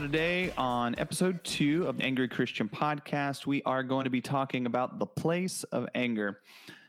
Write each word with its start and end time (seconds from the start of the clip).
Today 0.00 0.50
on 0.56 0.94
episode 0.96 1.44
two 1.44 1.86
of 1.86 1.98
the 1.98 2.04
Angry 2.04 2.26
Christian 2.26 2.70
podcast, 2.70 3.44
we 3.44 3.62
are 3.64 3.82
going 3.82 4.04
to 4.04 4.10
be 4.10 4.22
talking 4.22 4.64
about 4.64 4.98
the 4.98 5.04
place 5.04 5.62
of 5.64 5.86
anger. 5.94 6.40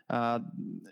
Uh, 0.10 0.40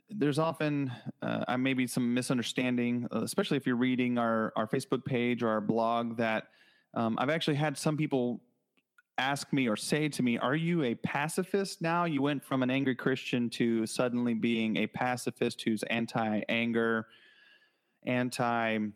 there's 0.09 0.37
often 0.37 0.91
uh, 1.21 1.55
maybe 1.55 1.87
some 1.87 2.13
misunderstanding, 2.13 3.07
uh, 3.15 3.21
especially 3.21 3.55
if 3.55 3.65
you're 3.65 3.77
reading 3.77 4.17
our, 4.17 4.51
our 4.57 4.67
Facebook 4.67 5.05
page 5.05 5.41
or 5.41 5.47
our 5.47 5.61
blog, 5.61 6.17
that 6.17 6.47
um, 6.93 7.15
I've 7.19 7.29
actually 7.29 7.55
had 7.55 7.77
some 7.77 7.95
people 7.95 8.41
ask 9.17 9.53
me 9.53 9.69
or 9.69 9.77
say 9.77 10.09
to 10.09 10.21
me, 10.21 10.37
Are 10.37 10.57
you 10.57 10.83
a 10.83 10.95
pacifist 10.95 11.81
now? 11.81 12.03
You 12.03 12.21
went 12.21 12.43
from 12.43 12.63
an 12.63 12.69
angry 12.69 12.95
Christian 12.95 13.49
to 13.51 13.85
suddenly 13.85 14.33
being 14.33 14.75
a 14.75 14.87
pacifist 14.87 15.61
who's 15.61 15.83
anti 15.83 16.41
anger, 16.49 17.07
anti 18.05 18.89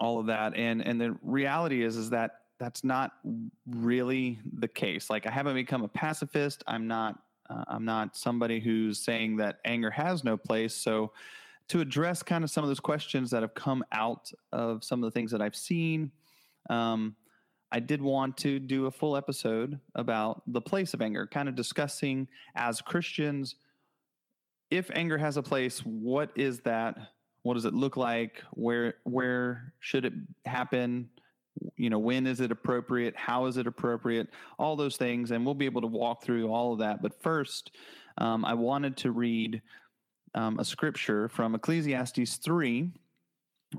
all 0.00 0.18
of 0.18 0.26
that 0.26 0.56
and 0.56 0.86
and 0.86 1.00
the 1.00 1.16
reality 1.22 1.82
is 1.82 1.96
is 1.96 2.10
that 2.10 2.40
that's 2.58 2.84
not 2.84 3.12
really 3.68 4.38
the 4.58 4.68
case. 4.68 5.10
Like 5.10 5.26
i 5.26 5.30
haven't 5.30 5.54
become 5.54 5.82
a 5.82 5.88
pacifist. 5.88 6.62
I'm 6.66 6.86
not 6.86 7.18
uh, 7.48 7.64
i'm 7.68 7.84
not 7.84 8.16
somebody 8.16 8.60
who's 8.60 8.98
saying 8.98 9.36
that 9.36 9.60
anger 9.64 9.90
has 9.90 10.24
no 10.24 10.36
place. 10.36 10.74
So 10.74 11.12
to 11.68 11.80
address 11.80 12.22
kind 12.22 12.44
of 12.44 12.50
some 12.50 12.64
of 12.64 12.68
those 12.68 12.80
questions 12.80 13.30
that 13.30 13.42
have 13.42 13.54
come 13.54 13.84
out 13.92 14.30
of 14.52 14.84
some 14.84 15.02
of 15.02 15.06
the 15.06 15.10
things 15.10 15.30
that 15.30 15.42
i've 15.42 15.56
seen 15.56 16.10
um, 16.70 17.14
i 17.72 17.80
did 17.80 18.00
want 18.00 18.36
to 18.36 18.58
do 18.58 18.86
a 18.86 18.90
full 18.90 19.16
episode 19.16 19.78
about 19.94 20.42
the 20.46 20.60
place 20.60 20.94
of 20.94 21.02
anger 21.02 21.26
kind 21.26 21.48
of 21.48 21.54
discussing 21.54 22.28
as 22.54 22.80
christians 22.80 23.56
if 24.70 24.90
anger 24.94 25.18
has 25.18 25.36
a 25.36 25.42
place 25.42 25.80
what 25.80 26.30
is 26.34 26.60
that 26.60 26.96
what 27.46 27.54
does 27.54 27.64
it 27.64 27.74
look 27.74 27.96
like? 27.96 28.42
Where 28.52 28.94
where 29.04 29.72
should 29.78 30.04
it 30.04 30.12
happen? 30.44 31.08
You 31.76 31.90
know, 31.90 31.98
when 32.00 32.26
is 32.26 32.40
it 32.40 32.50
appropriate? 32.50 33.14
How 33.16 33.46
is 33.46 33.56
it 33.56 33.66
appropriate? 33.66 34.28
All 34.58 34.74
those 34.74 34.96
things, 34.96 35.30
and 35.30 35.44
we'll 35.44 35.54
be 35.54 35.64
able 35.64 35.80
to 35.82 35.86
walk 35.86 36.24
through 36.24 36.52
all 36.52 36.72
of 36.72 36.80
that. 36.80 37.00
But 37.00 37.22
first, 37.22 37.70
um, 38.18 38.44
I 38.44 38.54
wanted 38.54 38.96
to 38.98 39.12
read 39.12 39.62
um, 40.34 40.58
a 40.58 40.64
scripture 40.64 41.28
from 41.28 41.54
Ecclesiastes 41.54 42.36
three, 42.36 42.90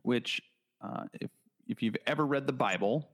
which, 0.02 0.42
uh, 0.82 1.04
if 1.20 1.30
if 1.68 1.84
you've 1.84 1.98
ever 2.08 2.26
read 2.26 2.48
the 2.48 2.54
Bible 2.54 3.10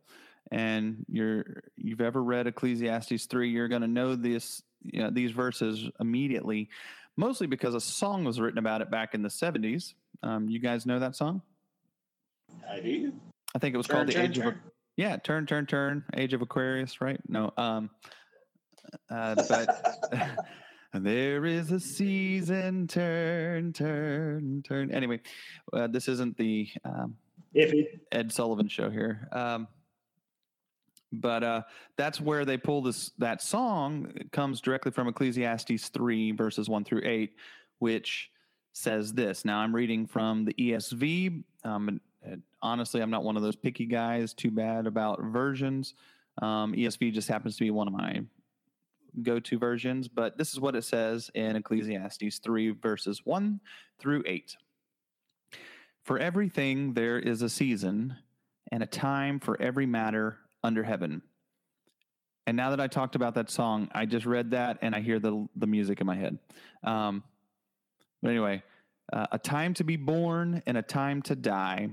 and 0.51 1.03
you're 1.09 1.63
you've 1.75 2.01
ever 2.01 2.23
read 2.23 2.45
Ecclesiastes 2.45 3.25
three, 3.25 3.49
you're 3.49 3.67
going 3.67 3.81
to 3.81 3.87
know 3.87 4.15
this 4.15 4.61
you 4.83 5.01
know, 5.01 5.09
these 5.09 5.31
verses 5.31 5.89
immediately, 5.99 6.69
mostly 7.17 7.47
because 7.47 7.73
a 7.73 7.81
song 7.81 8.23
was 8.23 8.39
written 8.39 8.59
about 8.59 8.81
it 8.81 8.91
back 8.91 9.15
in 9.15 9.23
the 9.23 9.31
seventies 9.31 9.95
um, 10.23 10.49
you 10.49 10.59
guys 10.59 10.85
know 10.85 10.99
that 10.99 11.15
song? 11.15 11.41
I 12.69 12.79
do. 12.79 13.13
I 13.55 13.59
think 13.59 13.75
it 13.75 13.77
was 13.77 13.87
turn, 13.87 13.95
called 13.97 14.07
the 14.07 14.13
turn, 14.13 14.25
Age 14.25 14.37
turn. 14.37 14.47
of 14.47 14.53
yeah, 14.95 15.17
turn, 15.17 15.45
turn, 15.45 15.65
turn, 15.65 16.03
Age 16.15 16.33
of 16.33 16.41
Aquarius, 16.41 17.01
right? 17.01 17.19
No, 17.27 17.51
um, 17.57 17.89
uh, 19.09 19.35
but 19.47 20.47
there 20.93 21.45
is 21.45 21.71
a 21.71 21.79
season, 21.79 22.87
turn, 22.87 23.73
turn, 23.73 24.63
turn. 24.65 24.91
Anyway, 24.91 25.19
uh, 25.73 25.87
this 25.87 26.07
isn't 26.07 26.37
the 26.37 26.67
um, 26.85 27.15
Ed 28.11 28.31
Sullivan 28.31 28.67
show 28.67 28.89
here. 28.89 29.27
Um, 29.31 29.67
but 31.11 31.43
uh, 31.43 31.61
that's 31.95 32.19
where 32.19 32.43
they 32.43 32.57
pull 32.57 32.81
this 32.81 33.11
that 33.19 33.41
song 33.41 34.11
it 34.15 34.31
comes 34.31 34.61
directly 34.61 34.91
from 34.91 35.07
Ecclesiastes 35.07 35.89
three 35.89 36.31
verses 36.31 36.69
one 36.69 36.83
through 36.83 37.01
eight, 37.03 37.35
which 37.79 38.31
says 38.73 39.13
this. 39.13 39.45
Now 39.45 39.59
I'm 39.59 39.73
reading 39.73 40.05
from 40.05 40.45
the 40.45 40.53
ESV. 40.53 41.43
Um, 41.63 42.01
honestly, 42.61 43.01
I'm 43.01 43.11
not 43.11 43.23
one 43.23 43.37
of 43.37 43.43
those 43.43 43.55
picky 43.55 43.85
guys. 43.85 44.33
Too 44.33 44.51
bad 44.51 44.87
about 44.87 45.21
versions. 45.21 45.93
Um, 46.41 46.73
ESV 46.73 47.13
just 47.13 47.27
happens 47.27 47.55
to 47.57 47.63
be 47.63 47.71
one 47.71 47.87
of 47.87 47.93
my 47.93 48.23
go-to 49.21 49.59
versions, 49.59 50.07
but 50.07 50.37
this 50.37 50.53
is 50.53 50.59
what 50.59 50.75
it 50.75 50.83
says 50.83 51.29
in 51.35 51.55
Ecclesiastes 51.55 52.39
3 52.39 52.71
verses 52.71 53.21
1 53.23 53.59
through 53.99 54.23
8. 54.25 54.57
For 56.03 56.17
everything 56.17 56.93
there 56.93 57.19
is 57.19 57.43
a 57.43 57.49
season 57.49 58.15
and 58.71 58.81
a 58.81 58.87
time 58.87 59.39
for 59.39 59.61
every 59.61 59.85
matter 59.85 60.39
under 60.63 60.83
heaven. 60.83 61.21
And 62.47 62.57
now 62.57 62.71
that 62.71 62.81
I 62.81 62.87
talked 62.87 63.15
about 63.15 63.35
that 63.35 63.51
song, 63.51 63.87
I 63.93 64.05
just 64.05 64.25
read 64.25 64.51
that 64.51 64.79
and 64.81 64.95
I 64.95 64.99
hear 64.99 65.19
the 65.19 65.47
the 65.55 65.67
music 65.67 66.01
in 66.01 66.07
my 66.07 66.15
head. 66.15 66.39
Um, 66.83 67.23
but 68.23 68.29
anyway, 68.29 68.63
uh, 69.11 69.27
a 69.33 69.37
time 69.37 69.73
to 69.73 69.83
be 69.83 69.97
born 69.97 70.63
and 70.65 70.77
a 70.77 70.81
time 70.81 71.21
to 71.23 71.35
die, 71.35 71.89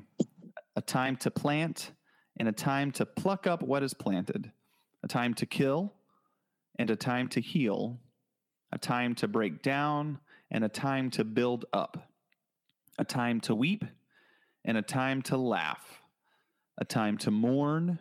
a 0.76 0.80
time 0.80 1.16
to 1.16 1.30
plant 1.30 1.90
and 2.38 2.46
a 2.46 2.52
time 2.52 2.92
to 2.92 3.04
pluck 3.04 3.48
up 3.48 3.64
what 3.64 3.82
is 3.82 3.92
planted, 3.92 4.52
a 5.02 5.08
time 5.08 5.34
to 5.34 5.44
kill 5.44 5.92
and 6.78 6.88
a 6.88 6.94
time 6.94 7.26
to 7.26 7.40
heal, 7.40 7.98
a 8.70 8.78
time 8.78 9.16
to 9.16 9.26
break 9.26 9.60
down 9.60 10.20
and 10.52 10.62
a 10.62 10.68
time 10.68 11.10
to 11.10 11.24
build 11.24 11.64
up, 11.72 12.08
a 12.96 13.04
time 13.04 13.40
to 13.40 13.52
weep 13.52 13.84
and 14.64 14.78
a 14.78 14.82
time 14.82 15.22
to 15.22 15.36
laugh, 15.36 16.00
a 16.78 16.84
time 16.84 17.18
to 17.18 17.32
mourn 17.32 17.98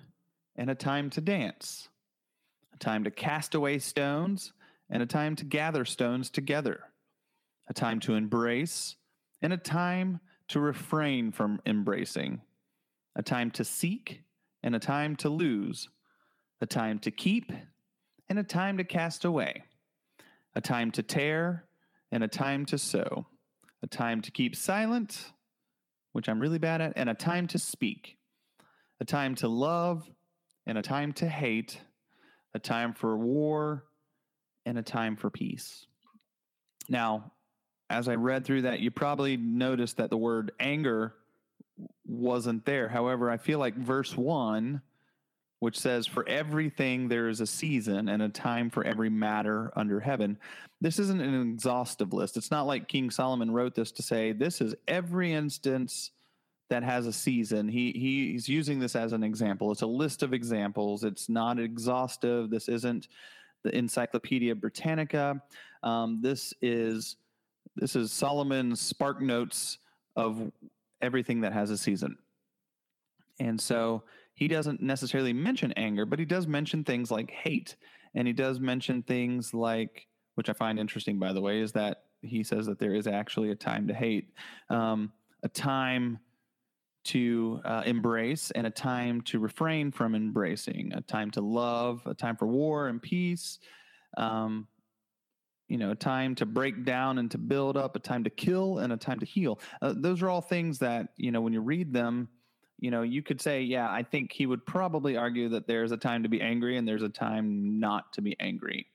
and 0.56 0.69
a 0.69 0.75
time 0.75 1.09
to 1.09 1.19
dance, 1.19 1.90
a 2.75 2.78
time 2.78 3.03
to 3.06 3.09
cast 3.09 3.56
away 3.56 3.79
stones 3.79 4.53
and 4.88 5.01
a 5.01 5.07
time 5.07 5.35
to 5.35 5.46
gather 5.46 5.84
stones 5.84 6.29
together 6.29 6.89
a 7.69 7.74
time 7.74 8.00
to 8.02 8.16
embrace, 8.16 8.96
and 9.41 9.53
a 9.53 9.57
time 9.57 10.19
to 10.50 10.59
refrain 10.59 11.31
from 11.31 11.62
embracing, 11.66 12.41
a 13.16 13.22
time 13.22 13.52
to 13.52 13.63
seek, 13.63 14.24
and 14.63 14.75
a 14.75 14.80
time 14.80 15.16
to 15.16 15.30
lose, 15.30 15.88
a 16.62 16.66
time 16.66 17.00
to 17.00 17.12
keep, 17.12 17.52
and 18.28 18.40
a 18.40 18.44
time 18.44 18.78
to 18.78 18.84
cast 18.84 19.24
away, 19.24 19.63
a 20.56 20.62
time 20.62 20.91
to 20.91 21.03
tear, 21.03 21.66
and 22.12 22.24
a 22.24 22.28
time 22.28 22.66
to 22.66 22.78
sow, 22.78 23.28
a 23.84 23.88
time 23.88 24.22
to 24.22 24.31
keep 24.31 24.56
silent, 24.56 25.31
which 26.12 26.28
I'm 26.28 26.40
really 26.40 26.58
bad 26.58 26.81
at, 26.81 26.94
and 26.96 27.09
a 27.09 27.13
time 27.13 27.47
to 27.47 27.59
speak, 27.59 28.18
a 29.00 29.06
time 29.06 29.35
to 29.35 29.47
love, 29.47 30.09
and 30.66 30.78
a 30.78 30.81
time 30.81 31.13
to 31.13 31.28
hate, 31.28 31.79
a 32.53 32.59
time 32.59 32.94
for 32.94 33.16
war, 33.16 33.85
and 34.66 34.78
a 34.78 34.84
time 34.84 35.16
for 35.16 35.29
peace. 35.29 35.85
Now, 36.90 37.31
as 37.90 38.08
I 38.08 38.16
read 38.16 38.46
through 38.46 38.64
that, 38.64 38.80
you 38.80 38.92
probably 38.92 39.38
noticed 39.38 39.98
that 39.98 40.10
the 40.10 40.18
word 40.18 40.52
anger 40.60 41.16
wasn't 42.06 42.66
there. 42.66 42.88
However, 42.88 43.30
I 43.30 43.38
feel 43.38 43.60
like 43.60 43.76
verse 43.76 44.16
one, 44.16 44.82
which 45.60 45.80
says, 45.80 46.06
For 46.06 46.28
everything 46.28 47.08
there 47.08 47.30
is 47.30 47.42
a 47.42 47.48
season 47.48 48.10
and 48.10 48.22
a 48.22 48.30
time 48.30 48.70
for 48.70 48.84
every 48.84 49.10
matter 49.10 49.72
under 49.76 50.00
heaven. 50.00 50.38
This 50.82 51.00
isn't 51.00 51.22
an 51.22 51.52
exhaustive 51.52 52.14
list. 52.14 52.38
It's 52.38 52.52
not 52.52 52.68
like 52.68 52.88
King 52.88 53.10
Solomon 53.10 53.52
wrote 53.52 53.76
this 53.76 53.92
to 53.94 54.04
say, 54.04 54.32
This 54.32 54.62
is 54.62 54.76
every 54.88 55.34
instance 55.34 56.12
that 56.70 56.84
has 56.84 57.08
a 57.08 57.14
season. 57.14 57.68
He 57.68 57.92
he's 57.92 58.47
using 58.47 58.80
this 58.80 58.96
as 58.96 59.14
an 59.14 59.24
example. 59.24 59.72
It's 59.72 59.82
a 59.82 59.88
list 59.88 60.22
of 60.22 60.34
examples. 60.34 61.03
It's 61.03 61.28
not 61.28 61.59
exhaustive. 61.59 62.50
This 62.50 62.70
isn't 62.70 63.08
the 63.64 63.76
Encyclopedia 63.76 64.56
Britannica. 64.56 65.42
Um, 65.84 66.20
this 66.22 66.53
is 66.62 67.18
this 67.76 67.96
is 67.96 68.12
Solomon's 68.12 68.94
SparkNotes 68.94 69.78
of 70.16 70.52
everything 71.02 71.42
that 71.42 71.54
has 71.54 71.70
a 71.70 71.78
season. 71.78 72.18
And 73.40 73.60
so 73.60 74.04
he 74.34 74.48
doesn't 74.48 74.82
necessarily 74.82 75.34
mention 75.34 75.72
anger, 75.74 76.06
but 76.06 76.20
he 76.20 76.26
does 76.26 76.48
mention 76.48 76.84
things 76.84 77.12
like 77.12 77.32
hate. 77.32 77.76
And 78.16 78.28
he 78.28 78.34
does 78.34 78.60
mention 78.60 79.04
things 79.04 79.54
like, 79.54 80.08
which 80.36 80.50
I 80.50 80.54
find 80.54 80.80
interesting, 80.80 81.20
by 81.20 81.34
the 81.34 81.42
way, 81.42 81.60
is 81.60 81.72
that 81.74 82.04
he 82.22 82.44
says 82.44 82.66
that 82.66 82.80
there 82.80 82.94
is 82.94 83.08
actually 83.08 83.52
a 83.52 83.56
time 83.56 83.88
to 83.88 83.94
hate, 83.94 84.34
um, 84.70 85.12
a 85.44 85.50
time 85.50 86.20
to 87.06 87.62
uh, 87.64 87.84
embrace, 87.86 88.52
and 88.52 88.68
a 88.68 88.70
time 88.70 89.22
to 89.22 89.40
refrain 89.40 89.92
from 89.92 90.16
embracing, 90.16 90.92
a 90.94 91.02
time 91.02 91.32
to 91.32 91.42
love, 91.42 92.02
a 92.06 92.14
time 92.14 92.36
for 92.36 92.46
war 92.48 92.88
and 92.88 93.02
peace. 93.02 93.60
Um, 94.18 94.68
you 95.70 95.78
know, 95.78 95.92
a 95.92 95.96
time 95.96 96.36
to 96.36 96.46
break 96.46 96.84
down 96.84 97.20
and 97.20 97.32
to 97.32 97.38
build 97.38 97.78
up, 97.78 97.96
a 97.96 98.00
time 98.00 98.24
to 98.24 98.30
kill 98.30 98.80
and 98.80 98.92
a 98.92 98.98
time 98.98 99.20
to 99.20 99.26
heal. 99.26 99.60
Uh, 99.82 99.94
those 99.96 100.22
are 100.22 100.30
all 100.30 100.42
things 100.42 100.80
that, 100.80 101.10
you 101.16 101.32
know, 101.32 101.42
when 101.42 101.54
you 101.54 101.62
read 101.62 101.94
them, 101.94 102.28
you 102.80 102.92
know, 102.92 103.04
you 103.04 103.22
could 103.22 103.40
say, 103.40 103.62
yeah, 103.62 103.90
I 103.90 104.04
think 104.04 104.32
he 104.32 104.46
would 104.46 104.66
probably 104.66 105.16
argue 105.16 105.50
that 105.50 105.68
there's 105.68 105.92
a 105.92 105.98
time 105.98 106.24
to 106.24 106.30
be 106.30 106.42
angry 106.42 106.78
and 106.78 106.88
there's 106.88 107.04
a 107.04 107.10
time 107.10 107.80
not 107.80 108.12
to 108.14 108.22
be 108.22 108.36
angry. 108.40 108.88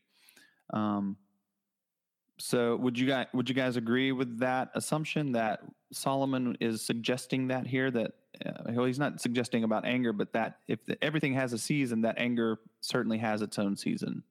Um, 0.71 1.17
so 2.38 2.75
would 2.76 2.99
you 2.99 3.06
guys 3.06 3.26
would 3.32 3.49
you 3.49 3.55
guys 3.55 3.76
agree 3.76 4.11
with 4.11 4.41
that 4.41 4.71
assumption 4.75 5.32
that 5.32 5.61
Solomon 5.93 6.56
is 6.61 6.82
suggesting 6.82 7.49
that 7.49 7.67
here 7.67 7.93
that 7.93 8.12
uh, 8.44 8.50
well 8.71 8.87
he's 8.87 8.99
not 8.99 9.21
suggesting 9.21 9.62
about 9.62 9.85
anger 9.85 10.12
but 10.12 10.32
that 10.32 10.59
if 10.67 10.85
the, 10.85 11.03
everything 11.03 11.35
has 11.35 11.53
a 11.53 11.59
season 11.59 12.00
that 12.00 12.17
anger 12.19 12.59
certainly 12.81 13.19
has 13.19 13.41
its 13.41 13.59
own 13.59 13.76
season. 13.76 14.25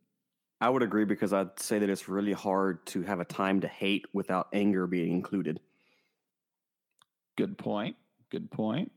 I 0.64 0.70
would 0.70 0.82
agree 0.82 1.04
because 1.04 1.34
I'd 1.34 1.60
say 1.60 1.78
that 1.78 1.90
it's 1.90 2.08
really 2.08 2.32
hard 2.32 2.86
to 2.86 3.02
have 3.02 3.20
a 3.20 3.26
time 3.26 3.60
to 3.62 3.68
hate 3.68 4.06
without 4.14 4.48
anger 4.54 4.88
being 4.88 5.12
included. 5.12 5.60
Good 7.38 7.58
point. 7.58 7.98
Good 8.32 8.50
point. 8.50 8.90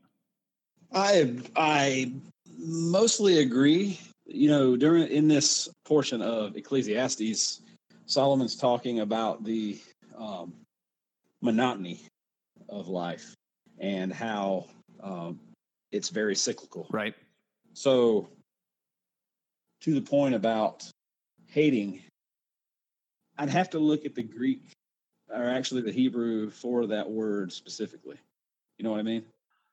I 0.93 1.35
I 1.57 2.13
mostly 2.57 3.39
agree. 3.39 3.99
You 4.25 4.47
know, 4.47 4.77
during 4.77 5.09
in 5.09 5.27
this 5.27 5.67
portion 5.83 6.21
of 6.21 6.55
Ecclesiastes, 6.55 7.59
Solomon's 8.05 8.55
talking 8.55 9.01
about 9.01 9.43
the 9.43 9.77
um, 10.17 10.53
monotony 11.41 11.99
of 12.69 12.87
life 12.87 13.35
and 13.77 14.13
how 14.13 14.67
um, 15.03 15.37
it's 15.91 16.07
very 16.07 16.35
cyclical. 16.35 16.87
Right. 16.91 17.13
So, 17.73 18.29
to 19.81 19.93
the 19.93 20.01
point 20.01 20.33
about 20.33 20.89
hating, 21.57 21.99
I'd 23.35 23.49
have 23.49 23.71
to 23.71 23.79
look 23.79 24.05
at 24.05 24.13
the 24.13 24.21
Greek 24.21 24.61
or 25.27 25.49
actually 25.49 25.81
the 25.81 25.91
Hebrew 25.91 26.51
for 26.51 26.85
that 26.85 27.09
word 27.09 27.51
specifically. 27.51 28.17
You 28.77 28.83
know 28.83 28.91
what 28.91 28.99
I 28.99 29.03
mean? 29.03 29.25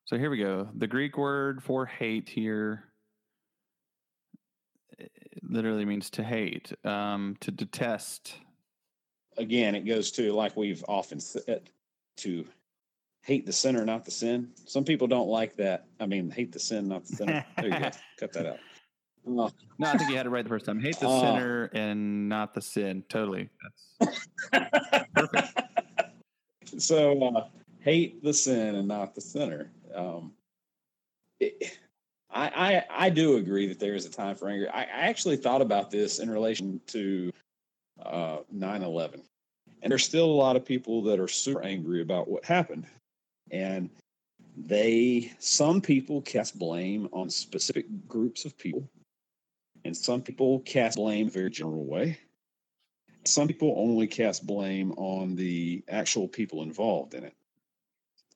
So 0.07 0.17
here 0.17 0.31
we 0.31 0.39
go. 0.39 0.67
The 0.77 0.87
Greek 0.87 1.19
word 1.19 1.63
for 1.63 1.85
hate 1.85 2.27
here 2.27 2.85
eh, 4.99 5.05
literally 5.43 5.85
means 5.85 6.09
to 6.11 6.23
hate, 6.23 6.73
um, 6.87 7.37
to 7.41 7.51
detest. 7.51 8.35
Again, 9.37 9.75
it 9.75 9.83
goes 9.83 10.11
to 10.13 10.33
like 10.33 10.57
we've 10.57 10.83
often 10.89 11.21
said 11.21 11.69
to 12.17 12.47
hate 13.21 13.45
the 13.45 13.53
sinner, 13.53 13.85
not 13.85 14.07
the 14.07 14.11
sin. 14.11 14.53
Some 14.65 14.85
people 14.85 15.07
don't 15.07 15.29
like 15.29 15.55
that. 15.57 15.85
I 16.01 16.07
mean, 16.07 16.31
hate 16.31 16.53
the 16.53 16.61
sin, 16.61 16.89
not 16.89 17.05
the 17.05 17.17
sinner. 17.17 17.45
There 17.59 17.69
you 17.69 17.79
go. 17.79 17.91
Cut 18.19 18.33
that 18.33 18.47
out. 18.47 18.59
Uh, 19.27 19.49
No, 19.79 19.87
I 19.89 19.97
think 19.97 20.11
you 20.11 20.17
had 20.17 20.27
it 20.27 20.31
right 20.31 20.43
the 20.45 20.49
first 20.49 20.67
time. 20.67 20.79
Hate 20.81 20.99
the 21.01 21.07
Oh. 21.09 21.21
sinner 21.21 21.65
and 21.73 22.29
not 22.29 22.55
the 22.55 22.61
sin. 22.61 23.03
Totally. 23.09 23.49
That's 24.01 25.09
Perfect. 25.15 25.61
so 26.79 27.23
uh, 27.23 27.47
hate 27.81 28.23
the 28.23 28.33
sin 28.35 28.75
and 28.77 28.89
not 28.89 29.15
the 29.15 29.21
sinner. 29.21 29.71
Um, 29.95 30.33
it, 31.41 31.79
I, 32.31 32.83
I 32.91 33.07
I 33.07 33.11
do 33.11 33.37
agree 33.37 33.67
that 33.69 33.79
there 33.79 33.95
is 33.95 34.07
a 34.07 34.11
time 34.11 34.35
for 34.37 34.49
anger. 34.49 34.69
I, 34.73 34.83
I 34.83 34.87
actually 35.09 35.37
thought 35.37 35.63
about 35.63 35.91
this 35.91 36.19
in 36.19 36.29
relation 36.31 36.81
to 36.89 37.33
uh, 38.03 38.39
9/11, 38.55 39.21
and 39.83 39.91
there's 39.91 40.05
still 40.05 40.27
a 40.27 40.33
lot 40.35 40.57
of 40.57 40.65
people 40.65 41.01
that 41.03 41.21
are 41.21 41.29
super 41.29 41.63
angry 41.63 42.03
about 42.03 42.29
what 42.29 42.45
happened, 42.45 42.87
and 43.53 43.89
they 44.57 45.33
some 45.39 45.81
people 45.81 46.21
cast 46.23 46.59
blame 46.59 47.09
on 47.13 47.31
specific 47.31 47.87
groups 48.09 48.45
of 48.45 48.57
people, 48.59 48.89
and 49.85 49.97
some 49.97 50.23
people 50.23 50.61
cast 50.61 50.97
blame 50.97 51.23
in 51.23 51.29
a 51.29 51.31
very 51.31 51.51
general 51.51 51.85
way 51.85 52.19
some 53.27 53.49
people 53.49 53.75
only 53.77 54.07
cast 54.07 54.47
blame 54.47 54.93
on 54.93 55.35
the 55.35 55.83
actual 55.89 56.29
people 56.29 56.63
involved 56.63 57.15
in 57.15 57.25
it. 57.25 57.35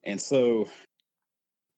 And 0.05 0.21
so, 0.21 0.69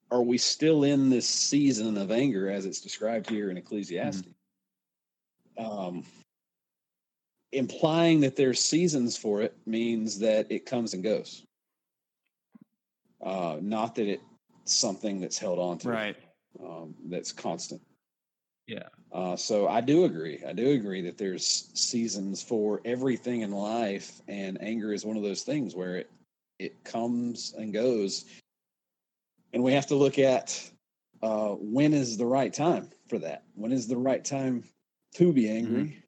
are 0.09 0.23
we 0.23 0.37
still 0.37 0.83
in 0.83 1.09
this 1.09 1.27
season 1.27 1.97
of 1.97 2.11
anger 2.11 2.49
as 2.49 2.65
it's 2.65 2.81
described 2.81 3.29
here 3.29 3.49
in 3.49 3.57
Ecclesiastes? 3.57 4.27
Um, 5.57 6.05
implying 7.51 8.21
that 8.21 8.35
there's 8.35 8.63
seasons 8.63 9.17
for 9.17 9.41
it 9.41 9.55
means 9.65 10.19
that 10.19 10.49
it 10.49 10.65
comes 10.65 10.93
and 10.93 11.03
goes, 11.03 11.43
uh, 13.21 13.57
not 13.61 13.95
that 13.95 14.07
it's 14.07 14.23
something 14.65 15.19
that's 15.19 15.37
held 15.37 15.59
on 15.59 15.77
to, 15.79 15.89
right. 15.89 16.15
um, 16.63 16.95
that's 17.05 17.31
constant. 17.31 17.81
Yeah. 18.67 18.87
Uh, 19.11 19.35
so 19.35 19.67
I 19.67 19.81
do 19.81 20.05
agree. 20.05 20.41
I 20.47 20.53
do 20.53 20.71
agree 20.71 21.01
that 21.01 21.17
there's 21.17 21.69
seasons 21.73 22.41
for 22.41 22.81
everything 22.85 23.41
in 23.41 23.51
life, 23.51 24.21
and 24.27 24.61
anger 24.61 24.93
is 24.93 25.05
one 25.05 25.17
of 25.17 25.23
those 25.23 25.43
things 25.43 25.75
where 25.75 25.97
it 25.97 26.11
it 26.59 26.83
comes 26.83 27.53
and 27.57 27.73
goes, 27.73 28.25
and 29.53 29.63
we 29.63 29.73
have 29.73 29.87
to 29.87 29.95
look 29.95 30.19
at 30.19 30.69
uh, 31.21 31.49
when 31.59 31.93
is 31.93 32.17
the 32.17 32.25
right 32.25 32.53
time 32.53 32.89
for 33.07 33.19
that. 33.19 33.43
When 33.55 33.71
is 33.71 33.87
the 33.87 33.97
right 33.97 34.23
time 34.23 34.63
to 35.15 35.33
be 35.33 35.49
angry, 35.49 36.03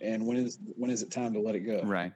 and 0.00 0.26
when 0.26 0.38
is 0.38 0.58
when 0.76 0.90
is 0.90 1.02
it 1.02 1.10
time 1.10 1.34
to 1.34 1.40
let 1.40 1.54
it 1.54 1.60
go? 1.60 1.82
Right. 1.84 2.12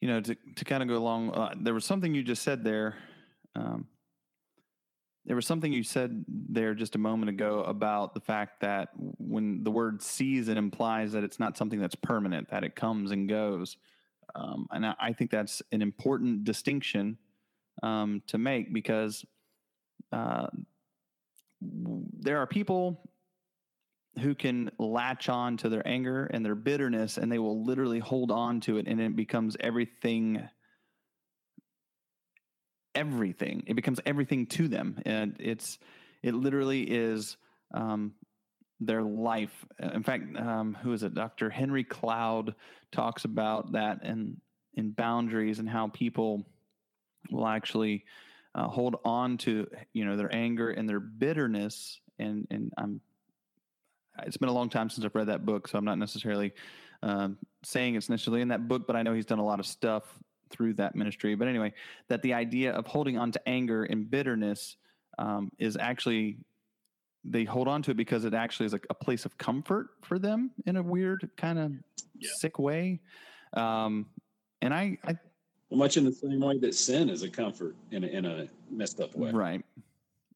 You 0.00 0.08
know, 0.08 0.20
to 0.20 0.36
to 0.56 0.64
kind 0.64 0.82
of 0.84 0.88
go 0.88 0.96
along, 0.96 1.32
uh, 1.32 1.54
there 1.60 1.74
was 1.74 1.84
something 1.84 2.14
you 2.14 2.22
just 2.22 2.42
said 2.42 2.62
there. 2.62 2.96
Um, 3.56 3.88
there 5.24 5.36
was 5.36 5.46
something 5.46 5.72
you 5.72 5.84
said 5.84 6.24
there 6.28 6.74
just 6.74 6.96
a 6.96 6.98
moment 6.98 7.30
ago 7.30 7.62
about 7.62 8.12
the 8.14 8.20
fact 8.20 8.60
that 8.60 8.88
when 8.96 9.62
the 9.62 9.70
word 9.70 10.02
season 10.02 10.58
implies 10.58 11.12
that 11.12 11.22
it's 11.22 11.38
not 11.38 11.56
something 11.56 11.80
that's 11.80 11.94
permanent, 11.94 12.50
that 12.50 12.64
it 12.64 12.74
comes 12.74 13.12
and 13.12 13.28
goes. 13.28 13.76
Um, 14.34 14.66
and 14.70 14.86
I, 14.86 15.12
think 15.12 15.30
that's 15.30 15.62
an 15.70 15.82
important 15.82 16.44
distinction 16.44 17.18
um, 17.82 18.22
to 18.28 18.38
make 18.38 18.72
because 18.72 19.24
uh, 20.10 20.46
there 21.60 22.38
are 22.38 22.46
people 22.46 23.10
who 24.20 24.34
can 24.34 24.70
latch 24.78 25.28
on 25.28 25.56
to 25.58 25.68
their 25.68 25.86
anger 25.86 26.26
and 26.26 26.44
their 26.44 26.54
bitterness 26.54 27.16
and 27.16 27.30
they 27.30 27.38
will 27.38 27.64
literally 27.64 27.98
hold 27.98 28.30
on 28.30 28.60
to 28.60 28.78
it 28.78 28.86
and 28.86 29.00
it 29.00 29.16
becomes 29.16 29.56
everything 29.60 30.48
everything. 32.94 33.64
It 33.66 33.74
becomes 33.74 34.00
everything 34.06 34.46
to 34.46 34.68
them 34.68 35.00
and 35.04 35.36
it's 35.38 35.78
it 36.22 36.34
literally 36.34 36.82
is 36.82 37.36
um, 37.74 38.12
their 38.80 39.02
life. 39.02 39.64
In 39.80 40.02
fact 40.02 40.36
um, 40.36 40.76
who 40.82 40.92
is 40.92 41.02
it? 41.02 41.14
Dr 41.14 41.50
henry 41.50 41.84
cloud 41.84 42.54
talks 42.90 43.24
about 43.24 43.72
that 43.72 44.04
in 44.04 44.40
in 44.74 44.90
boundaries 44.90 45.58
and 45.58 45.68
how 45.68 45.88
people 45.88 46.46
will 47.30 47.46
actually 47.46 48.04
uh, 48.54 48.68
hold 48.68 48.96
on 49.04 49.38
to 49.38 49.66
you 49.92 50.04
know 50.04 50.16
their 50.16 50.34
anger 50.34 50.70
and 50.70 50.88
their 50.88 51.00
bitterness. 51.00 52.00
And 52.18 52.46
and 52.50 52.72
i'm 52.76 53.00
it's 54.24 54.36
been 54.36 54.48
a 54.48 54.52
long 54.52 54.68
time 54.68 54.90
since 54.90 55.04
I've 55.04 55.14
read 55.14 55.28
that 55.28 55.46
book, 55.46 55.68
so 55.68 55.78
I'm 55.78 55.84
not 55.84 55.98
necessarily 55.98 56.52
um, 57.02 57.38
saying 57.64 57.94
it's 57.94 58.08
necessarily 58.08 58.42
in 58.42 58.48
that 58.48 58.68
book, 58.68 58.86
but 58.86 58.94
I 58.94 59.02
know 59.02 59.14
he's 59.14 59.26
done 59.26 59.38
a 59.38 59.44
lot 59.44 59.58
of 59.58 59.66
stuff 59.66 60.04
through 60.52 60.74
that 60.74 60.94
ministry. 60.94 61.34
But 61.34 61.48
anyway, 61.48 61.72
that 62.08 62.22
the 62.22 62.34
idea 62.34 62.72
of 62.72 62.86
holding 62.86 63.18
on 63.18 63.32
to 63.32 63.48
anger 63.48 63.84
and 63.84 64.08
bitterness 64.10 64.76
um, 65.18 65.50
is 65.58 65.76
actually 65.76 66.38
they 67.24 67.44
hold 67.44 67.68
on 67.68 67.82
to 67.82 67.92
it 67.92 67.96
because 67.96 68.24
it 68.24 68.34
actually 68.34 68.66
is 68.66 68.74
a, 68.74 68.80
a 68.90 68.94
place 68.94 69.24
of 69.24 69.38
comfort 69.38 69.90
for 70.02 70.18
them 70.18 70.50
in 70.66 70.76
a 70.76 70.82
weird 70.82 71.30
kind 71.36 71.58
of 71.58 71.72
Yeah. 72.18 72.28
sick 72.34 72.58
way. 72.58 73.00
Um, 73.52 74.06
and 74.60 74.74
I, 74.74 74.98
I 75.04 75.16
Much 75.70 75.96
in 75.96 76.04
the 76.04 76.12
same 76.12 76.40
way 76.40 76.58
that 76.58 76.74
sin 76.74 77.08
is 77.08 77.22
a 77.22 77.28
comfort 77.30 77.76
in 77.92 78.02
a, 78.04 78.06
in 78.08 78.24
a 78.24 78.48
messed 78.70 79.00
up 79.00 79.14
way. 79.14 79.30
Right. 79.30 79.64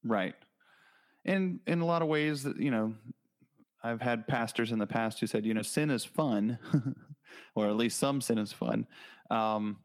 Right. 0.05 0.35
And 1.25 1.59
in 1.67 1.81
a 1.81 1.85
lot 1.85 2.03
of 2.03 2.09
ways 2.09 2.45
that, 2.45 2.57
you 2.61 2.71
know, 2.71 2.95
I've 3.83 4.01
had 4.01 4.29
pastors 4.29 4.71
in 4.71 4.79
the 4.79 4.87
past 4.87 5.19
who 5.19 5.27
said, 5.27 5.45
you 5.45 5.55
know, 5.55 5.63
sin 5.63 5.91
is 5.91 6.05
fun, 6.05 6.59
or 7.57 7.69
at 7.69 7.77
least 7.77 7.99
some 7.99 8.21
sin 8.21 8.39
is 8.39 8.53
fun. 8.53 8.87
Um, 9.31 9.79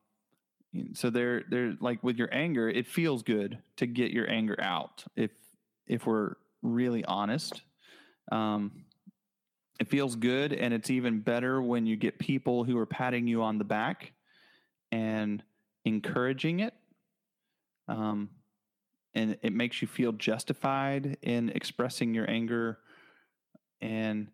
so 0.93 1.09
they're 1.09 1.43
they're 1.49 1.75
like 1.79 2.03
with 2.03 2.17
your 2.17 2.29
anger, 2.31 2.69
it 2.69 2.87
feels 2.87 3.23
good 3.23 3.59
to 3.77 3.85
get 3.85 4.11
your 4.11 4.29
anger 4.29 4.57
out. 4.61 5.03
If 5.15 5.31
if 5.87 6.05
we're 6.05 6.35
really 6.61 7.03
honest, 7.03 7.61
um, 8.31 8.85
it 9.79 9.89
feels 9.89 10.15
good, 10.15 10.53
and 10.53 10.73
it's 10.73 10.89
even 10.89 11.19
better 11.19 11.61
when 11.61 11.85
you 11.85 11.95
get 11.95 12.19
people 12.19 12.63
who 12.63 12.77
are 12.77 12.85
patting 12.85 13.27
you 13.27 13.41
on 13.43 13.57
the 13.57 13.63
back 13.63 14.13
and 14.91 15.43
encouraging 15.85 16.59
it. 16.59 16.73
Um, 17.87 18.29
and 19.13 19.37
it 19.41 19.53
makes 19.53 19.81
you 19.81 19.87
feel 19.87 20.13
justified 20.13 21.17
in 21.21 21.49
expressing 21.49 22.13
your 22.13 22.29
anger. 22.29 22.79
And, 23.81 24.27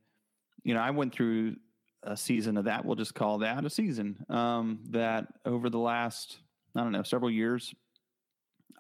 you 0.64 0.74
know, 0.74 0.82
I 0.82 0.92
went 0.92 1.14
through 1.14 1.56
a 2.04 2.16
season 2.16 2.58
of 2.58 2.66
that. 2.66 2.86
We'll 2.86 2.96
just 2.96 3.16
call 3.16 3.40
that 3.40 3.66
a 3.66 3.70
season. 3.70 4.26
Um, 4.30 4.80
that 4.92 5.28
over 5.46 5.70
the 5.70 5.80
last, 5.80 6.40
I 6.76 6.82
don't 6.82 6.92
know, 6.92 7.04
several 7.04 7.32
years, 7.32 7.74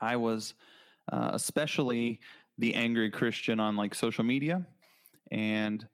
I 0.01 0.15
was 0.17 0.53
uh, 1.11 1.31
especially 1.33 2.19
the 2.57 2.75
angry 2.75 3.09
Christian 3.09 3.59
on 3.59 3.75
like 3.75 3.95
social 3.95 4.23
media. 4.23 4.65
And 5.31 5.85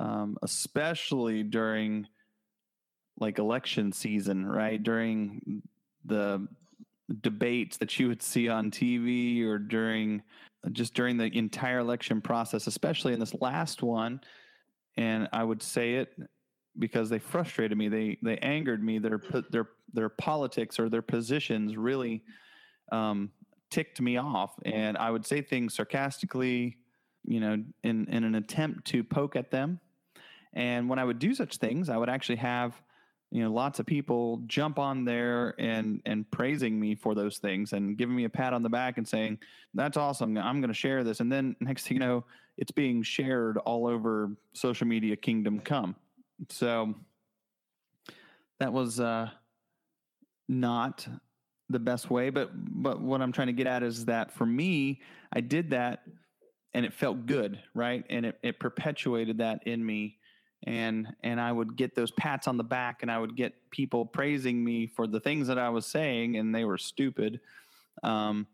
um, 0.00 0.36
especially 0.42 1.42
during 1.42 2.06
like 3.18 3.38
election 3.38 3.92
season, 3.92 4.46
right? 4.46 4.82
During 4.82 5.62
the 6.04 6.46
debates 7.20 7.76
that 7.78 7.98
you 7.98 8.08
would 8.08 8.22
see 8.22 8.48
on 8.48 8.70
TV 8.70 9.44
or 9.44 9.58
during 9.58 10.22
just 10.70 10.94
during 10.94 11.16
the 11.16 11.26
entire 11.36 11.78
election 11.78 12.20
process, 12.20 12.66
especially 12.66 13.12
in 13.12 13.20
this 13.20 13.34
last 13.40 13.82
one. 13.82 14.20
And 14.96 15.28
I 15.32 15.42
would 15.42 15.62
say 15.62 15.94
it 15.94 16.14
because 16.78 17.08
they 17.10 17.18
frustrated 17.18 17.76
me. 17.76 17.88
They 17.88 18.18
they 18.22 18.38
angered 18.38 18.82
me. 18.82 18.98
Their 18.98 19.20
their 19.50 19.68
their 19.92 20.08
politics 20.08 20.78
or 20.78 20.88
their 20.88 21.02
positions 21.02 21.76
really 21.76 22.22
um, 22.90 23.30
ticked 23.70 24.00
me 24.00 24.16
off, 24.16 24.54
and 24.64 24.96
I 24.96 25.10
would 25.10 25.26
say 25.26 25.42
things 25.42 25.74
sarcastically, 25.74 26.76
you 27.24 27.40
know, 27.40 27.62
in 27.82 28.06
in 28.08 28.24
an 28.24 28.34
attempt 28.34 28.86
to 28.88 29.04
poke 29.04 29.36
at 29.36 29.50
them. 29.50 29.80
And 30.54 30.88
when 30.88 30.98
I 30.98 31.04
would 31.04 31.18
do 31.18 31.34
such 31.34 31.56
things, 31.56 31.88
I 31.88 31.96
would 31.96 32.10
actually 32.10 32.36
have 32.36 32.74
you 33.32 33.42
know 33.42 33.50
lots 33.50 33.80
of 33.80 33.86
people 33.86 34.42
jump 34.46 34.78
on 34.78 35.04
there 35.04 35.54
and 35.58 36.02
and 36.04 36.30
praising 36.30 36.78
me 36.78 36.94
for 36.94 37.14
those 37.14 37.38
things 37.38 37.72
and 37.72 37.96
giving 37.96 38.14
me 38.14 38.24
a 38.24 38.28
pat 38.28 38.52
on 38.52 38.62
the 38.62 38.68
back 38.68 38.98
and 38.98 39.08
saying 39.08 39.38
that's 39.72 39.96
awesome 39.96 40.36
i'm 40.36 40.60
going 40.60 40.68
to 40.68 40.74
share 40.74 41.02
this 41.02 41.20
and 41.20 41.32
then 41.32 41.56
next 41.58 41.86
thing 41.86 41.96
you 41.96 42.00
know 42.00 42.22
it's 42.58 42.70
being 42.70 43.02
shared 43.02 43.56
all 43.58 43.86
over 43.86 44.30
social 44.52 44.86
media 44.86 45.16
kingdom 45.16 45.58
come 45.58 45.96
so 46.48 46.94
that 48.60 48.72
was 48.72 49.00
uh 49.00 49.28
not 50.48 51.06
the 51.68 51.78
best 51.78 52.10
way 52.10 52.30
but 52.30 52.50
but 52.54 53.00
what 53.00 53.22
i'm 53.22 53.32
trying 53.32 53.46
to 53.46 53.52
get 53.52 53.66
at 53.66 53.82
is 53.82 54.04
that 54.04 54.32
for 54.32 54.44
me 54.44 55.00
i 55.32 55.40
did 55.40 55.70
that 55.70 56.02
and 56.74 56.84
it 56.84 56.92
felt 56.92 57.26
good 57.26 57.60
right 57.74 58.04
and 58.10 58.26
it, 58.26 58.38
it 58.42 58.60
perpetuated 58.60 59.38
that 59.38 59.66
in 59.66 59.84
me 59.84 60.18
and 60.64 61.08
and 61.22 61.40
I 61.40 61.50
would 61.50 61.76
get 61.76 61.94
those 61.94 62.10
pats 62.12 62.46
on 62.46 62.56
the 62.56 62.64
back 62.64 63.02
and 63.02 63.10
I 63.10 63.18
would 63.18 63.36
get 63.36 63.54
people 63.70 64.04
praising 64.06 64.62
me 64.62 64.86
for 64.86 65.06
the 65.06 65.20
things 65.20 65.48
that 65.48 65.58
I 65.58 65.68
was 65.68 65.86
saying 65.86 66.36
and 66.36 66.54
they 66.54 66.64
were 66.64 66.78
stupid. 66.78 67.40
Um, 68.02 68.46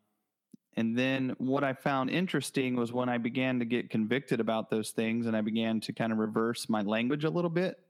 and 0.79 0.97
then 0.97 1.35
what 1.39 1.65
I 1.65 1.73
found 1.73 2.09
interesting 2.09 2.77
was 2.77 2.93
when 2.93 3.09
I 3.09 3.19
began 3.19 3.59
to 3.59 3.65
get 3.65 3.91
convicted 3.91 4.39
about 4.39 4.71
those 4.71 4.91
things 4.91 5.27
and 5.27 5.37
I 5.37 5.41
began 5.41 5.81
to 5.81 5.93
kind 5.93 6.13
of 6.13 6.19
reverse 6.19 6.69
my 6.69 6.83
language 6.83 7.25
a 7.25 7.31
little 7.31 7.51
bit 7.51 7.81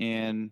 and 0.00 0.50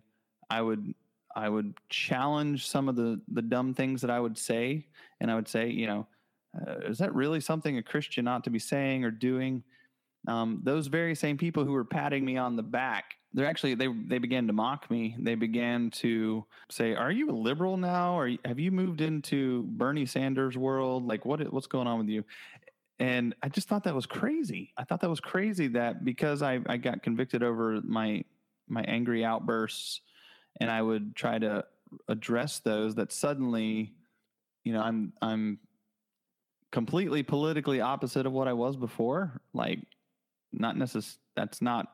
I 0.49 0.61
would 0.61 0.93
I 1.35 1.49
would 1.49 1.73
challenge 1.89 2.67
some 2.69 2.87
of 2.87 2.95
the 2.95 3.19
the 3.27 3.41
dumb 3.41 3.73
things 3.73 3.99
that 4.01 4.09
I 4.09 4.21
would 4.21 4.37
say 4.37 4.87
and 5.19 5.29
I 5.29 5.35
would 5.35 5.49
say, 5.49 5.69
you 5.69 5.87
know, 5.87 6.07
uh, 6.55 6.75
is 6.87 6.99
that 6.99 7.13
really 7.13 7.41
something 7.41 7.77
a 7.77 7.83
Christian 7.83 8.29
ought 8.29 8.45
to 8.45 8.49
be 8.49 8.59
saying 8.59 9.03
or 9.03 9.11
doing? 9.11 9.61
Um, 10.27 10.61
those 10.63 10.87
very 10.87 11.15
same 11.15 11.37
people 11.37 11.65
who 11.65 11.71
were 11.71 11.85
patting 11.85 12.23
me 12.23 12.37
on 12.37 12.55
the 12.55 12.63
back 12.63 13.15
they're 13.33 13.47
actually 13.47 13.73
they 13.75 13.87
they 13.87 14.19
began 14.19 14.47
to 14.47 14.53
mock 14.53 14.89
me. 14.91 15.15
They 15.19 15.35
began 15.35 15.89
to 15.91 16.45
say 16.69 16.93
are 16.93 17.11
you 17.11 17.31
a 17.31 17.33
liberal 17.33 17.77
now? 17.77 18.17
Or 18.17 18.29
have 18.45 18.59
you 18.59 18.71
moved 18.71 19.01
into 19.01 19.63
bernie 19.69 20.05
sanders 20.05 20.57
world? 20.57 21.07
Like 21.07 21.25
what 21.25 21.51
what's 21.51 21.67
going 21.67 21.87
on 21.87 21.97
with 21.99 22.09
you? 22.09 22.23
And 22.99 23.35
i 23.41 23.49
just 23.49 23.67
thought 23.67 23.83
that 23.85 23.95
was 23.95 24.05
crazy. 24.05 24.71
I 24.77 24.83
thought 24.83 25.01
that 25.01 25.09
was 25.09 25.19
crazy 25.19 25.67
that 25.69 26.05
because 26.05 26.41
i, 26.41 26.59
I 26.67 26.77
got 26.77 27.01
convicted 27.01 27.41
over 27.43 27.81
my 27.83 28.23
my 28.67 28.83
angry 28.83 29.25
outbursts 29.25 30.01
and 30.61 30.71
i 30.71 30.81
would 30.81 31.15
try 31.15 31.37
to 31.37 31.65
address 32.07 32.59
those 32.59 32.95
that 32.95 33.11
suddenly 33.11 33.93
you 34.63 34.73
know 34.73 34.81
i'm 34.81 35.11
i'm 35.21 35.59
completely 36.71 37.23
politically 37.23 37.81
opposite 37.81 38.25
of 38.25 38.31
what 38.31 38.47
i 38.47 38.53
was 38.53 38.77
before. 38.77 39.41
Like 39.53 39.79
not 40.53 40.77
necessarily 40.77 41.17
that's 41.35 41.61
not 41.61 41.87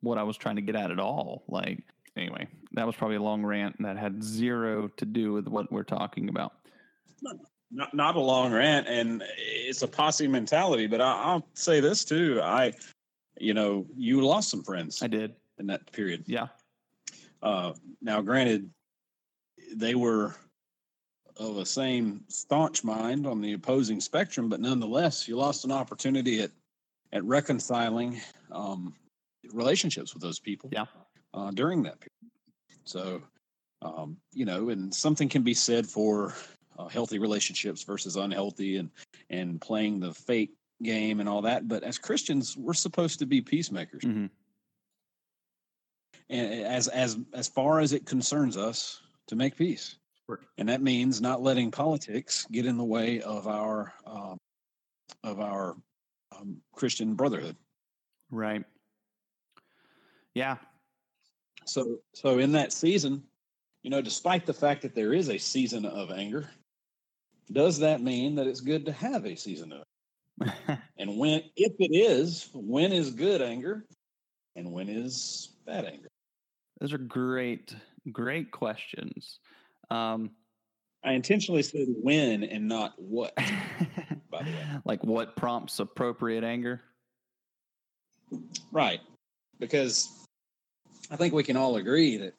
what 0.00 0.18
I 0.18 0.22
was 0.22 0.36
trying 0.36 0.56
to 0.56 0.62
get 0.62 0.76
at 0.76 0.90
at 0.90 0.98
all. 0.98 1.44
Like 1.48 1.82
anyway, 2.16 2.46
that 2.72 2.86
was 2.86 2.96
probably 2.96 3.16
a 3.16 3.22
long 3.22 3.44
rant 3.44 3.76
that 3.80 3.96
had 3.96 4.22
zero 4.22 4.88
to 4.96 5.04
do 5.04 5.32
with 5.32 5.48
what 5.48 5.70
we're 5.72 5.82
talking 5.82 6.28
about. 6.28 6.52
Not, 7.70 7.94
not 7.94 8.16
a 8.16 8.20
long 8.20 8.52
rant, 8.52 8.86
and 8.86 9.22
it's 9.38 9.82
a 9.82 9.88
posse 9.88 10.28
mentality. 10.28 10.86
But 10.86 11.00
I, 11.00 11.34
will 11.34 11.46
say 11.54 11.80
this 11.80 12.04
too: 12.04 12.40
I, 12.42 12.72
you 13.38 13.54
know, 13.54 13.86
you 13.96 14.20
lost 14.20 14.50
some 14.50 14.62
friends. 14.62 15.02
I 15.02 15.06
did 15.06 15.34
in 15.58 15.66
that 15.68 15.90
period. 15.92 16.24
Yeah. 16.26 16.48
Uh, 17.42 17.72
now, 18.00 18.20
granted, 18.20 18.68
they 19.74 19.94
were 19.94 20.36
of 21.38 21.56
the 21.56 21.66
same 21.66 22.22
staunch 22.28 22.84
mind 22.84 23.26
on 23.26 23.40
the 23.40 23.54
opposing 23.54 24.00
spectrum, 24.00 24.48
but 24.48 24.60
nonetheless, 24.60 25.26
you 25.26 25.36
lost 25.36 25.64
an 25.64 25.72
opportunity 25.72 26.42
at 26.42 26.50
at 27.12 27.24
reconciling 27.24 28.20
um, 28.50 28.94
relationships 29.52 30.14
with 30.14 30.22
those 30.22 30.38
people. 30.38 30.70
Yeah. 30.72 30.86
Uh, 31.34 31.50
during 31.50 31.82
that 31.82 31.98
period. 31.98 32.32
So, 32.84 33.22
um, 33.80 34.18
you 34.32 34.44
know, 34.44 34.68
and 34.68 34.94
something 34.94 35.28
can 35.28 35.42
be 35.42 35.54
said 35.54 35.86
for 35.86 36.34
uh, 36.78 36.88
healthy 36.88 37.18
relationships 37.18 37.82
versus 37.82 38.16
unhealthy, 38.16 38.76
and 38.76 38.90
and 39.30 39.60
playing 39.60 40.00
the 40.00 40.12
fake 40.12 40.50
game 40.82 41.20
and 41.20 41.28
all 41.28 41.42
that. 41.42 41.68
But 41.68 41.84
as 41.84 41.98
Christians, 41.98 42.56
we're 42.56 42.74
supposed 42.74 43.18
to 43.20 43.26
be 43.26 43.40
peacemakers. 43.40 44.02
Mm-hmm. 44.02 44.26
And 46.28 46.64
as 46.64 46.88
as 46.88 47.18
as 47.32 47.48
far 47.48 47.80
as 47.80 47.94
it 47.94 48.04
concerns 48.04 48.58
us, 48.58 49.00
to 49.28 49.36
make 49.36 49.56
peace. 49.56 49.96
And 50.56 50.68
that 50.68 50.80
means 50.80 51.20
not 51.20 51.42
letting 51.42 51.70
politics 51.70 52.46
get 52.50 52.64
in 52.64 52.78
the 52.78 52.84
way 52.84 53.20
of 53.20 53.46
our 53.46 53.92
um, 54.06 54.38
of 55.24 55.40
our 55.40 55.76
um, 56.42 56.56
Christian 56.72 57.14
brotherhood. 57.14 57.56
Right. 58.30 58.64
Yeah. 60.34 60.56
So, 61.64 61.98
so 62.14 62.38
in 62.38 62.52
that 62.52 62.72
season, 62.72 63.22
you 63.82 63.90
know, 63.90 64.00
despite 64.00 64.46
the 64.46 64.54
fact 64.54 64.82
that 64.82 64.94
there 64.94 65.12
is 65.12 65.28
a 65.28 65.38
season 65.38 65.84
of 65.84 66.10
anger, 66.10 66.48
does 67.50 67.78
that 67.78 68.00
mean 68.00 68.34
that 68.36 68.46
it's 68.46 68.60
good 68.60 68.86
to 68.86 68.92
have 68.92 69.26
a 69.26 69.36
season 69.36 69.72
of 69.72 69.82
and 70.98 71.18
when, 71.18 71.42
if 71.56 71.72
it 71.78 71.94
is, 71.94 72.48
when 72.54 72.92
is 72.92 73.10
good 73.10 73.42
anger 73.42 73.84
and 74.56 74.72
when 74.72 74.88
is 74.88 75.50
bad 75.66 75.84
anger? 75.84 76.08
Those 76.80 76.92
are 76.92 76.98
great, 76.98 77.74
great 78.10 78.50
questions. 78.50 79.38
Um, 79.90 80.30
I 81.04 81.12
intentionally 81.12 81.62
said 81.62 81.86
when 81.88 82.44
and 82.44 82.66
not 82.66 82.94
what. 82.96 83.36
like 84.84 85.02
what 85.04 85.36
prompts 85.36 85.78
appropriate 85.78 86.44
anger? 86.44 86.80
Right, 88.70 89.00
because 89.58 90.26
I 91.10 91.16
think 91.16 91.34
we 91.34 91.42
can 91.42 91.56
all 91.56 91.76
agree 91.76 92.16
that 92.18 92.34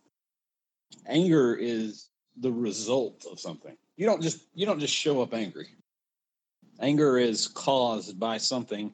anger 1.08 1.56
is 1.56 2.10
the 2.38 2.52
result 2.52 3.26
of 3.32 3.40
something. 3.40 3.76
You 3.98 4.06
don't 4.06 4.22
just 4.22 4.46
you 4.56 4.66
don't 4.66 4.80
just 4.80 4.94
show 4.94 5.22
up 5.22 5.34
angry. 5.34 5.68
Anger 6.80 7.20
is 7.20 7.48
caused 7.48 8.20
by 8.20 8.38
something, 8.38 8.92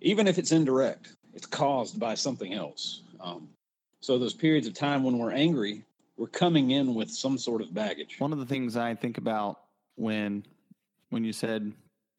even 0.00 0.26
if 0.26 0.38
it's 0.38 0.52
indirect. 0.52 1.16
It's 1.34 1.46
caused 1.46 2.00
by 2.00 2.14
something 2.14 2.54
else. 2.54 3.02
Um, 3.20 3.48
so 4.00 4.18
those 4.18 4.32
periods 4.32 4.66
of 4.66 4.72
time 4.72 5.04
when 5.04 5.18
we're 5.18 5.32
angry 5.32 5.84
we're 6.20 6.26
coming 6.26 6.72
in 6.72 6.94
with 6.94 7.10
some 7.10 7.38
sort 7.38 7.62
of 7.62 7.72
baggage. 7.72 8.20
One 8.20 8.34
of 8.34 8.38
the 8.38 8.44
things 8.44 8.76
I 8.76 8.94
think 8.94 9.16
about 9.16 9.60
when 9.96 10.44
when 11.08 11.24
you 11.24 11.32
said, 11.32 11.72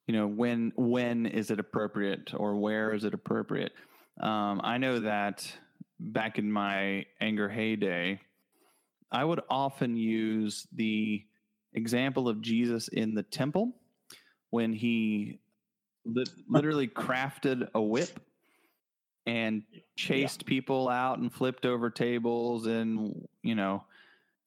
you 0.08 0.14
know, 0.14 0.28
when 0.28 0.74
when 0.76 1.26
is 1.26 1.52
it 1.52 1.60
appropriate 1.60 2.34
or 2.36 2.56
where 2.56 2.94
is 2.94 3.04
it 3.04 3.14
appropriate? 3.14 3.74
Um, 4.20 4.62
I 4.64 4.78
know 4.78 5.00
that 5.00 5.52
back 6.00 6.38
in 6.38 6.52
my 6.52 7.06
anger 7.20 7.48
heyday, 7.48 8.20
I 9.12 9.24
would 9.24 9.42
often 9.50 9.96
use 9.96 10.68
the 10.74 11.24
example 11.74 12.28
of 12.28 12.42
Jesus 12.42 12.88
in 12.88 13.14
the 13.14 13.24
temple 13.24 13.74
when 14.50 14.74
he 14.74 15.40
li- 16.06 16.26
literally 16.50 16.88
crafted 16.88 17.70
a 17.74 17.82
whip 17.82 18.20
and 19.26 19.64
chased 19.96 20.44
yeah. 20.44 20.50
people 20.50 20.90
out 20.90 21.20
and 21.20 21.32
flipped 21.32 21.66
over 21.66 21.90
tables 21.90 22.66
and 22.66 23.28
you 23.44 23.54
know 23.56 23.84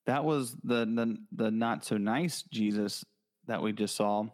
that 0.07 0.25
was 0.25 0.55
the, 0.65 0.85
the 0.85 1.17
the 1.33 1.51
not 1.51 1.85
so 1.85 1.97
nice 1.97 2.43
Jesus 2.43 3.05
that 3.47 3.63
we 3.63 3.73
just 3.73 3.97
saw. 3.97 4.27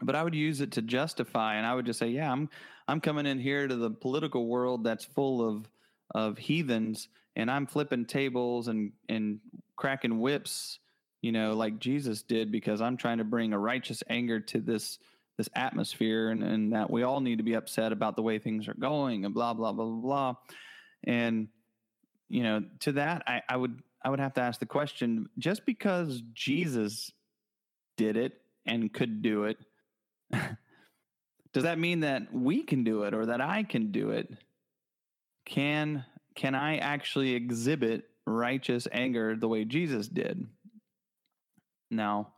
But 0.00 0.16
I 0.16 0.24
would 0.24 0.34
use 0.34 0.60
it 0.60 0.72
to 0.72 0.82
justify, 0.82 1.56
and 1.56 1.66
I 1.66 1.74
would 1.74 1.86
just 1.86 1.98
say, 1.98 2.08
"Yeah, 2.08 2.32
I'm 2.32 2.48
I'm 2.88 3.00
coming 3.00 3.26
in 3.26 3.38
here 3.38 3.68
to 3.68 3.76
the 3.76 3.90
political 3.90 4.46
world 4.46 4.84
that's 4.84 5.04
full 5.04 5.46
of 5.46 5.68
of 6.14 6.38
heathens, 6.38 7.08
and 7.36 7.50
I'm 7.50 7.66
flipping 7.66 8.06
tables 8.06 8.68
and 8.68 8.92
and 9.08 9.40
cracking 9.76 10.20
whips, 10.20 10.78
you 11.20 11.32
know, 11.32 11.54
like 11.54 11.78
Jesus 11.78 12.22
did, 12.22 12.50
because 12.50 12.80
I'm 12.80 12.96
trying 12.96 13.18
to 13.18 13.24
bring 13.24 13.52
a 13.52 13.58
righteous 13.58 14.02
anger 14.08 14.40
to 14.40 14.60
this 14.60 14.98
this 15.38 15.48
atmosphere, 15.54 16.30
and 16.30 16.42
and 16.42 16.72
that 16.72 16.90
we 16.90 17.02
all 17.02 17.20
need 17.20 17.36
to 17.36 17.44
be 17.44 17.54
upset 17.54 17.92
about 17.92 18.16
the 18.16 18.22
way 18.22 18.38
things 18.38 18.68
are 18.68 18.74
going, 18.74 19.24
and 19.24 19.34
blah 19.34 19.54
blah 19.54 19.72
blah 19.72 19.84
blah 19.84 20.00
blah." 20.00 20.34
And 21.04 21.48
you 22.28 22.42
know, 22.42 22.64
to 22.80 22.92
that, 22.92 23.22
I, 23.26 23.42
I 23.48 23.56
would 23.56 23.82
I 24.04 24.10
would 24.10 24.20
have 24.20 24.34
to 24.34 24.40
ask 24.40 24.58
the 24.58 24.66
question 24.66 25.28
just 25.38 25.64
because 25.64 26.22
Jesus 26.32 27.12
did 27.96 28.16
it 28.16 28.32
and 28.66 28.92
could 28.92 29.22
do 29.22 29.44
it, 29.44 29.58
does 31.52 31.64
that 31.64 31.78
mean 31.78 32.00
that 32.00 32.32
we 32.32 32.62
can 32.62 32.84
do 32.84 33.02
it 33.02 33.14
or 33.14 33.26
that 33.26 33.40
I 33.40 33.62
can 33.62 33.92
do 33.92 34.10
it? 34.10 34.28
Can 35.44 36.04
can 36.34 36.54
I 36.54 36.78
actually 36.78 37.34
exhibit 37.34 38.04
righteous 38.26 38.88
anger 38.90 39.36
the 39.36 39.48
way 39.48 39.64
Jesus 39.64 40.08
did? 40.08 40.46
Now, 41.90 42.32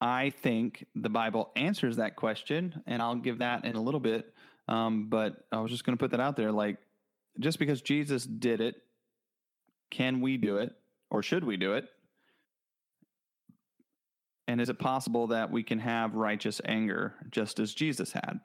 I 0.00 0.30
think 0.30 0.86
the 0.94 1.08
Bible 1.08 1.50
answers 1.56 1.96
that 1.96 2.14
question, 2.14 2.82
and 2.86 3.02
I'll 3.02 3.16
give 3.16 3.38
that 3.38 3.64
in 3.64 3.74
a 3.74 3.82
little 3.82 3.98
bit. 3.98 4.32
Um, 4.68 5.08
but 5.08 5.46
I 5.50 5.58
was 5.60 5.72
just 5.72 5.84
going 5.84 5.96
to 5.96 6.00
put 6.00 6.12
that 6.12 6.20
out 6.20 6.36
there. 6.36 6.52
Like, 6.52 6.78
just 7.40 7.58
because 7.58 7.82
Jesus 7.82 8.24
did 8.24 8.60
it 8.60 8.76
can 9.92 10.22
we 10.22 10.38
do 10.38 10.56
it 10.56 10.72
or 11.10 11.22
should 11.22 11.44
we 11.44 11.56
do 11.56 11.74
it? 11.74 11.84
And 14.48 14.60
is 14.60 14.68
it 14.68 14.78
possible 14.78 15.28
that 15.28 15.50
we 15.50 15.62
can 15.62 15.78
have 15.78 16.14
righteous 16.14 16.60
anger 16.64 17.14
just 17.30 17.58
as 17.60 17.72
Jesus 17.74 18.12
had? 18.12 18.40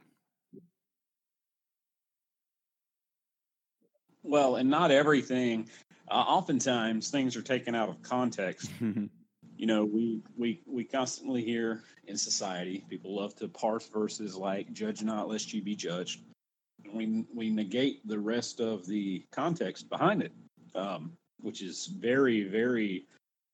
Well, 4.23 4.57
and 4.57 4.69
not 4.69 4.91
everything. 4.91 5.69
uh, 6.09 6.13
oftentimes 6.15 7.09
things 7.09 7.35
are 7.35 7.41
taken 7.41 7.75
out 7.75 7.89
of 7.89 8.01
context. 8.01 8.69
You 9.59 9.65
know, 9.65 9.85
we 9.85 10.21
we 10.37 10.61
we 10.67 10.83
constantly 10.83 11.43
hear 11.43 11.81
in 12.05 12.15
society 12.15 12.85
people 12.87 13.15
love 13.15 13.33
to 13.37 13.47
parse 13.47 13.87
verses 13.87 14.35
like 14.35 14.71
"Judge 14.71 15.01
not, 15.01 15.27
lest 15.27 15.51
you 15.51 15.63
be 15.63 15.75
judged." 15.75 16.21
And 16.85 16.93
we 16.93 17.25
we 17.33 17.49
negate 17.49 18.07
the 18.07 18.19
rest 18.19 18.59
of 18.59 18.85
the 18.85 19.25
context 19.31 19.89
behind 19.89 20.21
it, 20.21 20.31
um, 20.75 21.11
which 21.41 21.63
is 21.63 21.87
very 21.87 22.43
very 22.43 23.07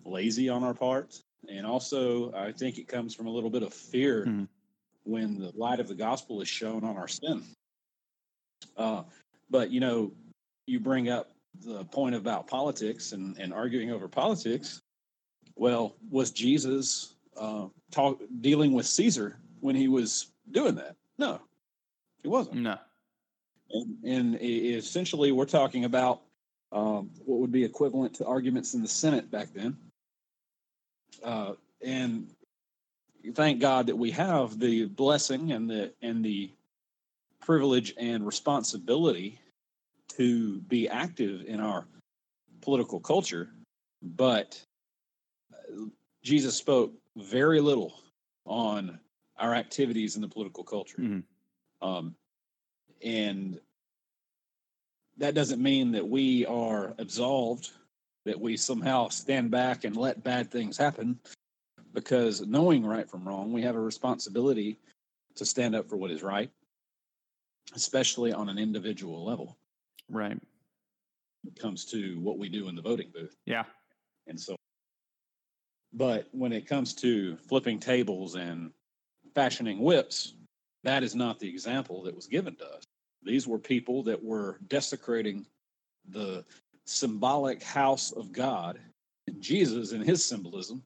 lazy 0.03 0.49
on 0.49 0.61
our 0.65 0.73
part. 0.73 1.17
And 1.49 1.65
also, 1.65 2.33
I 2.33 2.51
think 2.51 2.77
it 2.77 2.87
comes 2.87 3.13
from 3.13 3.27
a 3.27 3.29
little 3.29 3.49
bit 3.49 3.63
of 3.63 3.73
fear 3.73 4.25
Mhm. 4.25 4.47
when 5.03 5.37
the 5.39 5.51
light 5.55 5.79
of 5.79 5.87
the 5.87 5.95
gospel 5.95 6.41
is 6.41 6.47
shown 6.47 6.83
on 6.83 6.97
our 6.97 7.07
sin. 7.07 7.43
Uh, 8.77 9.03
but 9.49 9.69
you 9.71 9.79
know, 9.79 10.11
you 10.65 10.79
bring 10.79 11.09
up 11.09 11.31
the 11.65 11.83
point 11.85 12.15
about 12.15 12.47
politics 12.47 13.11
and, 13.11 13.37
and 13.37 13.53
arguing 13.53 13.91
over 13.91 14.07
politics. 14.07 14.81
Well, 15.55 15.95
was 16.09 16.31
Jesus 16.31 17.15
uh, 17.37 17.67
talk, 17.91 18.21
dealing 18.41 18.73
with 18.73 18.85
Caesar 18.87 19.37
when 19.59 19.75
he 19.75 19.87
was 19.87 20.31
doing 20.51 20.75
that? 20.75 20.95
No, 21.17 21.41
he 22.21 22.27
wasn't. 22.29 22.57
no. 22.57 22.77
And, 23.69 24.03
and 24.03 24.41
essentially, 24.41 25.31
we're 25.31 25.45
talking 25.45 25.85
about 25.85 26.21
um, 26.71 27.09
what 27.25 27.39
would 27.39 27.51
be 27.51 27.63
equivalent 27.63 28.15
to 28.15 28.25
arguments 28.25 28.73
in 28.73 28.81
the 28.81 28.87
Senate 28.87 29.29
back 29.29 29.53
then. 29.53 29.77
Uh, 31.23 31.53
and 31.81 32.27
thank 33.33 33.59
God 33.59 33.87
that 33.87 33.95
we 33.95 34.11
have 34.11 34.59
the 34.59 34.85
blessing 34.85 35.51
and 35.51 35.69
the 35.69 35.93
and 36.01 36.23
the 36.23 36.51
privilege 37.39 37.93
and 37.97 38.25
responsibility 38.25 39.39
to 40.09 40.59
be 40.61 40.87
active 40.87 41.43
in 41.45 41.59
our 41.59 41.85
political 42.61 42.99
culture. 42.99 43.49
But 44.01 44.61
Jesus 46.21 46.55
spoke 46.55 46.93
very 47.17 47.59
little 47.59 47.99
on 48.45 48.99
our 49.37 49.53
activities 49.53 50.15
in 50.15 50.21
the 50.21 50.27
political 50.27 50.63
culture. 50.63 50.97
Mhm. 50.97 51.23
Um, 51.81 52.15
and 53.01 53.59
that 55.17 55.35
doesn't 55.35 55.61
mean 55.61 55.91
that 55.91 56.07
we 56.07 56.45
are 56.45 56.95
absolved, 56.97 57.71
that 58.25 58.39
we 58.39 58.57
somehow 58.57 59.09
stand 59.09 59.51
back 59.51 59.83
and 59.83 59.95
let 59.97 60.23
bad 60.23 60.49
things 60.51 60.77
happen, 60.77 61.19
because 61.93 62.41
knowing 62.47 62.85
right 62.85 63.09
from 63.09 63.27
wrong, 63.27 63.51
we 63.51 63.61
have 63.61 63.75
a 63.75 63.79
responsibility 63.79 64.79
to 65.35 65.45
stand 65.45 65.75
up 65.75 65.89
for 65.89 65.97
what 65.97 66.11
is 66.11 66.23
right, 66.23 66.49
especially 67.75 68.31
on 68.33 68.49
an 68.49 68.57
individual 68.57 69.23
level 69.25 69.57
Right. 70.09 70.37
it 71.47 71.59
comes 71.59 71.85
to 71.85 72.19
what 72.19 72.37
we 72.37 72.49
do 72.49 72.67
in 72.67 72.75
the 72.75 72.81
voting 72.81 73.09
booth 73.13 73.35
Yeah. 73.45 73.63
and 74.27 74.39
so 74.39 74.55
but 75.93 76.27
when 76.31 76.51
it 76.51 76.67
comes 76.67 76.93
to 76.95 77.37
flipping 77.37 77.79
tables 77.79 78.35
and 78.35 78.71
fashioning 79.33 79.79
whips 79.79 80.33
that 80.83 81.03
is 81.03 81.15
not 81.15 81.39
the 81.39 81.49
example 81.49 82.03
that 82.03 82.15
was 82.15 82.27
given 82.27 82.55
to 82.57 82.65
us 82.65 82.83
these 83.23 83.47
were 83.47 83.59
people 83.59 84.03
that 84.03 84.21
were 84.21 84.59
desecrating 84.67 85.45
the 86.09 86.43
symbolic 86.85 87.63
house 87.63 88.11
of 88.11 88.31
god 88.31 88.79
and 89.27 89.41
jesus 89.41 89.91
in 89.91 90.01
his 90.01 90.23
symbolism 90.23 90.83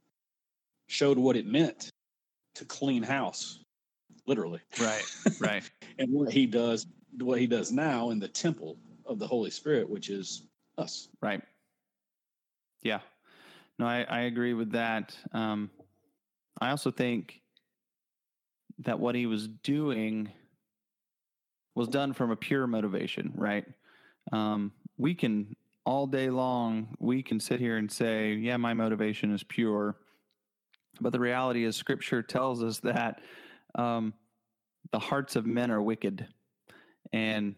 showed 0.88 1.18
what 1.18 1.36
it 1.36 1.46
meant 1.46 1.90
to 2.56 2.66
clean 2.66 3.04
house 3.04 3.60
literally 4.26 4.60
Right. 4.80 5.04
Right. 5.40 5.70
and 6.00 6.12
what 6.12 6.32
he 6.32 6.46
does 6.46 6.86
what 7.20 7.40
he 7.40 7.48
does 7.48 7.72
now 7.72 8.12
in 8.12 8.20
the 8.20 8.28
temple 8.28 8.78
of 9.06 9.20
the 9.20 9.28
holy 9.28 9.50
spirit 9.50 9.90
which 9.90 10.10
is 10.10 10.44
us 10.78 11.10
Right. 11.22 11.42
Yeah. 12.84 13.00
No, 13.80 13.86
I, 13.86 14.06
I 14.08 14.20
agree 14.22 14.54
with 14.54 14.72
that. 14.72 15.16
Um, 15.34 15.70
I 16.62 16.70
also 16.70 16.92
think 16.92 17.42
that 18.80 19.00
what 19.00 19.16
he 19.16 19.26
was 19.26 19.48
doing 19.48 20.32
was 21.76 21.88
done 21.88 22.14
from 22.14 22.32
a 22.32 22.36
pure 22.36 22.66
motivation, 22.68 23.34
right? 23.36 23.66
Um, 24.32 24.72
we 24.98 25.14
can 25.14 25.56
all 25.88 26.06
day 26.06 26.30
long, 26.30 26.90
we 27.00 27.24
can 27.24 27.40
sit 27.40 27.62
here 27.62 27.78
and 27.78 27.90
say, 27.90 28.34
yeah, 28.34 28.58
my 28.58 28.74
motivation 28.74 29.34
is 29.34 29.42
pure. 29.42 29.96
But 31.00 31.14
the 31.14 31.20
reality 31.20 31.64
is, 31.64 31.78
scripture 31.78 32.22
tells 32.22 32.62
us 32.62 32.80
that 32.80 33.22
um, 33.76 34.14
the 34.92 35.00
hearts 35.00 35.38
of 35.38 35.46
men 35.46 35.72
are 35.72 35.82
wicked. 35.82 36.28
And 37.14 37.56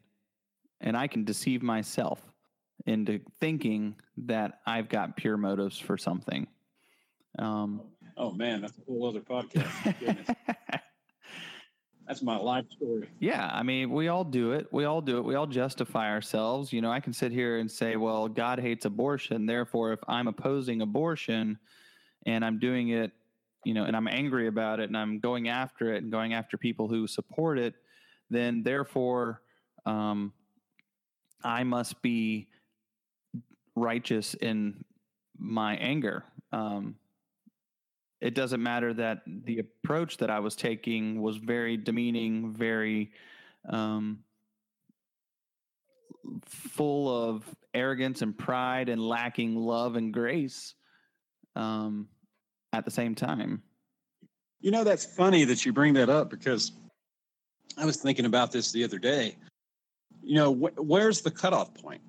and 0.79 0.95
I 0.95 1.07
can 1.07 1.25
deceive 1.25 1.63
myself 1.63 2.21
into 2.85 3.19
thinking 3.39 3.95
that 4.17 4.59
I've 4.65 4.89
got 4.89 5.17
pure 5.17 5.35
motives 5.35 5.79
for 5.79 5.97
something. 5.97 6.45
Um, 7.39 7.81
oh 8.15 8.31
man 8.31 8.61
that's 8.61 8.77
a 8.77 8.81
whole 8.85 9.07
other 9.07 9.21
podcast 9.21 9.99
Goodness. 9.99 10.29
That's 12.09 12.23
my 12.23 12.37
life 12.37 12.65
story. 12.71 13.07
yeah, 13.19 13.51
I 13.53 13.61
mean, 13.61 13.91
we 13.91 14.07
all 14.07 14.23
do 14.23 14.53
it. 14.53 14.67
We 14.71 14.85
all 14.85 14.99
do 14.99 15.19
it. 15.19 15.23
We 15.23 15.35
all 15.35 15.45
justify 15.45 16.09
ourselves. 16.09 16.73
You 16.73 16.81
know, 16.81 16.91
I 16.91 16.99
can 16.99 17.13
sit 17.13 17.31
here 17.31 17.59
and 17.59 17.69
say, 17.69 17.97
well, 17.97 18.27
God 18.27 18.59
hates 18.59 18.85
abortion. 18.85 19.45
Therefore, 19.45 19.93
if 19.93 19.99
I'm 20.07 20.27
opposing 20.27 20.81
abortion 20.81 21.59
and 22.25 22.43
I'm 22.43 22.57
doing 22.57 22.89
it, 22.89 23.11
you 23.63 23.75
know, 23.75 23.83
and 23.83 23.95
I'm 23.95 24.07
angry 24.07 24.47
about 24.47 24.79
it 24.79 24.85
and 24.85 24.97
I'm 24.97 25.19
going 25.19 25.49
after 25.49 25.93
it 25.93 26.01
and 26.01 26.11
going 26.11 26.33
after 26.33 26.57
people 26.57 26.87
who 26.87 27.05
support 27.05 27.59
it, 27.59 27.75
then 28.31 28.63
therefore, 28.63 29.43
um, 29.85 30.33
I 31.43 31.63
must 31.63 32.01
be 32.01 32.47
righteous 33.75 34.33
in 34.33 34.83
my 35.37 35.75
anger. 35.75 36.23
Um, 36.51 36.95
it 38.21 38.33
doesn't 38.33 38.61
matter 38.61 38.93
that 38.93 39.21
the 39.25 39.59
approach 39.59 40.17
that 40.17 40.29
I 40.29 40.39
was 40.39 40.55
taking 40.55 41.21
was 41.21 41.37
very 41.37 41.77
demeaning, 41.77 42.53
very 42.53 43.11
um, 43.69 44.19
full 46.45 47.29
of 47.29 47.43
arrogance 47.73 48.21
and 48.21 48.37
pride 48.37 48.89
and 48.89 49.01
lacking 49.01 49.55
love 49.55 49.95
and 49.95 50.13
grace 50.13 50.75
um, 51.55 52.07
at 52.73 52.83
the 52.83 52.91
same 52.91 53.15
time. 53.15 53.63
You 54.59 54.71
know, 54.71 54.83
that's 54.83 55.05
funny 55.05 55.45
that 55.45 55.65
you 55.65 55.71
bring 55.71 55.93
that 55.93 56.09
up 56.09 56.29
because 56.29 56.73
I 57.77 57.85
was 57.85 57.97
thinking 57.97 58.25
about 58.25 58.51
this 58.51 58.73
the 58.73 58.83
other 58.83 58.99
day. 58.99 59.37
You 60.21 60.35
know, 60.35 60.53
wh- 60.53 60.77
where's 60.77 61.21
the 61.21 61.31
cutoff 61.31 61.73
point? 61.73 62.01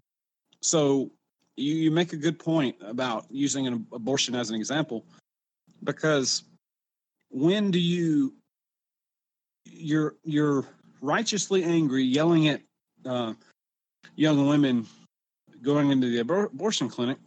So 0.60 1.12
you, 1.56 1.74
you 1.74 1.90
make 1.92 2.12
a 2.12 2.16
good 2.16 2.38
point 2.38 2.74
about 2.80 3.26
using 3.30 3.68
an 3.68 3.86
abortion 3.92 4.34
as 4.34 4.50
an 4.50 4.56
example 4.56 5.04
because 5.84 6.44
when 7.30 7.70
do 7.70 7.78
you 7.78 8.34
you're 9.64 10.14
you're 10.24 10.64
righteously 11.00 11.64
angry 11.64 12.02
yelling 12.02 12.48
at 12.48 12.60
uh, 13.06 13.32
young 14.16 14.46
women 14.46 14.86
going 15.62 15.90
into 15.90 16.08
the 16.08 16.22
abor- 16.22 16.52
abortion 16.52 16.88
clinic? 16.88 17.18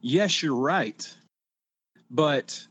Yes 0.00 0.42
you're 0.42 0.54
right. 0.54 1.08
But 2.10 2.66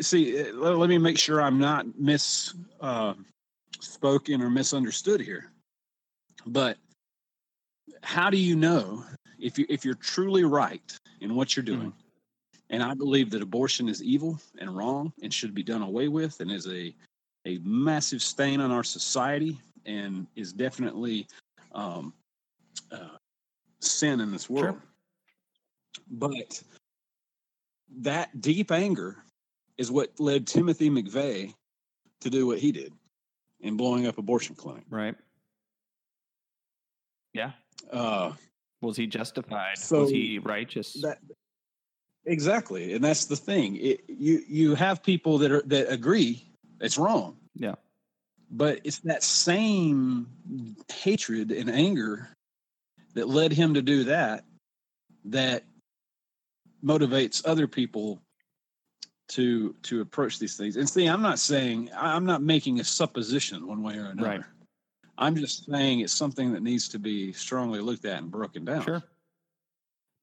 see 0.00 0.40
uh, 0.40 0.52
let, 0.54 0.76
let 0.76 0.88
me 0.88 0.98
make 0.98 1.18
sure 1.18 1.40
i'm 1.40 1.58
not 1.58 1.86
mis 1.98 2.54
uh, 2.80 3.14
spoken 3.80 4.42
or 4.42 4.50
misunderstood 4.50 5.20
here. 5.20 5.50
But 6.46 6.76
how 8.02 8.30
do 8.30 8.36
you 8.36 8.56
know 8.56 9.04
if 9.38 9.58
you 9.58 9.66
if 9.68 9.84
you're 9.84 9.94
truly 9.94 10.44
right 10.44 10.96
in 11.20 11.34
what 11.34 11.56
you're 11.56 11.64
doing 11.64 11.92
and 12.70 12.82
i 12.82 12.94
believe 12.94 13.30
that 13.30 13.42
abortion 13.42 13.88
is 13.88 14.02
evil 14.02 14.38
and 14.58 14.74
wrong 14.76 15.12
and 15.22 15.32
should 15.32 15.54
be 15.54 15.62
done 15.62 15.82
away 15.82 16.08
with 16.08 16.40
and 16.40 16.50
is 16.50 16.66
a 16.68 16.94
a 17.46 17.58
massive 17.64 18.22
stain 18.22 18.60
on 18.60 18.70
our 18.70 18.84
society 18.84 19.58
and 19.86 20.26
is 20.36 20.52
definitely 20.52 21.26
um, 21.72 22.12
uh, 22.92 23.16
sin 23.80 24.20
in 24.20 24.30
this 24.30 24.50
world 24.50 24.78
but 26.10 26.62
that 27.98 28.40
deep 28.40 28.70
anger 28.70 29.16
is 29.78 29.90
what 29.90 30.10
led 30.18 30.46
Timothy 30.46 30.90
McVeigh 30.90 31.54
to 32.20 32.30
do 32.30 32.46
what 32.46 32.58
he 32.58 32.72
did 32.72 32.92
in 33.60 33.76
blowing 33.76 34.06
up 34.06 34.18
abortion 34.18 34.54
clinic. 34.54 34.84
Right. 34.90 35.14
Yeah. 37.32 37.52
Uh, 37.90 38.32
Was 38.82 38.96
he 38.96 39.06
justified? 39.06 39.78
So 39.78 40.02
was 40.02 40.10
he 40.10 40.38
righteous? 40.38 40.94
that 41.02 41.18
exactly, 42.24 42.94
and 42.94 43.04
that's 43.04 43.26
the 43.26 43.36
thing. 43.36 43.76
It, 43.76 44.04
you 44.08 44.42
you 44.48 44.74
have 44.74 45.02
people 45.02 45.38
that 45.38 45.52
are 45.52 45.62
that 45.66 45.92
agree 45.92 46.46
it's 46.80 46.98
wrong, 46.98 47.36
yeah. 47.54 47.74
but 48.50 48.80
it's 48.84 48.98
that 49.00 49.22
same 49.22 50.26
hatred 50.92 51.50
and 51.52 51.70
anger 51.70 52.28
that 53.14 53.28
led 53.28 53.52
him 53.52 53.74
to 53.74 53.82
do 53.82 54.04
that 54.04 54.44
that 55.26 55.64
motivates 56.82 57.42
other 57.44 57.66
people 57.66 58.20
to 59.28 59.74
to 59.82 60.00
approach 60.00 60.38
these 60.38 60.56
things. 60.56 60.76
And 60.76 60.88
see, 60.88 61.06
I'm 61.06 61.22
not 61.22 61.38
saying 61.38 61.90
I'm 61.94 62.24
not 62.24 62.42
making 62.42 62.80
a 62.80 62.84
supposition 62.84 63.66
one 63.66 63.82
way 63.82 63.96
or 63.96 64.06
another. 64.06 64.28
Right. 64.28 64.44
I'm 65.18 65.36
just 65.36 65.70
saying 65.70 66.00
it's 66.00 66.14
something 66.14 66.52
that 66.54 66.62
needs 66.62 66.88
to 66.88 66.98
be 66.98 67.32
strongly 67.32 67.80
looked 67.80 68.06
at 68.06 68.22
and 68.22 68.30
broken 68.30 68.64
down. 68.64 68.82
Sure. 68.82 69.02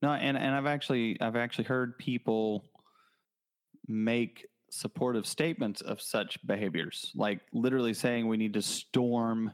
No, 0.01 0.11
and 0.11 0.37
and 0.37 0.53
I've 0.55 0.65
actually 0.65 1.19
I've 1.19 1.35
actually 1.35 1.65
heard 1.65 1.97
people 1.97 2.63
make 3.87 4.45
supportive 4.69 5.25
statements 5.25 5.81
of 5.81 6.01
such 6.01 6.45
behaviors, 6.45 7.11
like 7.15 7.39
literally 7.53 7.93
saying 7.93 8.27
we 8.27 8.37
need 8.37 8.53
to 8.53 8.61
storm 8.61 9.51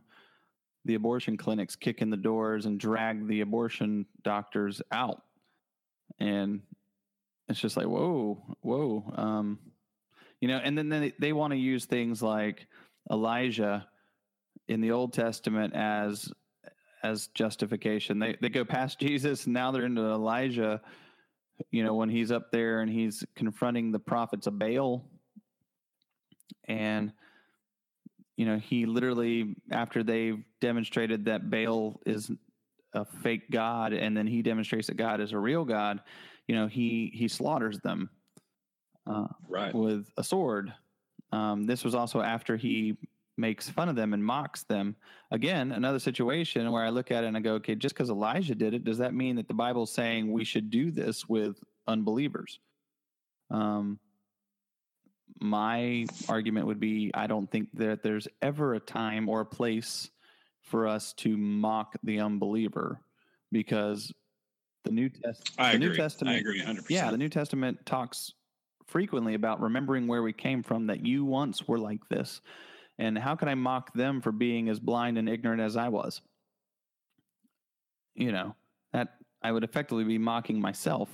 the 0.85 0.95
abortion 0.95 1.37
clinics, 1.37 1.75
kick 1.75 2.01
in 2.01 2.09
the 2.09 2.17
doors, 2.17 2.65
and 2.65 2.79
drag 2.79 3.27
the 3.27 3.41
abortion 3.41 4.05
doctors 4.23 4.81
out. 4.91 5.21
And 6.19 6.61
it's 7.47 7.59
just 7.59 7.77
like, 7.77 7.87
whoa, 7.87 8.57
whoa. 8.61 9.13
Um, 9.15 9.59
you 10.41 10.47
know, 10.47 10.57
and 10.57 10.77
then 10.77 10.89
they, 10.89 11.13
they 11.19 11.31
want 11.31 11.51
to 11.51 11.57
use 11.57 11.85
things 11.85 12.21
like 12.21 12.67
Elijah 13.09 13.87
in 14.67 14.81
the 14.81 14.91
Old 14.91 15.13
Testament 15.13 15.73
as 15.73 16.29
as 17.03 17.27
justification. 17.27 18.19
They 18.19 18.37
they 18.41 18.49
go 18.49 18.65
past 18.65 18.99
Jesus 19.05 19.45
and 19.45 19.53
now 19.53 19.71
they're 19.71 19.85
into 19.85 20.01
Elijah, 20.01 20.81
you 21.71 21.83
know, 21.83 21.93
when 21.93 22.09
he's 22.09 22.31
up 22.31 22.51
there 22.51 22.81
and 22.81 22.89
he's 22.91 23.23
confronting 23.35 23.91
the 23.91 23.99
prophets 23.99 24.47
of 24.47 24.57
Baal. 24.57 25.05
And 26.67 27.11
you 28.37 28.45
know, 28.45 28.57
he 28.57 28.85
literally 28.85 29.55
after 29.71 30.01
they've 30.03 30.43
demonstrated 30.61 31.25
that 31.25 31.49
Baal 31.49 31.99
is 32.05 32.31
a 32.93 33.05
fake 33.05 33.49
god 33.51 33.93
and 33.93 34.15
then 34.15 34.27
he 34.27 34.41
demonstrates 34.41 34.87
that 34.87 34.97
God 34.97 35.19
is 35.19 35.33
a 35.33 35.37
real 35.37 35.65
God, 35.65 35.99
you 36.47 36.55
know, 36.55 36.67
he 36.67 37.11
he 37.13 37.27
slaughters 37.27 37.79
them 37.79 38.09
uh, 39.05 39.27
Right. 39.47 39.73
with 39.75 40.07
a 40.17 40.23
sword. 40.23 40.73
Um, 41.31 41.65
this 41.65 41.83
was 41.83 41.95
also 41.95 42.21
after 42.21 42.55
he 42.55 42.97
makes 43.37 43.69
fun 43.69 43.89
of 43.89 43.95
them 43.95 44.13
and 44.13 44.23
mocks 44.23 44.63
them. 44.63 44.95
Again, 45.31 45.71
another 45.71 45.99
situation 45.99 46.71
where 46.71 46.83
I 46.83 46.89
look 46.89 47.11
at 47.11 47.23
it 47.23 47.27
and 47.27 47.37
I 47.37 47.39
go, 47.39 47.53
okay, 47.55 47.75
just 47.75 47.95
because 47.95 48.09
Elijah 48.09 48.55
did 48.55 48.73
it, 48.73 48.83
does 48.83 48.99
that 48.99 49.13
mean 49.13 49.37
that 49.37 49.47
the 49.47 49.53
Bible's 49.53 49.91
saying 49.91 50.31
we 50.31 50.45
should 50.45 50.69
do 50.69 50.91
this 50.91 51.27
with 51.27 51.57
unbelievers? 51.87 52.59
Um, 53.49 53.99
my 55.39 56.05
argument 56.29 56.67
would 56.67 56.79
be 56.79 57.11
I 57.13 57.27
don't 57.27 57.49
think 57.49 57.69
that 57.73 58.03
there's 58.03 58.27
ever 58.41 58.75
a 58.75 58.79
time 58.79 59.27
or 59.27 59.41
a 59.41 59.45
place 59.45 60.09
for 60.61 60.87
us 60.87 61.13
to 61.13 61.35
mock 61.35 61.95
the 62.03 62.19
unbeliever 62.19 63.01
because 63.51 64.13
the 64.83 64.91
New, 64.91 65.09
Test- 65.09 65.55
the. 65.57 65.77
New 65.77 65.93
Testament 65.93 66.35
I 66.35 66.39
agree 66.39 66.61
100%. 66.61 66.89
yeah, 66.89 67.11
the 67.11 67.17
New 67.17 67.29
Testament 67.29 67.85
talks 67.85 68.33
frequently 68.85 69.33
about 69.33 69.61
remembering 69.61 70.07
where 70.07 70.23
we 70.23 70.33
came 70.33 70.61
from, 70.61 70.87
that 70.87 71.05
you 71.05 71.25
once 71.25 71.67
were 71.67 71.79
like 71.79 72.07
this. 72.09 72.41
And 72.99 73.17
how 73.17 73.35
can 73.35 73.47
I 73.49 73.55
mock 73.55 73.93
them 73.93 74.21
for 74.21 74.31
being 74.31 74.69
as 74.69 74.79
blind 74.79 75.17
and 75.17 75.27
ignorant 75.27 75.61
as 75.61 75.75
I 75.75 75.89
was? 75.89 76.21
You 78.15 78.31
know, 78.31 78.55
that 78.91 79.15
I 79.41 79.51
would 79.51 79.63
effectively 79.63 80.03
be 80.03 80.17
mocking 80.19 80.61
myself. 80.61 81.09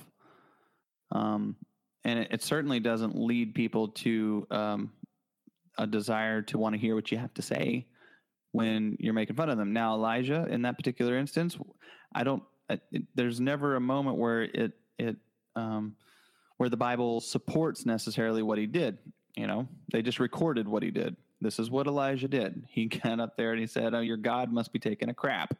Um, 1.10 1.56
and 2.04 2.18
it, 2.18 2.28
it 2.30 2.42
certainly 2.42 2.80
doesn't 2.80 3.18
lead 3.18 3.54
people 3.54 3.88
to 3.88 4.46
um, 4.50 4.92
a 5.78 5.86
desire 5.86 6.42
to 6.42 6.58
want 6.58 6.74
to 6.74 6.78
hear 6.78 6.94
what 6.94 7.10
you 7.10 7.18
have 7.18 7.32
to 7.34 7.42
say 7.42 7.86
when 8.52 8.96
you're 9.00 9.14
making 9.14 9.36
fun 9.36 9.48
of 9.48 9.56
them. 9.56 9.72
Now, 9.72 9.94
Elijah, 9.94 10.46
in 10.50 10.62
that 10.62 10.76
particular 10.76 11.16
instance, 11.16 11.56
I 12.14 12.24
don't. 12.24 12.42
uh, 12.68 12.76
It, 12.92 13.04
there's 13.14 13.40
never 13.40 13.76
a 13.76 13.80
moment 13.80 14.18
where 14.18 14.42
it 14.42 14.72
it 14.98 15.16
um, 15.56 15.96
where 16.58 16.68
the 16.68 16.76
Bible 16.76 17.20
supports 17.20 17.86
necessarily 17.86 18.42
what 18.42 18.58
he 18.58 18.66
did. 18.66 18.98
You 19.36 19.46
know, 19.46 19.68
they 19.92 20.02
just 20.02 20.20
recorded 20.20 20.68
what 20.68 20.82
he 20.82 20.90
did. 20.90 21.16
This 21.40 21.58
is 21.58 21.70
what 21.70 21.86
Elijah 21.86 22.28
did. 22.28 22.64
He 22.68 22.86
got 22.86 23.20
up 23.20 23.36
there 23.36 23.52
and 23.52 23.60
he 23.60 23.66
said, 23.66 23.94
"Oh, 23.94 24.00
your 24.00 24.16
God 24.16 24.52
must 24.52 24.72
be 24.72 24.78
taking 24.78 25.08
a 25.08 25.14
crap." 25.14 25.56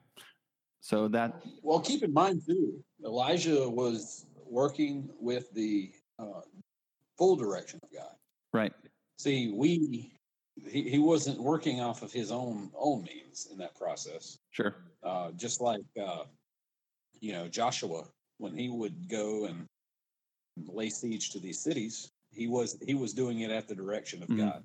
So 0.81 1.09
that 1.09 1.43
Well, 1.63 1.81
keep 1.81 2.03
in 2.03 2.13
mind 2.13 2.43
too, 2.47 2.83
Elijah 3.05 3.69
was 3.69 4.27
working 4.47 5.09
with 5.21 5.53
the 5.53 5.93
uh, 6.19 6.41
full 7.19 7.37
direction 7.37 7.79
of 7.83 7.91
God. 7.93 8.15
right, 8.53 8.73
See, 9.19 9.53
we 9.55 10.13
he, 10.69 10.91
he 10.91 10.99
wasn't 10.99 11.39
working 11.41 11.81
off 11.81 12.03
of 12.03 12.13
his 12.13 12.31
own 12.31 12.71
own 12.77 13.03
means 13.05 13.49
in 13.51 13.59
that 13.59 13.75
process. 13.77 14.39
sure, 14.51 14.77
Uh, 15.03 15.31
just 15.33 15.61
like 15.61 15.83
uh, 16.03 16.25
you 17.21 17.33
know 17.33 17.49
Joshua, 17.49 18.05
when 18.39 18.55
he 18.55 18.69
would 18.69 19.09
go 19.09 19.45
and 19.47 19.67
lay 20.67 20.91
siege 20.91 21.31
to 21.31 21.39
these 21.39 21.59
cities, 21.61 22.11
he 22.33 22.47
was 22.49 22.79
he 22.87 22.95
was 22.95 23.13
doing 23.15 23.41
it 23.41 23.51
at 23.51 23.69
the 23.69 23.75
direction 23.75 24.23
of 24.23 24.29
Mhm. 24.29 24.39
God. 24.39 24.65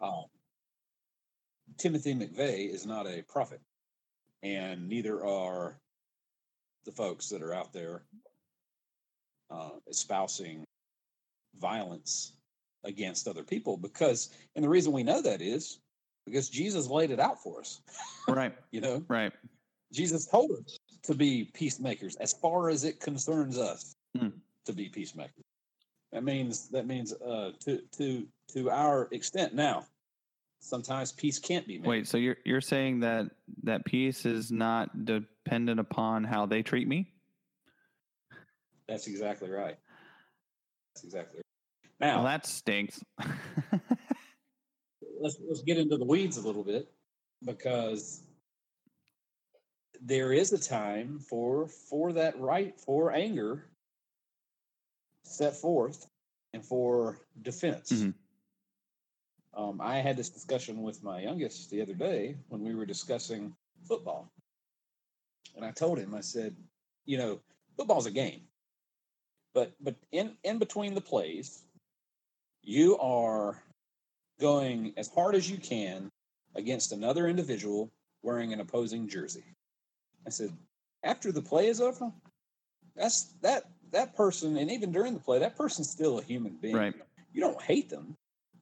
Um, 0.00 0.24
Timothy 1.76 2.14
McVeigh 2.14 2.72
is 2.72 2.86
not 2.86 3.06
a 3.06 3.22
prophet, 3.22 3.60
and 4.42 4.88
neither 4.88 5.24
are 5.24 5.78
the 6.84 6.92
folks 6.92 7.28
that 7.28 7.42
are 7.42 7.54
out 7.54 7.72
there 7.72 8.02
uh, 9.50 9.70
espousing 9.88 10.64
violence 11.58 12.32
against 12.84 13.28
other 13.28 13.42
people. 13.42 13.76
Because, 13.76 14.30
and 14.56 14.64
the 14.64 14.68
reason 14.68 14.92
we 14.92 15.02
know 15.02 15.20
that 15.20 15.42
is 15.42 15.78
because 16.26 16.48
Jesus 16.48 16.86
laid 16.88 17.10
it 17.10 17.20
out 17.20 17.42
for 17.42 17.60
us. 17.60 17.82
right, 18.28 18.54
You 18.70 18.80
know, 18.80 19.04
right, 19.08 19.32
Jesus 19.92 20.26
told 20.26 20.52
us 20.52 20.78
to 21.02 21.14
be 21.14 21.50
peacemakers 21.52 22.16
as 22.16 22.32
far 22.32 22.70
as 22.70 22.84
it 22.84 23.00
concerns 23.00 23.58
us 23.58 23.94
Hmm. 24.18 24.28
to 24.64 24.72
be 24.72 24.88
peacemakers. 24.88 25.44
That 26.12 26.24
means 26.24 26.68
that 26.68 26.86
means 26.86 27.12
uh, 27.12 27.52
to 27.60 27.82
to 27.98 28.26
to 28.52 28.70
our 28.70 29.08
extent. 29.12 29.54
Now, 29.54 29.86
sometimes 30.60 31.12
peace 31.12 31.38
can't 31.38 31.66
be 31.66 31.78
made. 31.78 31.86
Wait, 31.86 32.08
so 32.08 32.16
you're 32.16 32.36
you're 32.44 32.60
saying 32.60 33.00
that 33.00 33.30
that 33.62 33.84
peace 33.84 34.26
is 34.26 34.50
not 34.50 35.04
dependent 35.04 35.80
upon 35.80 36.24
how 36.24 36.46
they 36.46 36.62
treat 36.62 36.88
me? 36.88 37.12
That's 38.88 39.06
exactly 39.06 39.50
right. 39.50 39.76
That's 40.94 41.04
exactly 41.04 41.38
right. 41.38 41.44
Now 42.00 42.16
Well, 42.16 42.24
that 42.24 42.46
stinks. 42.46 43.00
let's 45.20 45.36
let's 45.46 45.62
get 45.62 45.78
into 45.78 45.96
the 45.96 46.04
weeds 46.04 46.38
a 46.38 46.40
little 46.40 46.64
bit 46.64 46.90
because 47.44 48.22
there 50.02 50.32
is 50.32 50.52
a 50.52 50.58
time 50.58 51.18
for 51.18 51.68
for 51.68 52.12
that 52.14 52.38
right 52.40 52.78
for 52.80 53.12
anger 53.12 53.69
set 55.30 55.54
forth 55.54 56.08
and 56.52 56.64
for 56.64 57.20
defense. 57.42 57.92
Mhm. 57.92 58.14
Um, 59.54 59.80
I 59.80 59.98
had 59.98 60.16
this 60.16 60.28
discussion 60.28 60.82
with 60.82 61.02
my 61.02 61.20
youngest 61.20 61.70
the 61.70 61.80
other 61.80 61.94
day 61.94 62.36
when 62.48 62.62
we 62.62 62.74
were 62.74 62.86
discussing 62.86 63.54
football, 63.82 64.30
and 65.56 65.64
I 65.64 65.72
told 65.72 65.98
him 65.98 66.14
I 66.14 66.20
said, 66.20 66.56
you 67.04 67.18
know, 67.18 67.40
football's 67.76 68.06
a 68.06 68.10
game, 68.10 68.48
but 69.52 69.72
but 69.80 69.96
in 70.12 70.36
in 70.44 70.58
between 70.58 70.94
the 70.94 71.00
plays, 71.00 71.64
you 72.62 72.96
are 72.98 73.62
going 74.38 74.92
as 74.96 75.08
hard 75.08 75.34
as 75.34 75.50
you 75.50 75.58
can 75.58 76.10
against 76.54 76.92
another 76.92 77.28
individual 77.28 77.90
wearing 78.22 78.52
an 78.52 78.60
opposing 78.60 79.08
jersey. 79.08 79.44
I 80.26 80.30
said, 80.30 80.56
after 81.02 81.32
the 81.32 81.42
play 81.42 81.68
is 81.68 81.80
over, 81.80 82.12
that's 82.94 83.24
that 83.42 83.64
that 83.92 84.16
person, 84.16 84.56
and 84.56 84.70
even 84.70 84.92
during 84.92 85.14
the 85.14 85.20
play, 85.20 85.38
that 85.38 85.56
person's 85.56 85.90
still 85.90 86.18
a 86.18 86.22
human 86.22 86.56
being. 86.60 86.76
Right. 86.76 86.94
You 87.32 87.40
don't 87.40 87.60
hate 87.62 87.88
them. 87.88 88.16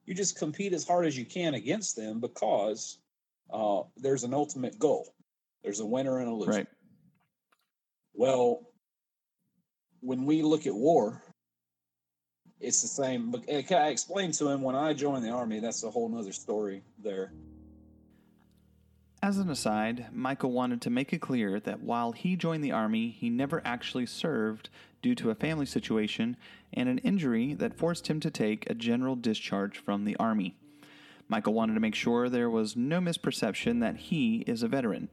You 0.06 0.14
just 0.14 0.38
compete 0.38 0.72
as 0.72 0.86
hard 0.86 1.06
as 1.06 1.16
you 1.16 1.24
can 1.24 1.54
against 1.54 1.96
them 1.96 2.20
because 2.20 2.98
uh, 3.52 3.82
there's 3.96 4.24
an 4.24 4.34
ultimate 4.34 4.78
goal. 4.78 5.14
There's 5.62 5.80
a 5.80 5.86
winner 5.86 6.18
and 6.18 6.28
a 6.28 6.32
loser. 6.32 6.50
right. 6.50 6.66
Well, 8.14 8.68
when 10.00 10.24
we 10.24 10.42
look 10.42 10.66
at 10.66 10.74
war, 10.74 11.22
it's 12.60 12.82
the 12.82 12.88
same. 12.88 13.30
But 13.30 13.44
I 13.48 13.88
explained 13.88 14.34
to 14.34 14.48
him 14.48 14.62
when 14.62 14.74
I 14.74 14.92
joined 14.92 15.24
the 15.24 15.30
army. 15.30 15.60
That's 15.60 15.84
a 15.84 15.90
whole 15.90 16.08
nother 16.08 16.32
story 16.32 16.82
there. 17.02 17.32
As 19.20 19.38
an 19.38 19.50
aside, 19.50 20.07
Michael 20.12 20.52
wanted 20.52 20.81
to 20.83 20.90
make 20.90 21.12
it 21.12 21.20
clear 21.20 21.59
that 21.61 21.81
while 21.81 22.12
he 22.12 22.37
joined 22.37 22.62
the 22.62 22.70
Army, 22.70 23.09
he 23.09 23.28
never 23.28 23.61
actually 23.64 24.07
served 24.07 24.68
due 25.02 25.16
to 25.16 25.31
a 25.31 25.35
family 25.35 25.66
situation 25.66 26.37
and 26.72 26.88
an 26.88 26.98
injury 26.98 27.52
that 27.54 27.76
forced 27.76 28.07
him 28.07 28.20
to 28.20 28.31
take 28.31 28.70
a 28.70 28.74
general 28.74 29.16
discharge 29.16 29.78
from 29.78 30.04
the 30.04 30.14
Army. 30.16 30.54
Michael 31.26 31.52
wanted 31.52 31.74
to 31.74 31.81
make 31.81 31.96
sure 31.96 32.28
there 32.28 32.48
was 32.48 32.76
no 32.76 33.00
misperception 33.00 33.81
that 33.81 33.96
he 33.96 34.44
is 34.46 34.62
a 34.62 34.68
veteran. 34.68 35.09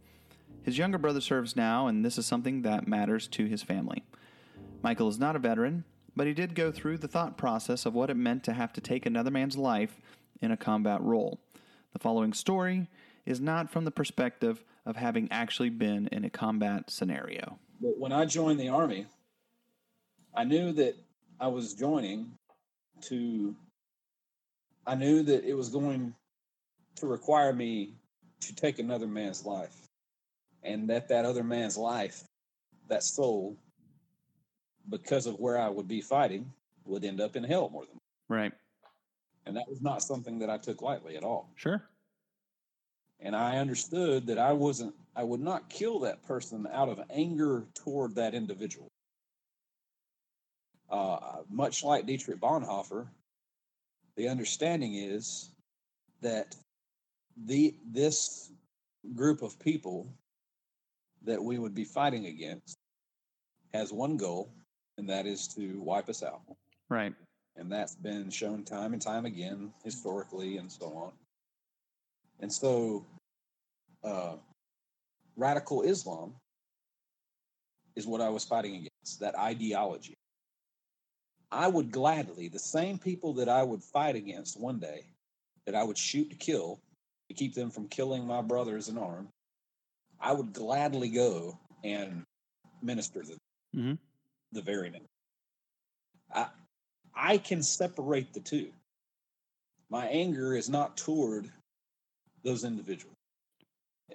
His 0.62 0.78
younger 0.78 1.00
brother 1.00 1.20
serves 1.20 1.56
now, 1.56 1.88
and 1.88 2.06
this 2.06 2.20
is 2.20 2.28
something 2.28 2.62
that 2.62 2.88
matters 2.88 3.28
to 3.30 3.46
his 3.46 3.64
family. 3.64 4.04
Michael 4.84 5.10
is 5.10 5.18
not 5.18 5.36
a 5.36 5.40
veteran, 5.40 5.84
but 6.16 6.28
he 6.28 6.34
did 6.34 6.54
go 6.54 6.72
through 6.72 7.00
the 7.00 7.08
thought 7.08 7.38
process 7.38 7.88
of 7.88 7.96
what 7.96 8.12
it 8.12 8.18
meant 8.18 8.44
to 8.44 8.54
have 8.54 8.72
to 8.74 8.82
take 8.82 9.08
another 9.08 9.32
man's 9.32 9.58
life 9.58 10.00
in 10.42 10.52
a 10.52 10.58
combat 10.58 11.02
role. 11.02 11.40
The 11.94 12.00
following 12.00 12.34
story 12.34 12.88
is 13.26 13.42
not 13.42 13.70
from 13.70 13.86
the 13.86 13.92
perspective 13.92 14.64
of 14.86 14.96
having 14.96 15.28
actually 15.32 15.70
been 15.70 16.08
in 16.12 16.24
a 16.24 16.30
combat 16.30 16.90
scenario. 16.90 17.58
But 17.82 17.98
when 17.98 18.12
I 18.12 18.26
joined 18.26 18.60
the 18.60 18.70
army, 18.70 19.08
I 20.36 20.44
knew 20.44 20.72
that 20.74 20.96
I 21.40 21.48
was 21.48 21.74
joining 21.74 22.32
to. 23.02 23.56
I 24.88 24.96
knew 24.96 25.24
that 25.24 25.44
it 25.44 25.56
was 25.56 25.70
going 25.70 26.14
to 26.98 27.08
require 27.08 27.52
me 27.52 27.94
to 28.42 28.56
take 28.56 28.78
another 28.80 29.08
man's 29.08 29.46
life, 29.46 29.76
and 30.64 30.90
that 30.90 31.08
that 31.10 31.26
other 31.26 31.44
man's 31.44 31.78
life, 31.78 32.24
that 32.88 33.04
soul, 33.04 33.58
because 34.90 35.26
of 35.26 35.40
where 35.40 35.58
I 35.58 35.70
would 35.70 35.88
be 35.88 36.02
fighting, 36.02 36.52
would 36.86 37.04
end 37.04 37.20
up 37.20 37.36
in 37.36 37.44
hell 37.44 37.70
more 37.70 37.86
than. 37.86 37.98
Right. 38.30 38.54
And 39.48 39.58
that 39.58 39.68
was 39.68 39.82
not 39.82 40.02
something 40.02 40.40
that 40.40 40.50
I 40.50 40.58
took 40.58 40.82
lightly 40.82 41.18
at 41.18 41.24
all. 41.24 41.50
Sure. 41.56 41.84
And 43.20 43.36
I 43.36 43.58
understood 43.58 44.28
that 44.28 44.38
I 44.38 44.54
wasn't, 44.54 44.94
I 45.16 45.24
would 45.24 45.40
not 45.40 45.70
kill 45.70 46.00
that 46.02 46.24
person 46.24 46.68
out 46.72 46.90
of 46.90 47.02
anger 47.10 47.66
toward 47.74 48.16
that 48.16 48.34
individual. 48.34 48.88
Uh, 50.90 51.38
much 51.50 51.84
like 51.84 52.06
Dietrich 52.06 52.40
Bonhoeffer, 52.40 53.08
the 54.18 54.30
understanding 54.30 54.96
is 54.96 55.50
that 56.22 56.56
the 57.46 57.76
this 57.92 58.52
group 59.14 59.42
of 59.42 59.60
people 59.60 60.08
that 61.24 61.44
we 61.44 61.58
would 61.58 61.76
be 61.76 61.84
fighting 61.84 62.28
against 62.28 62.78
has 63.74 63.92
one 63.92 64.16
goal, 64.16 64.50
and 64.98 65.10
that 65.10 65.26
is 65.26 65.48
to 65.50 65.82
wipe 65.82 66.08
us 66.08 66.24
out. 66.24 66.42
Right. 66.90 67.14
And 67.58 67.72
that's 67.72 67.96
been 67.96 68.30
shown 68.30 68.64
time 68.64 68.94
and 68.94 69.02
time 69.02 69.26
again 69.26 69.72
historically 69.84 70.58
and 70.58 70.72
so 70.72 70.86
on. 70.88 71.12
And 72.40 72.52
so, 72.52 73.06
uh, 74.04 74.36
radical 75.36 75.82
Islam 75.82 76.36
is 77.96 78.06
what 78.06 78.22
I 78.22 78.30
was 78.30 78.44
fighting 78.44 78.76
against 78.76 79.20
that 79.20 79.38
ideology. 79.38 80.16
I 81.52 81.68
would 81.68 81.92
gladly, 81.92 82.50
the 82.50 82.60
same 82.60 82.98
people 82.98 83.34
that 83.36 83.48
I 83.48 83.64
would 83.64 83.82
fight 83.84 84.16
against 84.16 84.60
one 84.60 84.80
day, 84.80 85.06
that 85.66 85.76
I 85.76 85.84
would 85.84 85.98
shoot 85.98 86.30
to 86.30 86.36
kill 86.36 86.80
to 87.30 87.34
keep 87.34 87.56
them 87.56 87.72
from 87.72 87.88
killing 87.88 88.26
my 88.28 88.42
brothers 88.42 88.90
in 88.90 88.98
arms, 88.98 89.30
I 90.20 90.32
would 90.34 90.54
gladly 90.54 91.10
go 91.10 91.58
and 91.84 92.24
minister 92.82 93.22
to 93.24 93.30
them 93.30 93.40
Mhm. 93.76 94.00
the 94.52 94.62
very 94.62 94.90
next. 94.90 95.08
I, 96.34 96.50
I 97.16 97.38
can 97.38 97.64
separate 97.64 98.34
the 98.34 98.42
two. 98.42 98.72
My 99.90 100.08
anger 100.08 100.56
is 100.56 100.70
not 100.70 100.98
toward 100.98 101.52
those 102.46 102.64
individuals 102.64 103.16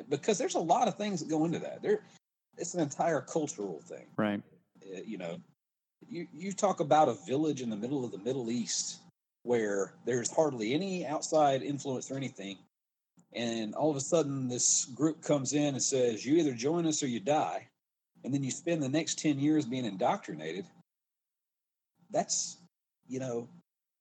because 0.08 0.38
there's 0.38 0.54
a 0.54 0.60
lot 0.60 0.88
of 0.88 0.96
things 0.96 1.20
that 1.20 1.28
go 1.28 1.44
into 1.44 1.58
that. 1.58 1.82
There, 1.82 2.00
it's 2.56 2.74
an 2.74 2.80
entire 2.80 3.20
cultural 3.20 3.80
thing. 3.80 4.06
Right. 4.16 4.42
Uh, 4.82 5.00
you 5.04 5.18
know, 5.18 5.38
you 6.08 6.26
you 6.32 6.52
talk 6.52 6.80
about 6.80 7.08
a 7.08 7.16
village 7.26 7.60
in 7.60 7.70
the 7.70 7.76
middle 7.76 8.04
of 8.04 8.12
the 8.12 8.18
Middle 8.18 8.50
East 8.50 9.00
where 9.42 9.94
there's 10.04 10.30
hardly 10.30 10.74
any 10.74 11.06
outside 11.06 11.62
influence 11.62 12.10
or 12.10 12.16
anything, 12.16 12.58
and 13.32 13.74
all 13.74 13.90
of 13.90 13.96
a 13.96 14.00
sudden 14.00 14.48
this 14.48 14.86
group 14.86 15.22
comes 15.22 15.52
in 15.52 15.74
and 15.74 15.82
says, 15.82 16.24
"You 16.24 16.36
either 16.36 16.52
join 16.52 16.86
us 16.86 17.02
or 17.02 17.06
you 17.06 17.20
die," 17.20 17.68
and 18.24 18.32
then 18.32 18.42
you 18.42 18.50
spend 18.50 18.82
the 18.82 18.88
next 18.88 19.18
ten 19.18 19.38
years 19.38 19.66
being 19.66 19.84
indoctrinated. 19.84 20.66
That's, 22.10 22.58
you 23.08 23.20
know, 23.20 23.48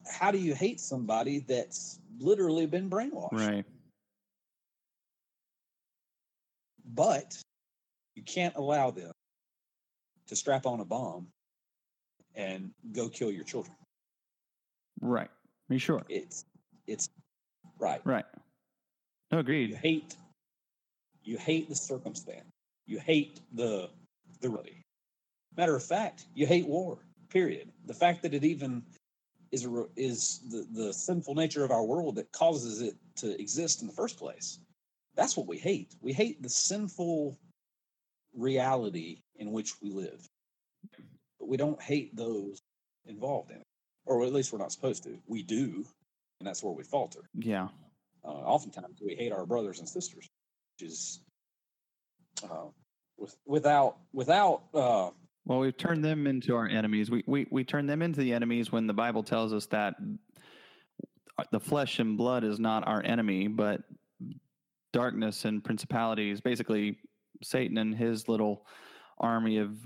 how 0.07 0.31
do 0.31 0.39
you 0.39 0.55
hate 0.55 0.79
somebody 0.79 1.39
that's 1.39 1.99
literally 2.17 2.65
been 2.65 2.89
brainwashed? 2.89 3.33
Right. 3.33 3.65
But 6.93 7.37
you 8.15 8.23
can't 8.23 8.55
allow 8.55 8.91
them 8.91 9.11
to 10.27 10.35
strap 10.35 10.65
on 10.65 10.79
a 10.79 10.85
bomb 10.85 11.27
and 12.35 12.71
go 12.91 13.09
kill 13.09 13.31
your 13.31 13.43
children. 13.43 13.75
Right. 15.01 15.29
Be 15.69 15.77
sure? 15.77 16.03
It's 16.09 16.45
it's 16.87 17.09
right. 17.79 18.01
Right. 18.05 18.25
No, 19.31 19.37
You 19.37 19.41
agreed. 19.41 19.75
hate 19.75 20.15
you 21.23 21.37
hate 21.37 21.69
the 21.69 21.75
circumstance. 21.75 22.49
You 22.85 22.99
hate 22.99 23.39
the 23.53 23.89
the 24.41 24.49
reality. 24.49 24.81
Matter 25.57 25.75
of 25.75 25.83
fact, 25.83 26.25
you 26.33 26.45
hate 26.45 26.67
war. 26.67 26.99
Period. 27.29 27.71
The 27.85 27.93
fact 27.93 28.23
that 28.23 28.33
it 28.33 28.43
even 28.43 28.81
is 29.51 29.65
a, 29.65 29.85
is 29.95 30.39
the, 30.49 30.65
the 30.73 30.93
sinful 30.93 31.35
nature 31.35 31.63
of 31.63 31.71
our 31.71 31.83
world 31.83 32.15
that 32.15 32.31
causes 32.31 32.81
it 32.81 32.95
to 33.17 33.39
exist 33.39 33.81
in 33.81 33.87
the 33.87 33.93
first 33.93 34.17
place. 34.17 34.59
That's 35.19 35.35
what 35.35 35.47
we 35.47 35.57
hate. 35.57 35.93
We 35.99 36.13
hate 36.13 36.41
the 36.41 36.47
sinful 36.47 37.37
reality 38.33 39.17
in 39.35 39.51
which 39.51 39.73
we 39.81 39.91
live. 39.91 40.25
But 41.37 41.49
we 41.49 41.57
don't 41.57 41.81
hate 41.81 42.15
those 42.15 42.61
involved 43.05 43.51
in 43.51 43.57
it. 43.57 43.67
Or 44.05 44.23
at 44.23 44.31
least 44.31 44.53
we're 44.53 44.59
not 44.59 44.71
supposed 44.71 45.03
to. 45.03 45.17
We 45.27 45.43
do, 45.43 45.85
and 46.39 46.47
that's 46.47 46.63
where 46.63 46.71
we 46.71 46.83
falter. 46.85 47.19
Yeah. 47.33 47.67
Uh, 48.23 48.29
oftentimes 48.29 48.99
we 49.05 49.13
hate 49.13 49.33
our 49.33 49.45
brothers 49.45 49.79
and 49.79 49.89
sisters, 49.89 50.25
which 50.79 50.89
is 50.89 51.19
uh, 52.45 52.67
with, 53.17 53.35
without 53.45 53.97
without 54.13 54.61
uh, 54.73 55.09
Well, 55.45 55.59
we've 55.59 55.75
turned 55.75 56.05
them 56.05 56.27
into 56.27 56.55
our 56.55 56.67
enemies. 56.67 57.11
We, 57.11 57.25
we 57.27 57.45
we 57.51 57.65
turn 57.65 57.87
them 57.87 58.01
into 58.01 58.21
the 58.21 58.31
enemies 58.31 58.71
when 58.71 58.87
the 58.87 58.93
Bible 58.93 59.23
tells 59.23 59.51
us 59.51 59.65
that 59.67 59.95
the 61.51 61.59
flesh 61.59 61.99
and 61.99 62.17
blood 62.17 62.45
is 62.45 62.57
not 62.57 62.87
our 62.87 63.03
enemy, 63.03 63.49
but 63.49 63.81
darkness 64.93 65.45
and 65.45 65.63
principalities, 65.63 66.41
basically 66.41 66.97
Satan 67.43 67.77
and 67.77 67.95
his 67.95 68.27
little 68.27 68.65
army 69.19 69.57
of 69.57 69.77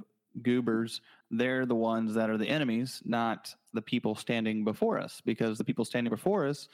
goobers, 0.41 1.01
they're 1.31 1.65
the 1.65 1.75
ones 1.75 2.13
that 2.13 2.29
are 2.29 2.37
the 2.37 2.47
enemies, 2.47 3.01
not 3.05 3.53
the 3.73 3.81
people 3.81 4.15
standing 4.15 4.63
before 4.63 4.99
us, 4.99 5.21
because 5.25 5.57
the 5.57 5.63
people 5.63 5.85
standing 5.85 6.11
before 6.11 6.47
us, 6.47 6.67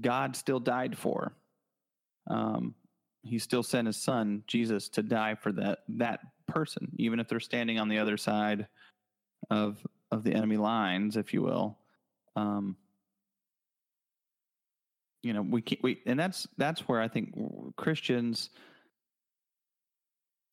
God 0.00 0.36
still 0.36 0.60
died 0.60 0.96
for. 0.96 1.36
Um, 2.28 2.74
he 3.22 3.38
still 3.38 3.62
sent 3.62 3.86
his 3.86 3.96
son 3.96 4.42
Jesus 4.46 4.88
to 4.90 5.02
die 5.02 5.34
for 5.34 5.52
that 5.52 5.80
that 5.88 6.20
person, 6.46 6.90
even 6.96 7.18
if 7.18 7.28
they're 7.28 7.40
standing 7.40 7.78
on 7.78 7.88
the 7.88 7.98
other 7.98 8.16
side 8.16 8.68
of 9.50 9.84
of 10.10 10.22
the 10.22 10.32
enemy 10.32 10.56
lines, 10.56 11.16
if 11.16 11.34
you 11.34 11.42
will. 11.42 11.78
Um, 12.36 12.76
you 15.26 15.32
know, 15.32 15.42
we 15.42 15.60
can't 15.60 15.82
we 15.82 16.00
and 16.06 16.18
that's 16.18 16.46
that's 16.56 16.82
where 16.82 17.00
I 17.00 17.08
think 17.08 17.34
Christians. 17.76 18.50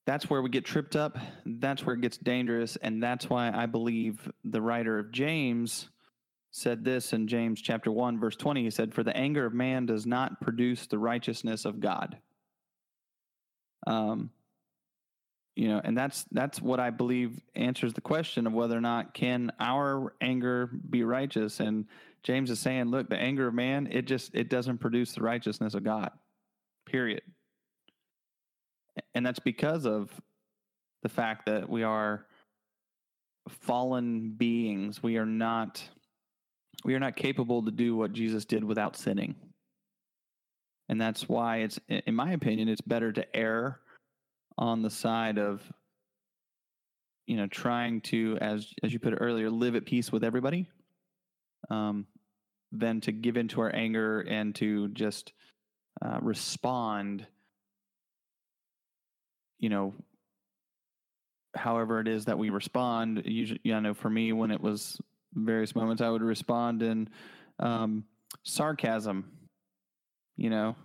That's 0.06 0.30
where 0.30 0.42
we 0.42 0.50
get 0.50 0.66
tripped 0.66 0.98
up. 0.98 1.18
That's 1.46 1.86
where 1.86 1.96
it 1.96 2.02
gets 2.02 2.18
dangerous, 2.18 2.76
and 2.76 3.02
that's 3.02 3.30
why 3.30 3.52
I 3.52 3.68
believe 3.68 4.30
the 4.44 4.62
writer 4.62 5.00
of 5.00 5.12
James 5.12 5.88
said 6.52 6.84
this 6.84 7.14
in 7.14 7.28
James 7.28 7.62
chapter 7.62 7.92
1 7.92 8.20
verse 8.20 8.36
20 8.36 8.64
he 8.64 8.70
said 8.70 8.94
for 8.94 9.02
the 9.02 9.16
anger 9.18 9.44
of 9.44 9.56
man 9.56 9.88
does 9.88 10.06
not 10.06 10.40
produce 10.40 10.86
the 10.86 11.00
righteousness 11.00 11.66
of 11.66 11.80
God 11.80 12.16
um, 13.88 14.30
you 15.56 15.68
know 15.68 15.82
and 15.84 15.98
that's 15.98 16.26
that's 16.32 16.62
what 16.62 16.80
i 16.80 16.90
believe 16.90 17.40
answers 17.56 17.94
the 17.94 18.02
question 18.02 18.48
of 18.48 18.54
whether 18.54 18.78
or 18.78 18.82
not 18.82 19.14
can 19.14 19.52
our 19.60 20.14
anger 20.22 20.70
be 20.90 21.04
righteous 21.04 21.60
and 21.60 21.86
james 22.24 22.50
is 22.50 22.60
saying 22.60 22.86
look 22.86 23.10
the 23.10 23.18
anger 23.18 23.48
of 23.48 23.54
man 23.54 23.88
it 23.92 24.04
just 24.04 24.34
it 24.34 24.50
doesn't 24.50 24.78
produce 24.80 25.14
the 25.14 25.22
righteousness 25.22 25.74
of 25.74 25.84
god 25.84 26.12
period. 26.86 27.22
And 29.16 29.26
that's 29.26 29.40
because 29.40 29.86
of 29.86 30.12
the 31.02 31.10
fact 31.10 31.46
that 31.48 31.70
we 31.70 31.84
are 31.84 32.28
fallen 33.50 34.32
beings. 34.38 35.02
We 35.02 35.18
are 35.18 35.26
not 35.26 35.84
we 36.86 36.96
are 36.96 37.00
not 37.00 37.16
capable 37.16 37.64
to 37.64 37.72
do 37.72 37.96
what 37.96 38.14
jesus 38.14 38.46
did 38.46 38.64
without 38.64 38.96
sinning. 38.96 39.36
And 40.90 41.00
that's 41.00 41.28
why 41.28 41.58
it's 41.58 41.80
in 41.90 42.16
my 42.16 42.34
opinion 42.34 42.70
it's 42.70 42.82
better 42.82 43.12
to 43.12 43.36
err 43.36 43.80
on 44.58 44.82
the 44.82 44.90
side 44.90 45.40
of 45.40 45.62
you 47.26 47.38
know 47.38 47.48
trying 47.48 48.02
to 48.02 48.38
as 48.40 48.68
as 48.84 48.94
you 48.94 49.00
put 49.00 49.14
it 49.14 49.18
earlier 49.18 49.50
live 49.50 49.76
at 49.76 49.86
peace 49.86 50.12
with 50.12 50.24
everybody. 50.24 50.70
Um 51.70 52.06
than 52.74 53.00
to 53.02 53.12
give 53.12 53.38
into 53.38 53.62
our 53.62 53.74
anger 53.74 54.22
and 54.22 54.56
to 54.56 54.88
just 54.90 55.32
uh, 56.04 56.18
respond 56.22 57.26
you 59.60 59.70
know 59.70 59.94
however 61.56 62.00
it 62.00 62.08
is 62.08 62.26
that 62.26 62.38
we 62.38 62.50
respond. 62.50 63.22
Usually 63.26 63.60
i 63.72 63.80
know 63.80 63.94
for 63.94 64.10
me 64.10 64.34
when 64.34 64.52
it 64.52 64.60
was 64.60 65.00
various 65.36 65.76
moments 65.76 66.02
i 66.02 66.10
would 66.10 66.22
respond 66.22 66.84
in 66.84 67.08
um 67.60 68.04
sarcasm 68.44 69.32
you 70.36 70.50
know? 70.50 70.76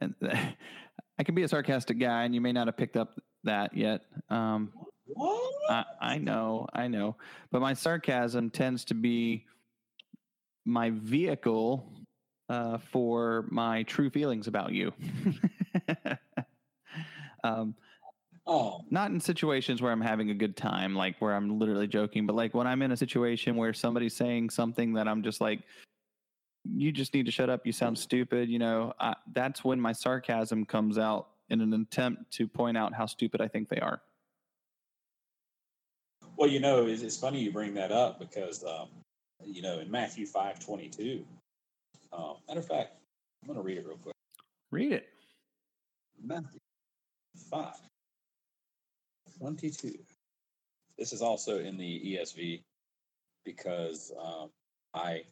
And 0.00 0.14
i 1.18 1.22
can 1.24 1.34
be 1.34 1.42
a 1.42 1.48
sarcastic 1.48 1.98
guy 1.98 2.24
and 2.24 2.34
you 2.34 2.40
may 2.40 2.52
not 2.52 2.68
have 2.68 2.76
picked 2.76 2.96
up 2.96 3.18
that 3.44 3.76
yet. 3.76 4.02
Um 4.30 4.72
what? 5.06 5.52
I, 5.70 5.84
I 6.00 6.18
know, 6.18 6.66
I 6.72 6.88
know, 6.88 7.16
but 7.50 7.60
my 7.60 7.74
sarcasm 7.74 8.50
tends 8.50 8.84
to 8.86 8.94
be 8.94 9.46
my 10.64 10.90
vehicle 10.90 11.92
uh, 12.48 12.78
for 12.78 13.46
my 13.50 13.82
true 13.84 14.10
feelings 14.10 14.46
about 14.46 14.72
you. 14.72 14.92
um, 17.44 17.74
Oh, 18.46 18.82
not 18.90 19.10
in 19.10 19.20
situations 19.20 19.80
where 19.80 19.90
I'm 19.90 20.02
having 20.02 20.28
a 20.28 20.34
good 20.34 20.54
time, 20.54 20.94
like 20.94 21.18
where 21.18 21.34
I'm 21.34 21.58
literally 21.58 21.86
joking, 21.86 22.26
but 22.26 22.36
like 22.36 22.52
when 22.52 22.66
I'm 22.66 22.82
in 22.82 22.92
a 22.92 22.96
situation 22.96 23.56
where 23.56 23.72
somebody's 23.72 24.14
saying 24.14 24.50
something 24.50 24.92
that 24.94 25.08
I'm 25.08 25.22
just 25.22 25.40
like, 25.40 25.60
you 26.64 26.92
just 26.92 27.14
need 27.14 27.24
to 27.24 27.32
shut 27.32 27.48
up. 27.48 27.64
You 27.64 27.72
sound 27.72 27.98
stupid. 27.98 28.50
You 28.50 28.58
know, 28.58 28.92
I, 29.00 29.14
that's 29.32 29.64
when 29.64 29.80
my 29.80 29.92
sarcasm 29.92 30.66
comes 30.66 30.98
out 30.98 31.28
in 31.48 31.62
an 31.62 31.72
attempt 31.72 32.32
to 32.32 32.46
point 32.46 32.76
out 32.76 32.92
how 32.92 33.06
stupid 33.06 33.40
I 33.40 33.48
think 33.48 33.70
they 33.70 33.80
are. 33.80 34.02
Well, 36.36 36.48
you 36.48 36.60
know, 36.60 36.86
it's, 36.86 37.02
it's 37.02 37.16
funny 37.16 37.40
you 37.40 37.50
bring 37.50 37.72
that 37.74 37.92
up 37.92 38.18
because, 38.18 38.62
um, 38.64 38.88
you 39.46 39.62
know, 39.62 39.80
in 39.80 39.90
Matthew 39.90 40.26
five 40.26 40.58
twenty 40.60 40.88
two. 40.88 41.24
Um, 42.12 42.36
matter 42.48 42.60
of 42.60 42.66
fact, 42.66 42.92
I'm 43.42 43.48
going 43.48 43.58
to 43.58 43.62
read 43.62 43.78
it 43.78 43.86
real 43.86 43.96
quick. 43.96 44.14
Read 44.70 44.92
it. 44.92 45.08
Matthew 46.22 46.60
5 47.50 47.74
22. 49.38 49.98
This 50.98 51.12
is 51.12 51.22
also 51.22 51.58
in 51.58 51.76
the 51.76 52.18
ESV 52.18 52.62
because 53.44 54.12
um, 54.20 54.48
I 54.94 55.22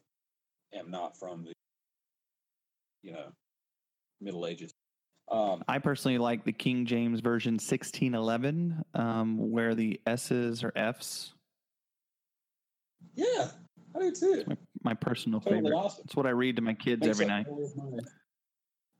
am 0.73 0.91
not 0.91 1.17
from 1.17 1.45
the, 1.45 1.53
you 3.01 3.13
know, 3.13 3.31
Middle 4.19 4.45
Ages. 4.45 4.71
Um, 5.31 5.63
I 5.67 5.79
personally 5.79 6.17
like 6.17 6.43
the 6.43 6.51
King 6.51 6.85
James 6.85 7.21
Version 7.21 7.53
1611, 7.53 8.83
um, 8.93 9.51
where 9.51 9.73
the 9.73 9.99
S's 10.05 10.63
or 10.63 10.73
F's. 10.75 11.33
yeah, 13.15 13.47
I 13.95 13.99
do 13.99 14.11
too. 14.11 14.43
My, 14.47 14.57
my 14.83 14.93
personal 14.93 15.39
Totally 15.39 15.61
favorite. 15.61 15.77
awesome. 15.77 16.03
It's 16.05 16.15
what 16.15 16.25
I 16.25 16.31
read 16.31 16.55
to 16.57 16.61
my 16.61 16.73
kids 16.73 17.05
every 17.07 17.25
night. 17.25 17.45
for 17.45 17.51
all 17.53 17.65
of 17.65 17.75
my- 17.77 17.99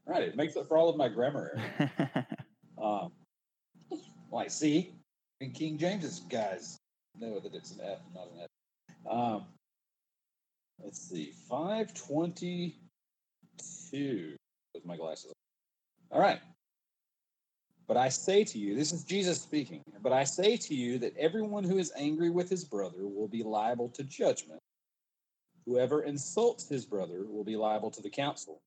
right, 0.05 0.23
it 0.23 0.35
makes 0.35 0.55
up 0.57 0.67
for 0.67 0.77
all 0.77 0.89
of 0.89 0.97
my 0.97 1.07
grammar 1.09 1.59
errors. 1.89 2.25
Um, 2.81 3.11
like, 4.31 4.49
see, 4.51 4.93
and 5.39 5.53
King 5.53 5.77
James's 5.77 6.19
guys 6.21 6.77
know 7.17 7.39
that 7.39 7.53
it's 7.53 7.71
an 7.71 7.79
F, 7.81 7.99
not 8.13 8.27
an 8.33 8.41
F. 8.41 8.49
Um, 9.09 9.45
let's 10.83 10.99
see, 10.99 11.31
five 11.47 11.93
twenty-two. 11.93 12.75
With 14.73 14.85
my 14.85 14.97
glasses. 14.97 15.31
All 16.11 16.19
right. 16.19 16.39
But 17.87 17.95
I 17.95 18.09
say 18.09 18.43
to 18.43 18.57
you, 18.57 18.75
this 18.75 18.91
is 18.91 19.03
Jesus 19.03 19.39
speaking. 19.39 19.81
But 20.01 20.11
I 20.13 20.23
say 20.23 20.57
to 20.57 20.73
you 20.73 20.97
that 20.99 21.15
everyone 21.15 21.63
who 21.63 21.77
is 21.77 21.91
angry 21.95 22.31
with 22.31 22.49
his 22.49 22.65
brother 22.65 23.07
will 23.07 23.27
be 23.27 23.43
liable 23.43 23.87
to 23.89 24.03
judgment. 24.03 24.59
Whoever 25.65 26.03
insults 26.03 26.67
his 26.67 26.85
brother 26.85 27.25
will 27.25 27.43
be 27.43 27.55
liable 27.55 27.91
to 27.91 28.01
the 28.01 28.09
council, 28.09 28.61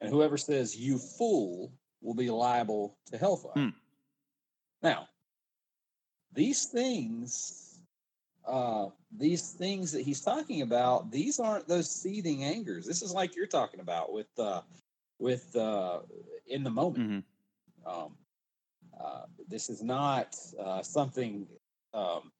and 0.00 0.10
whoever 0.10 0.36
says 0.36 0.76
"you 0.76 0.98
fool" 0.98 1.72
will 2.00 2.14
be 2.14 2.30
liable 2.30 2.96
to 3.06 3.18
hellfire. 3.18 3.52
Hmm. 3.54 3.68
Now, 4.82 5.08
these 6.32 6.66
things, 6.66 7.80
uh, 8.46 8.88
these 9.16 9.52
things 9.52 9.92
that 9.92 10.02
he's 10.02 10.20
talking 10.20 10.62
about, 10.62 11.10
these 11.10 11.40
aren't 11.40 11.66
those 11.66 11.90
seething 11.90 12.44
angers. 12.44 12.86
This 12.86 13.02
is 13.02 13.12
like 13.12 13.34
you're 13.34 13.46
talking 13.46 13.80
about 13.80 14.12
with, 14.12 14.28
uh, 14.38 14.62
with 15.18 15.54
uh, 15.56 16.00
in 16.46 16.62
the 16.62 16.70
moment. 16.70 17.24
Mhm. 17.86 17.90
Um, 17.90 18.16
uh, 19.00 19.26
this 19.48 19.68
is 19.70 19.82
not 19.82 20.36
uh, 20.58 20.82
something 20.82 21.46
um, 21.92 22.32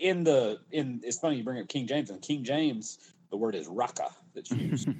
in 0.00 0.24
the 0.24 0.60
in. 0.70 1.00
It's 1.02 1.18
funny 1.18 1.36
you 1.36 1.44
bring 1.44 1.60
up 1.60 1.68
King 1.68 1.86
James. 1.86 2.10
and 2.10 2.20
King 2.20 2.44
James, 2.44 2.98
the 3.30 3.36
word 3.36 3.54
is 3.54 3.66
Raca 3.66 4.10
that's 4.34 4.50
used. 4.50 4.88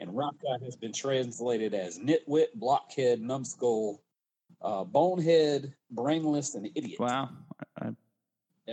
And 0.00 0.16
Raca 0.16 0.58
has 0.64 0.76
been 0.76 0.92
translated 0.92 1.74
as 1.74 1.98
nitwit, 1.98 2.54
blockhead, 2.54 3.20
numbskull, 3.20 4.00
uh, 4.62 4.84
bonehead, 4.84 5.74
brainless, 5.90 6.54
and 6.54 6.68
idiot. 6.74 7.00
wow. 7.00 7.30
I, 7.80 7.90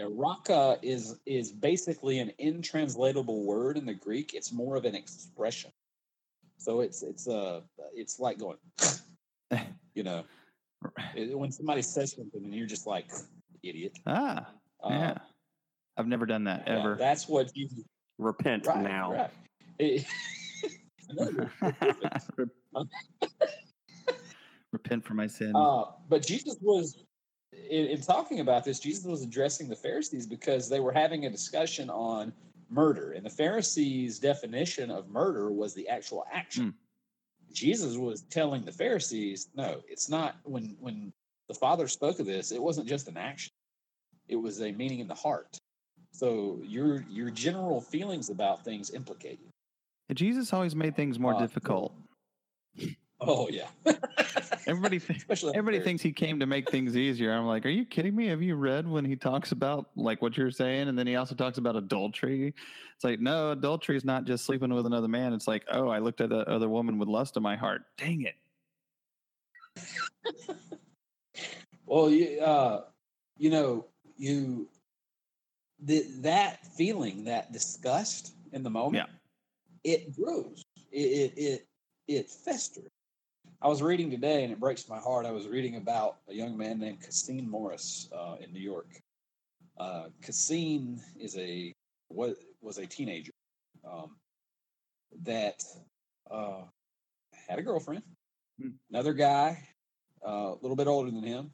Raca 0.07 0.77
is 0.81 1.19
is 1.25 1.51
basically 1.51 2.19
an 2.19 2.31
intranslatable 2.39 3.43
word 3.43 3.77
in 3.77 3.85
the 3.85 3.93
Greek. 3.93 4.33
It's 4.33 4.51
more 4.51 4.75
of 4.75 4.85
an 4.85 4.93
expression. 4.93 5.71
So 6.57 6.81
it's 6.81 7.01
it's 7.01 7.27
uh 7.27 7.61
it's 7.93 8.19
like 8.19 8.37
going, 8.37 8.57
you 9.93 10.03
know, 10.03 10.25
when 11.15 11.51
somebody 11.51 11.81
says 11.81 12.11
something 12.11 12.43
and 12.43 12.53
you're 12.53 12.67
just 12.67 12.85
like 12.85 13.09
idiot. 13.63 13.97
ah, 14.05 14.45
Uh, 14.85 14.89
yeah. 14.89 15.17
I've 15.97 16.07
never 16.07 16.25
done 16.25 16.43
that 16.45 16.63
yeah, 16.67 16.79
ever. 16.79 16.95
that's 16.95 17.27
what 17.27 17.53
Jesus. 17.53 17.83
Repent 18.17 18.67
Right, 18.67 18.83
now. 18.83 19.11
right. 19.13 19.31
It- 19.79 20.05
No, 21.13 21.29
you're 21.29 21.51
perfect. 21.59 22.51
Repent 24.71 25.05
for 25.05 25.13
my 25.13 25.27
sins. 25.27 25.55
Uh, 25.55 25.85
but 26.09 26.25
Jesus 26.25 26.57
was, 26.61 27.03
in, 27.53 27.85
in 27.85 28.01
talking 28.01 28.39
about 28.39 28.63
this, 28.63 28.79
Jesus 28.79 29.05
was 29.05 29.21
addressing 29.21 29.69
the 29.69 29.75
Pharisees 29.75 30.25
because 30.25 30.67
they 30.67 30.79
were 30.79 30.91
having 30.91 31.25
a 31.25 31.29
discussion 31.29 31.89
on 31.91 32.33
murder. 32.69 33.11
And 33.11 33.23
the 33.25 33.29
Pharisees' 33.29 34.17
definition 34.19 34.89
of 34.89 35.07
murder 35.09 35.51
was 35.51 35.73
the 35.75 35.87
actual 35.87 36.25
action. 36.33 36.73
Jesus 37.53 37.95
was 37.95 38.23
telling 38.23 38.65
the 38.65 38.71
Pharisees, 38.71 39.49
no, 39.55 39.81
it's 39.87 40.09
not. 40.09 40.37
When, 40.43 40.75
when 40.79 41.13
the 41.47 41.53
Father 41.53 41.87
spoke 41.87 42.19
of 42.19 42.25
this, 42.25 42.51
it 42.51 42.61
wasn't 42.61 42.87
just 42.87 43.07
an 43.07 43.15
action, 43.15 43.53
it 44.27 44.35
was 44.35 44.61
a 44.61 44.71
meaning 44.71 44.99
in 44.99 45.07
the 45.07 45.15
heart. 45.15 45.57
So 46.11 46.59
your 46.63 47.03
your 47.09 47.29
general 47.29 47.81
feelings 47.81 48.29
about 48.29 48.63
things 48.63 48.91
implicate 48.91 49.39
you. 49.43 50.15
Jesus 50.15 50.53
always 50.53 50.75
made 50.75 50.95
things 50.95 51.19
more 51.19 51.35
uh, 51.35 51.39
difficult. 51.39 51.93
Oh 53.19 53.49
yeah, 53.49 53.67
Everybody, 54.67 54.99
th- 54.99 55.23
everybody 55.53 55.79
thinks 55.79 56.01
he 56.01 56.11
came 56.11 56.39
to 56.39 56.47
make 56.47 56.69
things 56.71 56.97
easier. 56.97 57.31
I'm 57.31 57.45
like, 57.45 57.65
are 57.65 57.69
you 57.69 57.85
kidding 57.85 58.15
me? 58.15 58.27
Have 58.27 58.41
you 58.41 58.55
read 58.55 58.87
when 58.87 59.05
he 59.05 59.15
talks 59.15 59.51
about 59.51 59.89
like 59.95 60.21
what 60.21 60.37
you're 60.37 60.51
saying, 60.51 60.87
and 60.87 60.97
then 60.97 61.05
he 61.05 61.15
also 61.15 61.35
talks 61.35 61.59
about 61.59 61.75
adultery? 61.75 62.53
It's 62.95 63.03
like, 63.03 63.19
no, 63.19 63.51
adultery 63.51 63.95
is 63.95 64.03
not 64.03 64.25
just 64.25 64.43
sleeping 64.45 64.73
with 64.73 64.87
another 64.87 65.07
man. 65.07 65.33
It's 65.33 65.47
like, 65.47 65.65
oh, 65.71 65.89
I 65.89 65.99
looked 65.99 66.19
at 66.19 66.29
that 66.29 66.47
other 66.47 66.67
woman 66.67 66.97
with 66.97 67.07
lust 67.07 67.37
in 67.37 67.43
my 67.43 67.55
heart. 67.55 67.83
Dang 67.97 68.23
it! 68.23 68.35
Well, 71.87 72.09
you, 72.09 72.39
uh, 72.39 72.81
you 73.37 73.51
know, 73.51 73.85
you 74.17 74.67
th- 75.85 76.07
that 76.21 76.65
feeling, 76.75 77.25
that 77.25 77.51
disgust 77.51 78.33
in 78.51 78.63
the 78.63 78.69
moment, 78.69 79.07
yeah. 79.07 79.91
it 79.91 80.15
grows. 80.15 80.63
It, 80.91 80.97
it 80.97 81.33
it 81.37 81.67
it 82.07 82.29
festers. 82.29 82.89
I 83.61 83.67
was 83.67 83.81
reading 83.81 84.11
today, 84.11 84.43
and 84.43 84.51
it 84.51 84.59
breaks 84.59 84.87
my 84.87 84.99
heart. 84.99 85.25
I 85.25 85.31
was 85.31 85.47
reading 85.47 85.75
about 85.77 86.17
a 86.29 86.33
young 86.33 86.57
man 86.57 86.79
named 86.79 87.01
Khaseen 87.01 87.47
Morris 87.47 88.09
uh, 88.15 88.35
in 88.39 88.53
New 88.53 88.59
York. 88.59 88.87
Uh, 89.77 90.05
Cassine 90.21 91.01
is 91.19 91.37
a 91.37 91.73
was 92.09 92.35
was 92.61 92.77
a 92.77 92.85
teenager 92.85 93.31
um, 93.89 94.15
that 95.23 95.63
uh, 96.29 96.61
had 97.47 97.59
a 97.59 97.61
girlfriend. 97.61 98.03
Hmm. 98.61 98.69
Another 98.89 99.13
guy, 99.13 99.67
uh, 100.25 100.53
a 100.53 100.57
little 100.61 100.77
bit 100.77 100.87
older 100.87 101.11
than 101.11 101.23
him, 101.23 101.51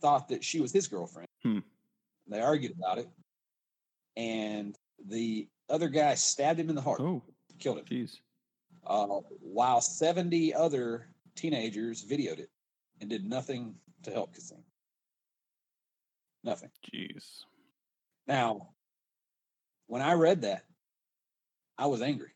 thought 0.00 0.28
that 0.28 0.44
she 0.44 0.60
was 0.60 0.72
his 0.72 0.88
girlfriend. 0.88 1.28
Hmm. 1.42 1.58
They 2.28 2.40
argued 2.40 2.74
about 2.78 2.98
it, 2.98 3.08
and 4.16 4.76
the 5.06 5.48
other 5.70 5.88
guy 5.88 6.14
stabbed 6.14 6.60
him 6.60 6.68
in 6.68 6.74
the 6.74 6.82
heart, 6.82 7.00
Oh, 7.00 7.22
killed 7.58 7.78
him. 7.78 7.84
jeez. 7.86 8.16
Uh, 8.86 9.20
while 9.40 9.80
70 9.80 10.54
other 10.54 11.08
teenagers 11.36 12.04
videoed 12.04 12.38
it 12.38 12.50
and 13.00 13.08
did 13.10 13.24
nothing 13.24 13.74
to 14.02 14.10
help 14.10 14.34
Khaseen. 14.34 14.62
Nothing. 16.44 16.70
Jeez. 16.92 17.40
Now, 18.26 18.70
when 19.86 20.02
I 20.02 20.12
read 20.14 20.42
that, 20.42 20.64
I 21.76 21.86
was 21.86 22.02
angry. 22.02 22.30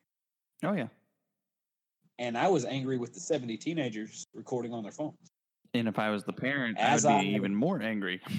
Oh 0.65 0.73
yeah. 0.73 0.89
And 2.19 2.37
I 2.37 2.49
was 2.49 2.65
angry 2.65 2.99
with 2.99 3.13
the 3.15 3.21
70 3.21 3.57
teenagers 3.59 4.25
recording 4.35 4.73
on 4.73 4.83
their 4.83 4.93
phones. 4.93 5.17
And 5.75 5.89
if 5.89 5.99
I 5.99 6.11
was 6.11 6.25
the 6.25 6.33
parent, 6.33 6.79
As 6.79 7.05
I 7.05 7.15
would 7.17 7.23
be 7.23 7.31
I- 7.31 7.37
even 7.37 7.55
more 7.55 7.81
angry. 7.83 8.21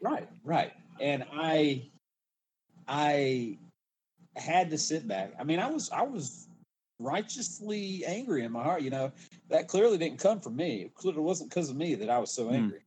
Right, 0.00 0.28
right. 0.44 0.72
And 1.00 1.24
I 1.32 1.88
I 2.86 3.56
had 4.36 4.68
to 4.70 4.76
sit 4.76 5.08
back. 5.08 5.32
I 5.40 5.44
mean, 5.44 5.58
I 5.58 5.70
was 5.70 5.88
I 5.90 6.02
was 6.02 6.46
righteously 6.98 8.04
angry 8.04 8.44
in 8.44 8.52
my 8.52 8.62
heart, 8.62 8.82
you 8.82 8.90
know. 8.90 9.12
That 9.48 9.66
clearly 9.66 9.96
didn't 9.96 10.18
come 10.18 10.40
from 10.40 10.56
me. 10.56 10.90
It 11.04 11.16
wasn't 11.16 11.48
because 11.48 11.70
of 11.70 11.76
me 11.76 11.94
that 11.94 12.10
I 12.10 12.18
was 12.18 12.30
so 12.30 12.48
Hmm. 12.48 12.54
angry. 12.54 12.80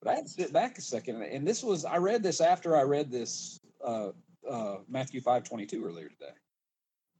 But 0.00 0.10
I 0.12 0.14
had 0.14 0.24
to 0.24 0.30
sit 0.30 0.52
back 0.54 0.78
a 0.78 0.80
second. 0.80 1.20
And 1.20 1.46
this 1.46 1.62
was 1.62 1.84
I 1.84 1.98
read 1.98 2.22
this 2.22 2.40
after 2.40 2.78
I 2.78 2.82
read 2.82 3.10
this 3.10 3.60
uh 3.84 4.12
uh 4.48 4.76
Matthew 4.88 5.20
522 5.20 5.84
earlier 5.84 6.08
today. 6.08 6.32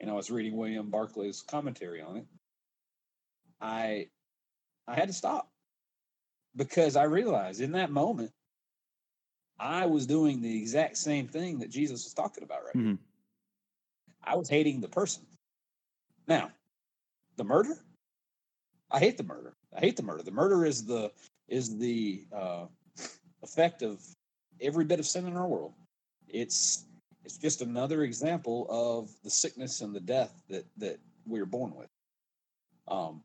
And 0.01 0.09
I 0.11 0.15
was 0.15 0.31
reading 0.31 0.57
William 0.57 0.91
Barclay's 0.91 1.43
commentary 1.43 2.01
on 2.01 2.17
it. 2.17 2.27
I 3.61 4.09
I 4.89 4.95
had 4.95 5.09
to 5.09 5.13
stop 5.15 5.49
because 6.57 6.97
I 6.97 7.05
realized 7.05 7.61
in 7.61 7.73
that 7.73 7.91
moment 7.91 8.33
I 9.61 9.87
was 9.87 10.07
doing 10.07 10.41
the 10.41 10.59
exact 10.59 10.97
same 10.97 11.29
thing 11.29 11.59
that 11.59 11.71
Jesus 11.71 12.05
was 12.05 12.15
talking 12.15 12.43
about 12.43 12.65
right. 12.65 12.75
Mhm. 12.75 12.99
I 14.23 14.37
was 14.37 14.49
hating 14.49 14.81
the 14.81 14.89
person. 14.89 15.27
Now, 16.27 16.53
the 17.37 17.45
murder, 17.45 17.85
I 18.91 18.99
hate 18.99 19.17
the 19.17 19.25
murder. 19.25 19.55
I 19.77 19.81
hate 19.81 19.97
the 19.97 20.03
murder. 20.03 20.23
The 20.23 20.31
murder 20.31 20.65
is 20.65 20.85
the 20.85 21.13
is 21.49 21.77
the 21.79 22.27
uh, 22.33 22.67
effect 23.43 23.83
of 23.83 24.03
every 24.61 24.85
bit 24.85 25.01
of 25.01 25.07
sin 25.07 25.27
in 25.27 25.37
our 25.37 25.47
world. 25.47 25.75
It's 26.29 26.87
it's 27.25 27.37
just 27.37 27.61
another 27.63 28.05
example 28.05 28.67
of 28.71 29.11
the 29.23 29.31
sickness 29.31 29.81
and 29.83 29.95
the 29.95 30.01
death 30.01 30.43
that 30.49 30.67
that 30.79 30.99
we're 31.27 31.47
born 31.47 31.75
with. 31.75 31.91
Um, 32.87 33.23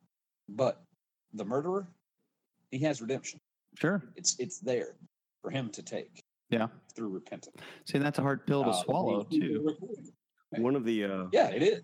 but 0.49 0.81
the 1.33 1.45
murderer, 1.45 1.87
he 2.71 2.79
has 2.79 3.01
redemption. 3.01 3.39
Sure. 3.77 4.03
It's 4.15 4.35
it's 4.39 4.59
there 4.59 4.95
for 5.41 5.49
him 5.51 5.69
to 5.71 5.81
take 5.83 6.23
Yeah. 6.49 6.67
through 6.95 7.09
repentance. 7.09 7.55
See, 7.85 7.97
that's 7.97 8.19
a 8.19 8.21
hard 8.21 8.45
pill 8.45 8.63
to 8.63 8.69
Uh, 8.69 8.83
swallow 8.83 9.25
he- 9.29 9.39
he- 9.39 9.47
too. 9.47 9.77
One 10.57 10.75
of 10.75 10.85
the 10.85 11.03
uh, 11.05 11.27
Yeah, 11.31 11.49
it 11.49 11.63
is. 11.63 11.81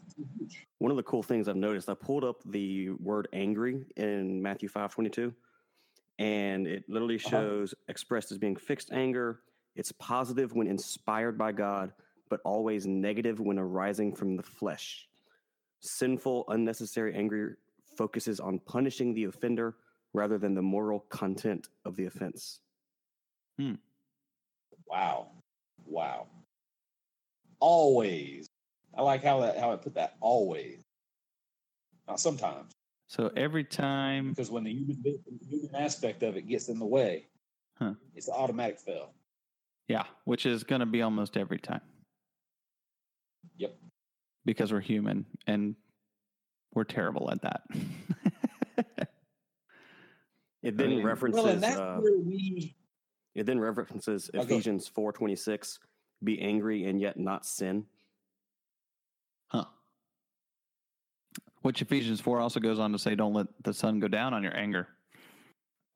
one 0.78 0.92
of 0.92 0.98
the 0.98 1.04
cool 1.04 1.24
things 1.24 1.48
I've 1.48 1.56
noticed, 1.56 1.90
I 1.90 1.96
pulled 1.96 2.24
up 2.24 2.44
the 2.46 2.92
word 2.92 3.28
angry 3.34 3.84
in 3.98 4.42
Matthew 4.42 4.70
five 4.70 4.92
twenty 4.94 5.10
two, 5.10 5.34
and 6.20 6.68
it 6.68 6.88
literally 6.88 7.16
Uh-huh. 7.16 7.30
shows 7.30 7.74
expressed 7.88 8.32
as 8.32 8.38
being 8.38 8.56
fixed 8.56 8.92
anger. 8.92 9.42
It's 9.76 9.92
positive 9.94 10.54
when 10.54 10.68
inspired 10.68 11.38
by 11.38 11.52
God, 11.52 11.94
but 12.30 12.42
always 12.46 12.86
negative 12.86 13.40
when 13.40 13.58
arising 13.58 14.14
from 14.16 14.36
the 14.36 14.44
flesh. 14.44 15.08
Sinful, 15.80 16.46
unnecessary 16.50 17.16
anger 17.16 17.58
focuses 18.04 18.40
on 18.40 18.60
punishing 18.60 19.14
the 19.14 19.26
offender 19.26 19.76
rather 20.14 20.38
than 20.38 20.56
the 20.56 20.62
moral 20.62 21.02
content 21.10 21.68
of 21.84 21.98
the 21.98 22.06
offense. 22.06 22.62
Hmm. 23.60 23.74
Wow. 24.88 25.28
Wow. 25.86 26.28
Always. 27.60 28.48
I 28.98 29.02
like 29.02 29.22
how 29.22 29.42
that 29.42 29.58
how 29.58 29.74
I 29.74 29.76
put 29.76 29.96
that 29.96 30.16
always. 30.22 30.80
Not 32.08 32.22
sometimes. 32.22 32.72
So 33.08 33.30
every 33.36 33.66
time, 33.66 34.30
Because 34.30 34.50
when 34.50 34.64
the 34.64 34.72
human, 34.72 35.02
the 35.04 35.20
human 35.50 35.76
aspect 35.76 36.24
of 36.24 36.38
it 36.38 36.44
gets 36.48 36.70
in 36.70 36.80
the 36.80 36.86
way, 36.86 37.26
Huh. 37.78 37.96
it's 38.16 38.30
an 38.30 38.36
automatic 38.38 38.80
fail. 38.80 39.12
yeah, 39.90 40.06
which 40.24 40.46
is 40.46 40.64
going 40.64 40.80
to 40.80 40.86
be 40.86 41.02
almost 41.02 41.36
every 41.36 41.60
time. 41.60 41.82
Yep. 43.58 43.76
Because 44.46 44.72
we're 44.72 44.80
human 44.80 45.26
and 45.48 45.76
we're 46.80 46.86
terrible 46.86 47.30
at 47.30 47.42
that. 47.42 47.62
It 50.62 50.76
then 50.76 50.90
mean- 50.90 51.06
references 51.06 51.42
Well, 51.42 51.54
and 51.54 51.64
that's 51.64 51.78
uh, 51.78 52.00
where 52.02 52.18
we 52.20 52.76
it 53.34 53.46
then 53.46 53.60
references 53.62 54.30
go. 54.34 54.42
Ephesians 54.42 54.88
four 54.90 55.14
twenty 55.14 55.36
six. 55.38 55.80
Be 56.22 56.42
angry 56.42 56.84
and 56.84 57.00
yet 57.00 57.18
not 57.18 57.46
sin. 57.46 57.86
huh. 59.48 59.64
Which 61.62 61.82
Ephesians 61.82 62.20
4 62.20 62.42
also 62.42 62.60
goes 62.60 62.78
on 62.78 62.92
to 62.92 63.00
say, 63.00 63.16
don't 63.16 63.34
let 63.34 63.48
the 63.64 63.74
sun 63.74 64.02
go 64.02 64.10
down 64.10 64.34
on 64.34 64.44
your 64.44 64.54
anger. 64.54 64.90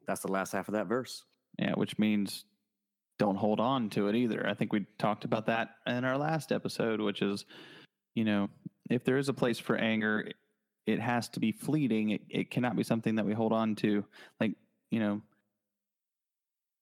That's 0.07 0.21
the 0.21 0.31
last 0.31 0.53
half 0.53 0.69
of 0.69 0.75
that 0.75 0.87
verse. 0.87 1.23
Yeah, 1.59 1.73
which 1.73 1.99
means 1.99 2.45
don't 3.19 3.35
hold 3.35 3.59
on 3.59 3.89
to 3.91 4.07
it 4.07 4.15
either. 4.15 4.47
I 4.47 4.53
think 4.53 4.71
we 4.71 4.85
talked 4.97 5.25
about 5.25 5.47
that 5.47 5.71
in 5.85 6.05
our 6.05 6.17
last 6.17 6.53
episode, 6.53 7.01
which 7.01 7.21
is, 7.21 7.43
you 8.15 8.23
know, 8.23 8.49
if 8.89 9.03
there 9.03 9.17
is 9.17 9.27
a 9.27 9.33
place 9.33 9.59
for 9.59 9.75
anger, 9.75 10.29
it 10.85 10.99
has 10.99 11.29
to 11.29 11.39
be 11.39 11.51
fleeting. 11.51 12.11
It, 12.11 12.21
it 12.29 12.51
cannot 12.51 12.75
be 12.75 12.83
something 12.83 13.15
that 13.15 13.25
we 13.25 13.33
hold 13.33 13.53
on 13.53 13.75
to. 13.75 14.03
Like, 14.39 14.55
you 14.89 14.99
know, 14.99 15.21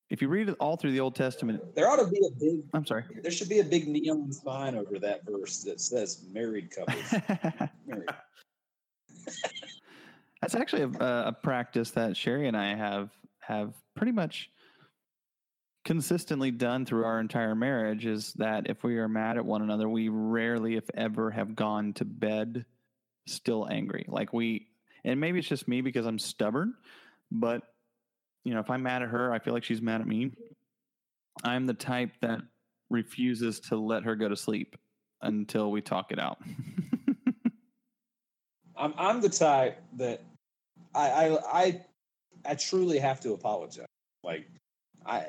if 0.10 0.22
you 0.22 0.28
read 0.28 0.50
it 0.50 0.56
all 0.60 0.76
through 0.76 0.92
the 0.92 1.00
Old 1.00 1.16
Testament, 1.16 1.76
there 1.76 1.88
ought 1.90 2.04
to 2.04 2.08
be 2.08 2.22
a 2.28 2.32
big 2.32 2.64
I'm 2.74 2.86
sorry. 2.86 3.06
there 3.22 3.32
should 3.32 3.50
be 3.50 3.60
a 3.60 3.64
big 3.64 3.88
neon 3.88 4.32
sign 4.34 4.76
over 4.76 5.00
that 5.00 5.22
verse 5.26 5.64
that 5.64 5.80
says 5.80 6.26
married 6.32 6.70
couples. 6.72 7.14
married. 7.86 8.10
That's 10.42 10.56
actually 10.56 10.82
a, 10.82 11.28
a 11.28 11.32
practice 11.32 11.92
that 11.92 12.18
Sherry 12.18 12.48
and 12.48 12.58
I 12.58 12.76
have 12.76 13.12
have 13.40 13.74
pretty 13.96 14.12
much 14.12 14.50
consistently 15.86 16.52
done 16.52 16.86
through 16.86 17.06
our 17.06 17.20
entire 17.20 17.56
marriage. 17.56 18.06
Is 18.06 18.34
that 18.34 18.70
if 18.70 18.84
we 18.84 18.98
are 18.98 19.08
mad 19.08 19.38
at 19.38 19.46
one 19.46 19.62
another, 19.62 19.88
we 19.88 20.10
rarely, 20.10 20.76
if 20.76 20.90
ever, 20.94 21.32
have 21.32 21.56
gone 21.56 21.94
to 21.94 22.06
bed 22.06 22.66
still 23.28 23.68
angry. 23.70 24.06
Like 24.08 24.34
we, 24.34 24.68
and 25.04 25.20
maybe 25.20 25.40
it's 25.40 25.48
just 25.48 25.68
me 25.68 25.82
because 25.82 26.06
I'm 26.06 26.20
stubborn, 26.20 26.76
but 27.32 27.64
you 28.44 28.54
know, 28.54 28.60
if 28.60 28.70
I'm 28.70 28.84
mad 28.84 29.04
at 29.04 29.10
her, 29.10 29.34
I 29.34 29.40
feel 29.40 29.54
like 29.54 29.64
she's 29.64 29.82
mad 29.82 30.02
at 30.02 30.08
me. 30.08 30.32
I'm 31.44 31.66
the 31.66 31.74
type 31.74 32.12
that 32.22 32.42
refuses 32.90 33.60
to 33.62 33.78
let 33.78 34.04
her 34.04 34.16
go 34.16 34.28
to 34.30 34.36
sleep 34.36 34.76
until 35.22 35.72
we 35.72 35.82
talk 35.82 36.12
it 36.12 36.20
out. 36.20 36.40
I'm 38.76 38.94
I'm 38.98 39.22
the 39.22 39.30
type 39.30 39.78
that 39.98 40.24
I 40.96 41.10
I 41.10 41.38
I, 41.62 41.82
I 42.46 42.56
truly 42.56 42.98
have 43.00 43.22
to 43.22 43.34
apologize. 43.34 43.86
Like 44.24 44.48
I 45.06 45.28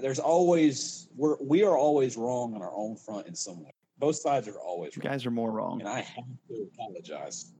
there's 0.00 0.18
always 0.18 1.08
we're 1.16 1.36
we 1.40 1.64
are 1.64 1.76
always 1.76 2.16
wrong 2.16 2.54
on 2.54 2.62
our 2.62 2.72
own 2.74 2.96
front 2.96 3.26
in 3.26 3.34
some 3.34 3.64
way. 3.64 3.72
Both 4.02 4.16
sides 4.16 4.48
are 4.48 4.58
always 4.58 4.96
you 4.96 5.02
wrong. 5.04 5.12
guys 5.12 5.24
are 5.26 5.30
more 5.30 5.52
wrong. 5.52 5.78
and 5.78 5.88
I 5.88 6.00
have 6.00 6.24
to 6.48 6.68
apologize 6.74 7.52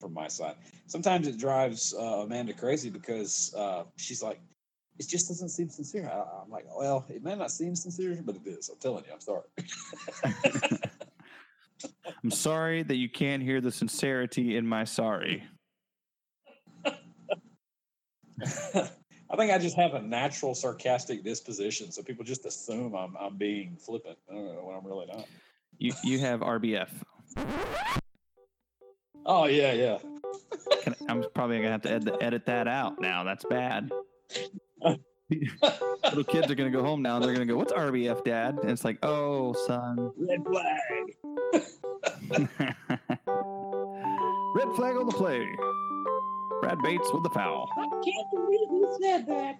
from 0.00 0.14
my 0.14 0.28
side. 0.28 0.54
Sometimes 0.86 1.26
it 1.26 1.38
drives 1.38 1.92
uh, 1.92 2.20
Amanda 2.22 2.52
crazy 2.52 2.88
because 2.88 3.52
uh, 3.56 3.82
she's 3.96 4.22
like, 4.22 4.40
"It 5.00 5.08
just 5.08 5.26
doesn't 5.26 5.48
seem 5.48 5.68
sincere." 5.68 6.08
I, 6.08 6.22
I'm 6.40 6.50
like, 6.50 6.66
"Well, 6.72 7.04
it 7.08 7.24
may 7.24 7.34
not 7.34 7.50
seem 7.50 7.74
sincere, 7.74 8.22
but 8.24 8.36
it 8.36 8.46
is." 8.46 8.68
I'm 8.68 8.78
telling 8.78 9.02
you, 9.06 9.12
I'm 9.12 9.18
sorry. 9.20 9.48
I'm 12.22 12.30
sorry 12.30 12.84
that 12.84 12.94
you 12.94 13.08
can't 13.08 13.42
hear 13.42 13.60
the 13.60 13.72
sincerity 13.72 14.56
in 14.56 14.64
my 14.64 14.84
sorry. 14.84 15.42
I 19.30 19.36
think 19.36 19.50
I 19.52 19.58
just 19.58 19.74
have 19.76 19.94
a 19.94 20.00
natural 20.00 20.54
sarcastic 20.54 21.24
disposition, 21.24 21.90
so 21.90 22.04
people 22.04 22.24
just 22.24 22.46
assume 22.46 22.94
I'm 22.94 23.16
I'm 23.16 23.36
being 23.36 23.76
flippant 23.76 24.16
when 24.28 24.76
I'm 24.76 24.86
really 24.86 25.06
not. 25.06 25.26
You 25.78 25.92
you 26.02 26.18
have 26.18 26.40
RBF. 26.40 26.88
Oh 29.24 29.46
yeah, 29.46 29.72
yeah. 29.72 29.98
Can, 30.82 30.94
I'm 31.08 31.24
probably 31.34 31.58
gonna 31.58 31.70
have 31.70 31.82
to 31.82 31.92
ed- 31.92 32.10
edit 32.20 32.46
that 32.46 32.66
out 32.66 33.00
now. 33.00 33.22
That's 33.24 33.44
bad. 33.44 33.90
Little 35.30 36.24
kids 36.24 36.50
are 36.50 36.54
gonna 36.54 36.70
go 36.70 36.82
home 36.82 37.02
now 37.02 37.16
and 37.16 37.24
they're 37.24 37.32
gonna 37.32 37.46
go, 37.46 37.56
"What's 37.56 37.72
RBF, 37.72 38.24
Dad?" 38.24 38.58
And 38.60 38.70
it's 38.70 38.84
like, 38.84 38.98
"Oh, 39.02 39.52
son." 39.52 40.12
Red 40.16 40.44
flag. 40.44 41.14
Red 44.54 44.68
flag 44.74 44.96
on 44.96 45.06
the 45.06 45.12
play. 45.12 45.46
Brad 46.60 46.78
Bates 46.82 47.08
with 47.12 47.22
the 47.22 47.30
foul. 47.30 47.68
I 47.78 47.86
can't 47.88 48.30
believe 48.32 48.70
you 48.70 48.98
said 49.00 49.26
that. 49.26 49.58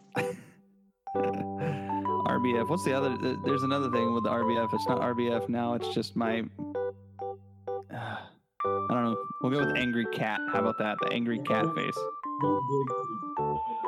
RBF. 2.27 2.69
What's 2.69 2.85
the 2.85 2.93
other? 2.95 3.16
There's 3.45 3.62
another 3.62 3.91
thing 3.91 4.12
with 4.14 4.25
the 4.25 4.31
RBF. 4.31 4.73
It's 4.75 4.87
not 4.89 5.01
RBF 5.01 5.49
now. 5.49 5.75
It's 5.75 5.89
just 5.95 6.16
my. 6.16 6.43
I 7.91 8.19
don't 8.91 9.05
know. 9.05 9.16
We'll 9.43 9.53
go 9.53 9.66
with 9.66 9.77
angry 9.77 10.07
cat. 10.12 10.41
How 10.53 10.61
about 10.61 10.79
that? 10.79 10.97
The 11.03 11.12
angry 11.12 11.39
cat 11.41 11.64
face. 11.75 11.97
Don't 12.43 12.62
dig 12.71 12.97
too- 12.97 13.35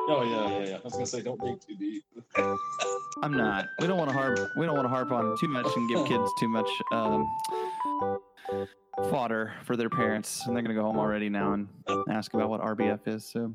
Oh 0.09 0.23
yeah, 0.23 0.49
yeah, 0.59 0.69
yeah. 0.69 0.75
I 0.77 0.81
was 0.83 0.93
gonna 0.93 1.05
say 1.05 1.21
don't 1.21 1.39
dig 1.41 1.59
too 1.61 1.75
deep. 1.77 2.03
I'm 3.23 3.33
not. 3.35 3.67
We 3.79 3.87
don't 3.87 3.97
want 3.97 4.09
to 4.09 4.15
harp. 4.17 4.39
We 4.57 4.65
don't 4.65 4.75
want 4.75 4.85
to 4.85 4.89
harp 4.89 5.11
on 5.11 5.35
too 5.39 5.47
much 5.47 5.67
and 5.75 5.87
give 5.89 6.05
kids 6.07 6.29
too 6.39 6.49
much 6.49 6.69
um, 6.91 7.27
fodder 9.09 9.53
for 9.63 9.75
their 9.77 9.89
parents, 9.89 10.45
and 10.47 10.55
they're 10.55 10.63
gonna 10.63 10.73
go 10.75 10.81
home 10.83 10.97
already 10.97 11.29
now 11.29 11.53
and 11.53 11.67
ask 12.09 12.33
about 12.33 12.49
what 12.49 12.61
RBF 12.61 13.07
is. 13.07 13.25
So 13.25 13.53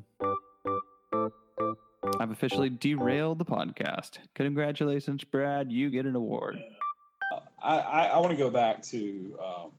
I've 2.19 2.31
officially 2.31 2.69
derailed 2.69 3.39
the 3.39 3.45
podcast. 3.45 4.17
Congratulations, 4.35 5.23
Brad. 5.23 5.71
You 5.71 5.89
get 5.89 6.05
an 6.05 6.15
award. 6.15 6.57
I, 7.61 7.77
I, 7.77 8.05
I 8.07 8.19
want 8.19 8.31
to 8.31 8.37
go 8.37 8.49
back 8.49 8.81
to 8.83 9.37
um, 9.43 9.71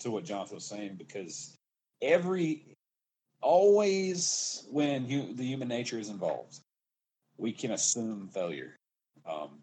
to 0.00 0.10
what 0.10 0.24
Jonathan 0.24 0.56
was 0.56 0.64
saying 0.64 0.96
because 0.96 1.56
every 2.00 2.76
always 3.40 4.66
when 4.70 5.06
the 5.36 5.44
human 5.44 5.68
nature 5.68 5.98
is 5.98 6.08
involved, 6.08 6.60
we 7.36 7.52
can 7.52 7.72
assume 7.72 8.28
failure, 8.28 8.76
um, 9.28 9.62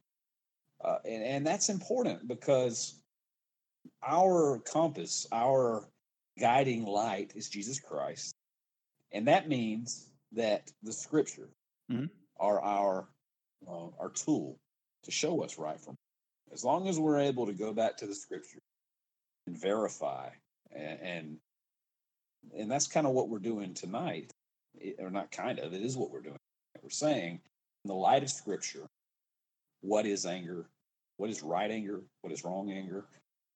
uh, 0.84 0.98
and 1.06 1.24
and 1.24 1.48
that's 1.48 1.70
important 1.70 2.28
because 2.28 3.00
our 4.06 4.60
compass, 4.60 5.28
our 5.32 5.88
guiding 6.40 6.86
light, 6.86 7.34
is 7.36 7.50
Jesus 7.50 7.80
Christ, 7.80 8.36
and 9.12 9.28
that 9.28 9.48
means 9.48 10.10
that 10.34 10.72
the 10.84 10.94
Scripture 10.94 11.50
Mhm. 11.92 12.10
are 12.38 12.62
our 12.62 13.08
uh, 13.68 13.90
our 14.00 14.10
tool 14.10 14.58
to 15.04 15.12
show 15.12 15.44
us 15.44 15.58
right 15.58 15.80
from 15.80 15.96
as 16.52 16.64
long 16.64 16.88
as 16.88 17.00
we're 17.00 17.20
able 17.20 17.46
to 17.46 17.54
go 17.54 17.74
back 17.74 17.98
to 17.98 18.08
the 18.08 18.16
scripture 18.16 18.60
and 19.48 19.58
verify 19.58 20.30
and 20.72 21.00
and, 21.02 21.38
and 22.56 22.72
that's 22.72 22.88
kind 22.88 23.06
of 23.08 23.14
what 23.14 23.30
we're 23.30 23.40
doing 23.40 23.74
tonight. 23.74 24.32
It- 24.76 24.98
or 25.00 25.10
not 25.10 25.32
kind 25.32 25.60
of 25.60 25.74
it 25.74 25.82
is 25.82 25.98
what 25.98 26.12
we're 26.12 26.22
doing. 26.22 26.38
We're 26.82 26.90
saying 26.90 27.42
in 27.84 27.88
the 27.88 27.96
light 27.96 28.24
of 28.24 28.30
scripture 28.30 28.88
what 29.82 30.06
is 30.06 30.26
anger? 30.26 30.70
What 31.18 31.30
is 31.30 31.42
right 31.44 31.70
anger? 31.72 32.02
What 32.22 32.32
is 32.32 32.44
wrong 32.46 32.72
anger? 32.72 33.06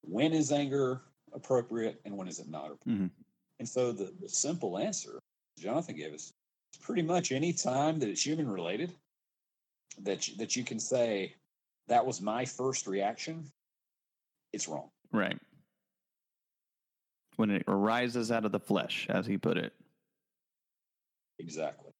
When 0.01 0.33
is 0.33 0.51
anger 0.51 1.01
appropriate 1.33 2.01
and 2.05 2.17
when 2.17 2.27
is 2.27 2.39
it 2.39 2.47
not 2.49 2.71
appropriate? 2.71 3.03
Mhm. 3.03 3.11
and 3.59 3.69
so 3.69 3.91
the, 3.91 4.11
the 4.19 4.27
simple 4.29 4.77
answer 4.77 5.19
jonathan 5.57 5.95
gave 5.95 6.13
us 6.13 6.31
pretty 6.77 7.01
much 7.01 7.31
any 7.31 7.53
time 7.53 7.99
that 7.99 8.09
it's 8.09 8.25
human 8.25 8.49
related 8.49 8.91
that 10.01 10.27
you, 10.27 10.35
that 10.37 10.55
you 10.55 10.63
can 10.63 10.79
say 10.79 11.35
that 11.87 12.05
was 12.05 12.21
my 12.21 12.45
first 12.45 12.87
reaction, 12.87 13.45
it's 14.51 14.67
wrong. 14.67 14.89
Right. 15.11 15.37
When 17.35 17.49
it 17.51 17.63
arises 17.67 18.31
out 18.31 18.45
of 18.45 18.51
the 18.51 18.59
flesh, 18.59 19.07
as 19.09 19.25
he 19.25 19.37
put 19.37 19.57
it. 19.57 19.73
Exactly. 21.39 21.91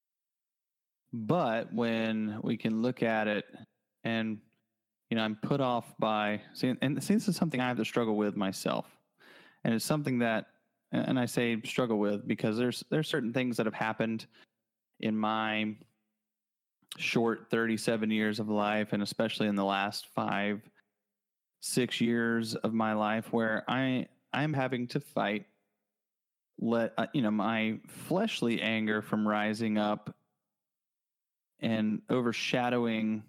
but 1.12 1.72
when 1.72 2.40
we 2.42 2.56
can 2.56 2.82
look 2.82 3.02
at 3.02 3.28
it 3.28 3.44
and 4.04 4.38
you 5.10 5.16
know 5.16 5.22
i'm 5.22 5.36
put 5.36 5.60
off 5.60 5.92
by 5.98 6.40
see 6.54 6.74
and 6.80 7.02
see 7.02 7.14
this 7.14 7.28
is 7.28 7.36
something 7.36 7.60
i 7.60 7.68
have 7.68 7.76
to 7.76 7.84
struggle 7.84 8.16
with 8.16 8.36
myself 8.36 8.86
and 9.64 9.74
it's 9.74 9.84
something 9.84 10.18
that 10.18 10.46
and 10.92 11.18
i 11.18 11.26
say 11.26 11.60
struggle 11.62 11.98
with 11.98 12.26
because 12.26 12.56
there's 12.56 12.82
there's 12.90 13.08
certain 13.08 13.32
things 13.32 13.56
that 13.56 13.66
have 13.66 13.74
happened 13.74 14.26
in 15.04 15.16
my 15.16 15.74
short 16.96 17.46
37 17.50 18.10
years 18.10 18.40
of 18.40 18.48
life 18.48 18.92
and 18.92 19.02
especially 19.02 19.46
in 19.46 19.54
the 19.54 19.64
last 19.64 20.06
five 20.14 20.60
six 21.60 22.00
years 22.00 22.54
of 22.56 22.72
my 22.72 22.92
life 22.92 23.32
where 23.32 23.64
i 23.68 24.06
i'm 24.32 24.52
having 24.52 24.86
to 24.86 25.00
fight 25.00 25.46
let 26.58 26.92
uh, 26.98 27.06
you 27.12 27.22
know 27.22 27.30
my 27.30 27.78
fleshly 27.86 28.60
anger 28.60 29.02
from 29.02 29.26
rising 29.26 29.76
up 29.76 30.14
and 31.60 32.00
overshadowing 32.10 33.22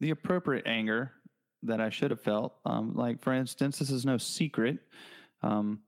the 0.00 0.10
appropriate 0.10 0.66
anger 0.66 1.12
that 1.64 1.80
I 1.80 1.90
should 1.90 2.10
have 2.10 2.20
felt. 2.20 2.54
Um, 2.64 2.94
like 2.94 3.20
for 3.20 3.32
instance, 3.32 3.78
this 3.78 3.90
is 3.90 4.04
no 4.04 4.18
secret, 4.18 4.78
um, 5.42 5.80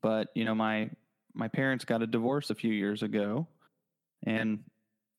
but 0.00 0.28
you 0.34 0.44
know 0.44 0.54
my 0.54 0.90
my 1.34 1.48
parents 1.48 1.84
got 1.84 2.02
a 2.02 2.06
divorce 2.06 2.50
a 2.50 2.54
few 2.54 2.72
years 2.72 3.02
ago, 3.02 3.46
and 4.26 4.60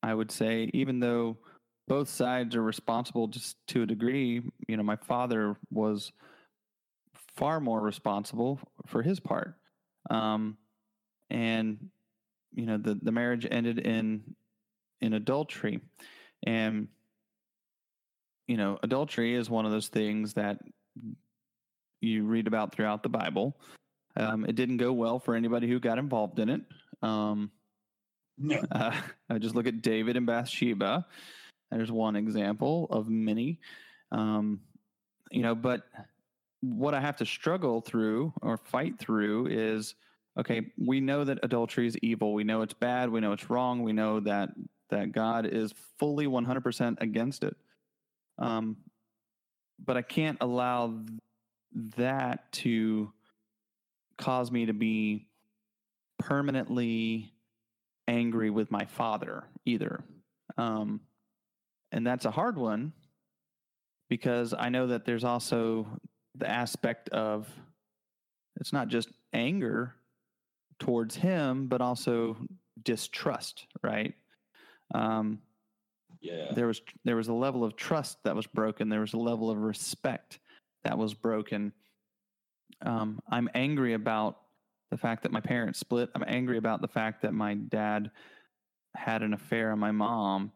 I 0.02 0.14
would 0.14 0.32
say 0.32 0.70
even 0.74 1.00
though 1.00 1.38
both 1.88 2.10
sides 2.10 2.56
are 2.56 2.64
responsible 2.64 3.28
just 3.28 3.58
to 3.68 3.84
a 3.84 3.86
degree, 3.86 4.42
you 4.68 4.78
know 4.78 4.84
my 4.84 4.96
father 4.96 5.58
was 5.72 6.12
far 7.36 7.60
more 7.60 7.82
responsible 7.82 8.60
for 8.88 9.02
his 9.02 9.20
part, 9.20 9.56
um, 10.10 10.58
and 11.30 11.90
you 12.54 12.66
know 12.66 12.78
the 12.78 12.96
the 13.02 13.12
marriage 13.12 13.48
ended 13.50 13.80
in 13.80 14.36
in 15.02 15.14
adultery, 15.14 15.80
and 16.46 16.88
you 18.48 18.58
know, 18.58 18.78
adultery 18.84 19.36
is 19.36 19.50
one 19.50 19.66
of 19.66 19.72
those 19.72 19.88
things 19.88 20.34
that 20.34 20.60
you 22.02 22.24
read 22.26 22.48
about 22.48 22.76
throughout 22.76 23.04
the 23.04 23.10
Bible. 23.10 23.58
Um, 24.16 24.46
it 24.46 24.56
didn't 24.56 24.78
go 24.78 24.94
well 24.94 25.20
for 25.20 25.36
anybody 25.36 25.68
who 25.68 25.80
got 25.80 25.98
involved 25.98 26.40
in 26.40 26.50
it. 26.50 26.62
Um, 27.02 27.52
No. 28.38 28.62
uh, 28.72 29.00
I 29.30 29.38
just 29.38 29.56
look 29.56 29.68
at 29.68 29.82
David 29.82 30.18
and 30.18 30.26
Bathsheba. 30.26 31.06
There's 31.72 31.92
one 31.92 32.16
example 32.16 32.88
of 32.90 33.10
many. 33.10 33.60
Um, 34.12 34.62
you 35.32 35.42
know, 35.42 35.56
but 35.56 35.84
what 36.62 36.94
I 36.94 37.02
have 37.02 37.18
to 37.18 37.26
struggle 37.26 37.82
through 37.82 38.34
or 38.42 38.58
fight 38.58 39.00
through 39.00 39.48
is 39.48 39.96
okay, 40.38 40.72
we 40.78 41.00
know 41.00 41.24
that 41.24 41.40
adultery 41.44 41.88
is 41.88 41.98
evil. 42.02 42.34
We 42.34 42.44
know 42.44 42.62
it's 42.62 42.74
bad. 42.74 43.10
We 43.10 43.20
know 43.20 43.34
it's 43.34 43.50
wrong. 43.50 43.84
We 43.84 43.94
know 43.94 44.20
that 44.22 44.50
that 44.90 45.12
God 45.12 45.48
is 45.48 45.74
fully 45.98 46.28
100% 46.28 47.02
against 47.02 47.44
it. 47.44 47.56
Um, 48.38 48.78
but 49.84 49.98
I 49.98 50.02
can't 50.04 50.38
allow 50.42 51.00
that 51.98 52.52
to 52.54 53.12
cause 54.18 54.52
me 54.52 54.68
to 54.68 54.74
be 54.74 55.28
permanently 56.20 57.33
angry 58.08 58.50
with 58.50 58.72
my 58.72 58.86
father 58.86 59.44
either. 59.66 60.04
Um, 60.58 61.02
and 61.92 62.06
that's 62.06 62.26
a 62.26 62.32
hard 62.32 62.58
one 62.58 62.94
because 64.10 64.54
I 64.58 64.70
know 64.70 64.88
that 64.88 65.06
there's 65.06 65.24
also 65.24 65.88
the 66.36 66.50
aspect 66.50 67.10
of 67.10 67.48
it's 68.60 68.74
not 68.74 68.88
just 68.88 69.10
anger 69.34 69.96
towards 70.80 71.16
him, 71.16 71.68
but 71.68 71.82
also 71.82 72.38
distrust, 72.84 73.66
right? 73.82 74.14
Um, 74.94 75.40
Yeah. 76.22 76.54
there 76.54 76.68
was 76.68 76.82
there 77.04 77.16
was 77.16 77.28
a 77.28 77.34
level 77.34 77.64
of 77.64 77.76
trust 77.76 78.24
that 78.24 78.36
was 78.36 78.48
broken 78.48 78.88
there 78.90 79.02
was 79.02 79.14
a 79.14 79.18
level 79.18 79.50
of 79.50 79.58
respect 79.58 80.40
that 80.84 80.98
was 80.98 81.14
broken 81.14 81.74
um, 82.82 83.20
i'm 83.30 83.50
angry 83.54 83.94
about 83.94 84.43
the 84.94 84.98
fact 84.98 85.24
that 85.24 85.32
my 85.32 85.40
parents 85.40 85.80
split 85.80 86.08
i'm 86.14 86.24
angry 86.28 86.60
about 86.60 86.80
the 86.80 86.88
fact 86.88 87.24
that 87.24 87.34
my 87.34 87.56
dad 87.56 88.12
had 88.96 89.24
an 89.24 89.34
affair 89.34 89.72
on 89.72 89.80
my 89.80 89.90
mom 89.90 90.52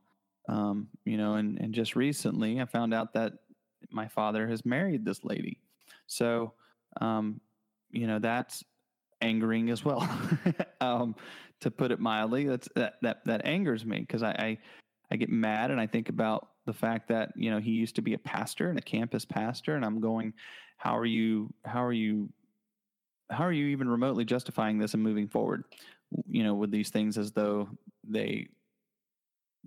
um, 0.48 0.88
you 1.06 1.18
know 1.18 1.34
and, 1.34 1.60
and 1.60 1.74
just 1.74 1.96
recently 1.96 2.62
i 2.62 2.66
found 2.66 2.94
out 2.94 3.14
that 3.14 3.34
my 3.90 4.08
father 4.08 4.48
has 4.48 4.64
married 4.64 5.04
this 5.04 5.24
lady 5.24 5.60
so 6.06 6.54
um, 7.02 7.42
you 7.90 8.06
know 8.06 8.20
that's 8.20 8.64
angering 9.22 9.72
as 9.72 9.84
well 9.84 10.08
um, 10.82 11.16
to 11.60 11.72
put 11.72 11.92
it 11.92 12.00
mildly 12.00 12.46
that's 12.46 12.70
that 12.76 12.98
that, 13.02 13.26
that 13.26 13.44
angers 13.44 13.86
me 13.86 14.02
because 14.02 14.22
I, 14.22 14.30
I 14.30 14.58
I 15.10 15.16
get 15.16 15.30
mad 15.30 15.72
and 15.72 15.80
I 15.80 15.88
think 15.88 16.10
about 16.10 16.50
the 16.68 16.74
fact 16.74 17.08
that 17.08 17.32
you 17.36 17.50
know 17.50 17.60
he 17.60 17.72
used 17.72 17.96
to 17.96 18.02
be 18.02 18.14
a 18.14 18.20
pastor 18.20 18.70
and 18.70 18.78
a 18.78 18.82
campus 18.82 19.26
pastor, 19.26 19.76
and 19.76 19.86
I'm 19.86 20.02
going, 20.02 20.34
how 20.78 20.96
are 20.96 21.06
you? 21.06 21.52
How 21.66 21.84
are 21.84 21.94
you? 21.94 22.30
How 23.30 23.44
are 23.44 23.52
you 23.52 23.68
even 23.68 23.90
remotely 23.90 24.26
justifying 24.26 24.78
this 24.78 24.94
and 24.94 25.04
moving 25.04 25.28
forward? 25.28 25.64
You 26.30 26.44
know, 26.44 26.54
with 26.54 26.72
these 26.72 26.90
things 26.90 27.18
as 27.18 27.32
though 27.32 27.70
they 28.08 28.48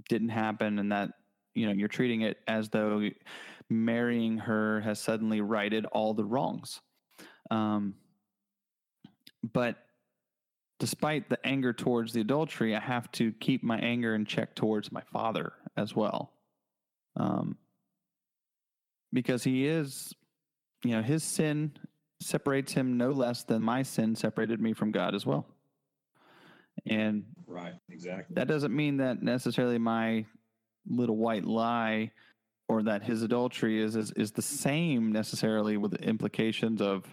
didn't 0.08 0.30
happen, 0.30 0.78
and 0.78 0.92
that 0.92 1.11
you 1.54 1.66
know 1.66 1.72
you're 1.72 1.88
treating 1.88 2.22
it 2.22 2.38
as 2.46 2.70
though 2.70 3.11
marrying 3.68 4.38
her 4.38 4.80
has 4.80 4.98
suddenly 4.98 5.40
righted 5.40 5.86
all 5.86 6.14
the 6.14 6.24
wrongs. 6.24 6.80
Um, 7.50 7.94
but 9.52 9.76
despite 10.78 11.28
the 11.28 11.44
anger 11.46 11.72
towards 11.72 12.12
the 12.12 12.20
adultery, 12.20 12.74
I 12.74 12.80
have 12.80 13.11
to 13.12 13.32
keep 13.32 13.62
my 13.62 13.78
anger 13.78 14.14
in 14.14 14.24
check 14.24 14.54
towards 14.54 14.90
my 14.90 15.02
father 15.12 15.52
as 15.76 15.94
well. 15.94 16.32
Um, 17.16 17.56
because 19.12 19.44
he 19.44 19.66
is, 19.66 20.14
you 20.84 20.92
know, 20.92 21.02
his 21.02 21.22
sin 21.22 21.72
separates 22.20 22.72
him 22.72 22.96
no 22.96 23.10
less 23.10 23.42
than 23.44 23.62
my 23.62 23.82
sin 23.82 24.14
separated 24.14 24.60
me 24.60 24.72
from 24.72 24.92
God 24.92 25.14
as 25.14 25.24
well. 25.24 25.46
And 26.86 27.24
Right. 27.46 27.74
Exactly. 27.88 28.34
that 28.34 28.46
doesn't 28.46 28.74
mean 28.74 28.98
that 28.98 29.22
necessarily 29.22 29.78
my 29.78 30.24
little 30.88 31.16
white 31.16 31.44
lie 31.44 32.12
or 32.68 32.84
that 32.84 33.02
his 33.02 33.22
adultery 33.22 33.82
is 33.82 33.96
is, 33.96 34.12
is 34.12 34.30
the 34.32 34.42
same 34.42 35.12
necessarily 35.12 35.76
with 35.76 35.90
the 35.90 36.02
implications 36.02 36.80
of 36.80 37.04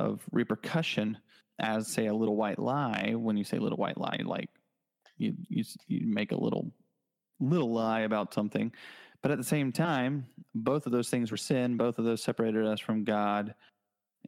of 0.00 0.22
repercussion 0.32 1.18
as 1.60 1.86
say 1.86 2.06
a 2.06 2.14
little 2.14 2.36
white 2.36 2.58
lie 2.58 3.12
when 3.14 3.36
you 3.36 3.44
say 3.44 3.58
little 3.58 3.78
white 3.78 3.98
lie 3.98 4.18
like 4.24 4.48
you 5.18 5.34
you 5.48 5.62
you 5.86 6.06
make 6.06 6.32
a 6.32 6.36
little 6.36 6.72
little 7.40 7.72
lie 7.72 8.00
about 8.00 8.32
something 8.32 8.72
but 9.22 9.30
at 9.30 9.38
the 9.38 9.44
same 9.44 9.70
time 9.70 10.26
both 10.54 10.86
of 10.86 10.92
those 10.92 11.10
things 11.10 11.30
were 11.30 11.36
sin 11.36 11.76
both 11.76 11.98
of 11.98 12.04
those 12.04 12.22
separated 12.22 12.64
us 12.64 12.80
from 12.80 13.04
god 13.04 13.54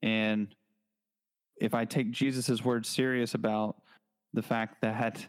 and 0.02 0.54
if 1.60 1.74
i 1.74 1.84
take 1.84 2.10
jesus' 2.10 2.64
words 2.64 2.88
serious 2.88 3.34
about 3.34 3.76
the 4.32 4.42
fact 4.42 4.80
that 4.82 5.26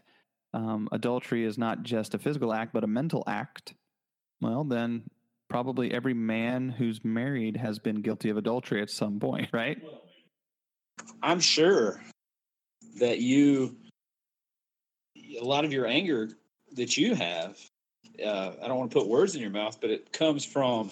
um, 0.54 0.88
adultery 0.92 1.44
is 1.44 1.56
not 1.56 1.82
just 1.82 2.14
a 2.14 2.18
physical 2.18 2.52
act 2.52 2.72
but 2.72 2.84
a 2.84 2.86
mental 2.86 3.24
act 3.26 3.74
well 4.40 4.64
then 4.64 5.02
probably 5.52 5.92
every 5.92 6.14
man 6.14 6.70
who's 6.70 7.04
married 7.04 7.58
has 7.58 7.78
been 7.78 8.00
guilty 8.00 8.30
of 8.30 8.38
adultery 8.38 8.80
at 8.80 8.88
some 8.88 9.20
point 9.20 9.50
right? 9.52 9.78
I'm 11.22 11.40
sure 11.40 12.02
that 12.98 13.18
you, 13.18 13.76
a 15.38 15.44
lot 15.44 15.66
of 15.66 15.72
your 15.72 15.86
anger 15.86 16.30
that 16.72 16.96
you 16.96 17.14
have, 17.14 17.58
uh, 18.24 18.52
I 18.62 18.66
don't 18.66 18.78
want 18.78 18.90
to 18.90 18.98
put 18.98 19.08
words 19.08 19.34
in 19.34 19.42
your 19.42 19.50
mouth, 19.50 19.78
but 19.78 19.90
it 19.90 20.10
comes 20.10 20.42
from 20.42 20.90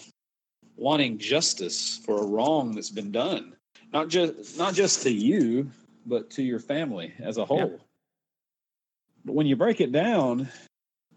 wanting 0.76 1.18
justice 1.18 1.98
for 2.04 2.22
a 2.22 2.26
wrong 2.26 2.74
that's 2.74 2.90
been 2.90 3.10
done, 3.10 3.54
not 3.92 4.08
just 4.08 4.58
not 4.58 4.74
just 4.74 5.02
to 5.02 5.10
you, 5.10 5.70
but 6.06 6.30
to 6.32 6.42
your 6.42 6.58
family 6.58 7.12
as 7.18 7.38
a 7.38 7.44
whole. 7.44 7.80
But 9.24 9.34
when 9.34 9.46
you 9.46 9.56
break 9.56 9.80
it 9.80 9.92
down, 9.92 10.48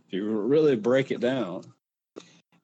if 0.06 0.14
you 0.14 0.26
really 0.26 0.76
break 0.76 1.12
it 1.12 1.20
down, 1.20 1.64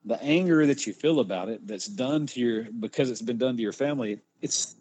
the 0.06 0.22
anger 0.22 0.66
that 0.66 0.86
you 0.88 0.94
feel 0.94 1.20
about 1.20 1.50
it 1.50 1.66
that's 1.66 1.88
done 1.88 2.28
to 2.28 2.40
your 2.40 2.64
because 2.64 3.10
it's 3.10 3.22
been 3.22 3.38
done 3.38 3.56
to 3.56 3.62
your 3.62 3.74
family, 3.74 4.20
it's 4.42 4.76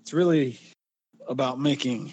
it's 0.00 0.12
really 0.12 0.58
about 1.28 1.60
making 1.60 2.12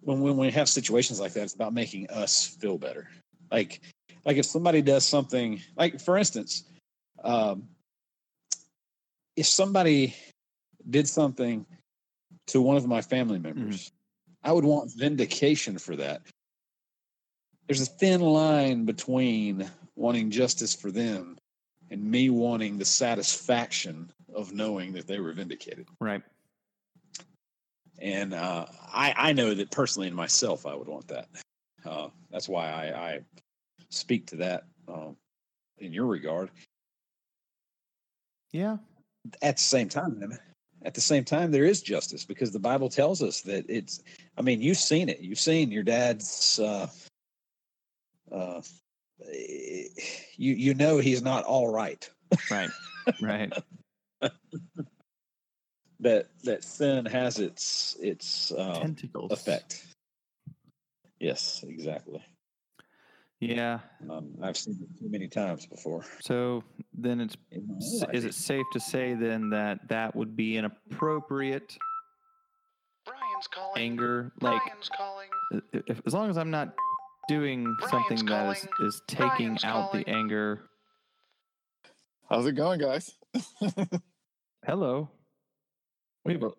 when 0.00 0.20
when 0.20 0.36
we 0.36 0.50
have 0.50 0.68
situations 0.68 1.20
like 1.20 1.32
that, 1.34 1.44
it's 1.44 1.54
about 1.54 1.72
making 1.72 2.10
us 2.10 2.46
feel 2.46 2.78
better. 2.78 3.08
Like 3.50 3.80
like 4.24 4.36
if 4.36 4.46
somebody 4.46 4.82
does 4.82 5.06
something 5.06 5.60
like 5.76 6.00
for 6.00 6.18
instance, 6.18 6.64
um, 7.22 7.68
if 9.36 9.46
somebody 9.46 10.14
did 10.90 11.08
something 11.08 11.66
to 12.48 12.60
one 12.60 12.76
of 12.76 12.86
my 12.86 13.00
family 13.00 13.38
members, 13.38 13.92
I 14.42 14.52
would 14.52 14.64
want 14.64 14.92
vindication 14.94 15.78
for 15.78 15.96
that. 15.96 16.22
There's 17.66 17.80
a 17.80 17.86
thin 17.86 18.20
line 18.20 18.84
between 18.84 19.70
wanting 19.94 20.30
justice 20.30 20.74
for 20.74 20.90
them 20.90 21.38
and 21.90 22.02
me 22.02 22.30
wanting 22.30 22.78
the 22.78 22.84
satisfaction 22.84 24.10
of 24.34 24.52
knowing 24.52 24.92
that 24.94 25.06
they 25.06 25.20
were 25.20 25.32
vindicated. 25.32 25.86
right 26.00 26.22
And 28.00 28.34
uh, 28.34 28.66
I, 28.92 29.14
I 29.16 29.32
know 29.32 29.54
that 29.54 29.70
personally 29.70 30.08
in 30.08 30.14
myself, 30.14 30.66
I 30.66 30.74
would 30.74 30.88
want 30.88 31.08
that. 31.08 31.28
Uh, 31.84 32.08
that's 32.30 32.48
why 32.48 32.68
I, 32.68 33.12
I 33.12 33.20
speak 33.90 34.26
to 34.28 34.36
that 34.36 34.64
um, 34.88 35.16
in 35.78 35.92
your 35.92 36.06
regard. 36.06 36.50
Yeah. 38.52 38.78
At 39.40 39.58
the 39.58 39.62
same 39.62 39.88
time, 39.88 40.38
at 40.84 40.94
the 40.94 41.00
same 41.00 41.24
time, 41.24 41.50
there 41.50 41.64
is 41.64 41.82
justice 41.82 42.24
because 42.24 42.50
the 42.52 42.58
Bible 42.58 42.88
tells 42.88 43.22
us 43.22 43.42
that 43.42 43.64
it's. 43.68 44.02
I 44.36 44.42
mean, 44.42 44.60
you've 44.60 44.78
seen 44.78 45.08
it. 45.08 45.20
You've 45.20 45.40
seen 45.40 45.70
your 45.70 45.82
dad's. 45.82 46.58
Uh, 46.58 46.88
uh, 48.30 48.60
you 50.36 50.54
you 50.54 50.74
know 50.74 50.98
he's 50.98 51.22
not 51.22 51.44
all 51.44 51.72
right. 51.72 52.08
Right. 52.50 52.70
right. 53.20 53.52
That 56.00 56.30
that 56.42 56.64
sin 56.64 57.06
has 57.06 57.38
its 57.38 57.96
its 58.00 58.50
um, 58.58 58.72
Tentacles. 58.74 59.30
effect. 59.30 59.86
Yes, 61.20 61.64
exactly. 61.64 62.20
Yeah. 63.42 63.80
Um, 64.08 64.34
I've 64.40 64.56
seen 64.56 64.74
it 64.80 65.00
too 65.00 65.10
many 65.10 65.26
times 65.26 65.66
before. 65.66 66.04
So 66.20 66.62
then 66.94 67.20
it's 67.20 67.36
in 67.50 67.66
my 67.66 67.76
s- 67.76 68.00
life. 68.02 68.10
is 68.14 68.24
it 68.24 68.34
safe 68.34 68.64
to 68.72 68.78
say 68.78 69.14
then 69.14 69.50
that 69.50 69.80
that 69.88 70.14
would 70.14 70.36
be 70.36 70.56
an 70.58 70.64
appropriate 70.66 71.76
Brian's 73.04 73.48
calling. 73.52 73.82
anger 73.82 74.32
like 74.40 74.62
Brian's 74.64 74.88
calling. 74.96 75.28
if, 75.88 76.00
as 76.06 76.14
long 76.14 76.30
as 76.30 76.38
I'm 76.38 76.52
not 76.52 76.72
doing 77.28 77.64
Brian's 77.64 77.90
something 77.90 78.26
that 78.26 78.56
is, 78.56 78.68
is 78.80 79.02
taking 79.08 79.26
Brian's 79.56 79.64
out 79.64 79.92
the 79.92 80.08
anger. 80.08 80.68
How's 82.30 82.46
it 82.46 82.52
going, 82.52 82.78
guys? 82.80 83.10
Hello. 84.64 85.10
We 86.24 86.34
have 86.34 86.44
a 86.44 86.50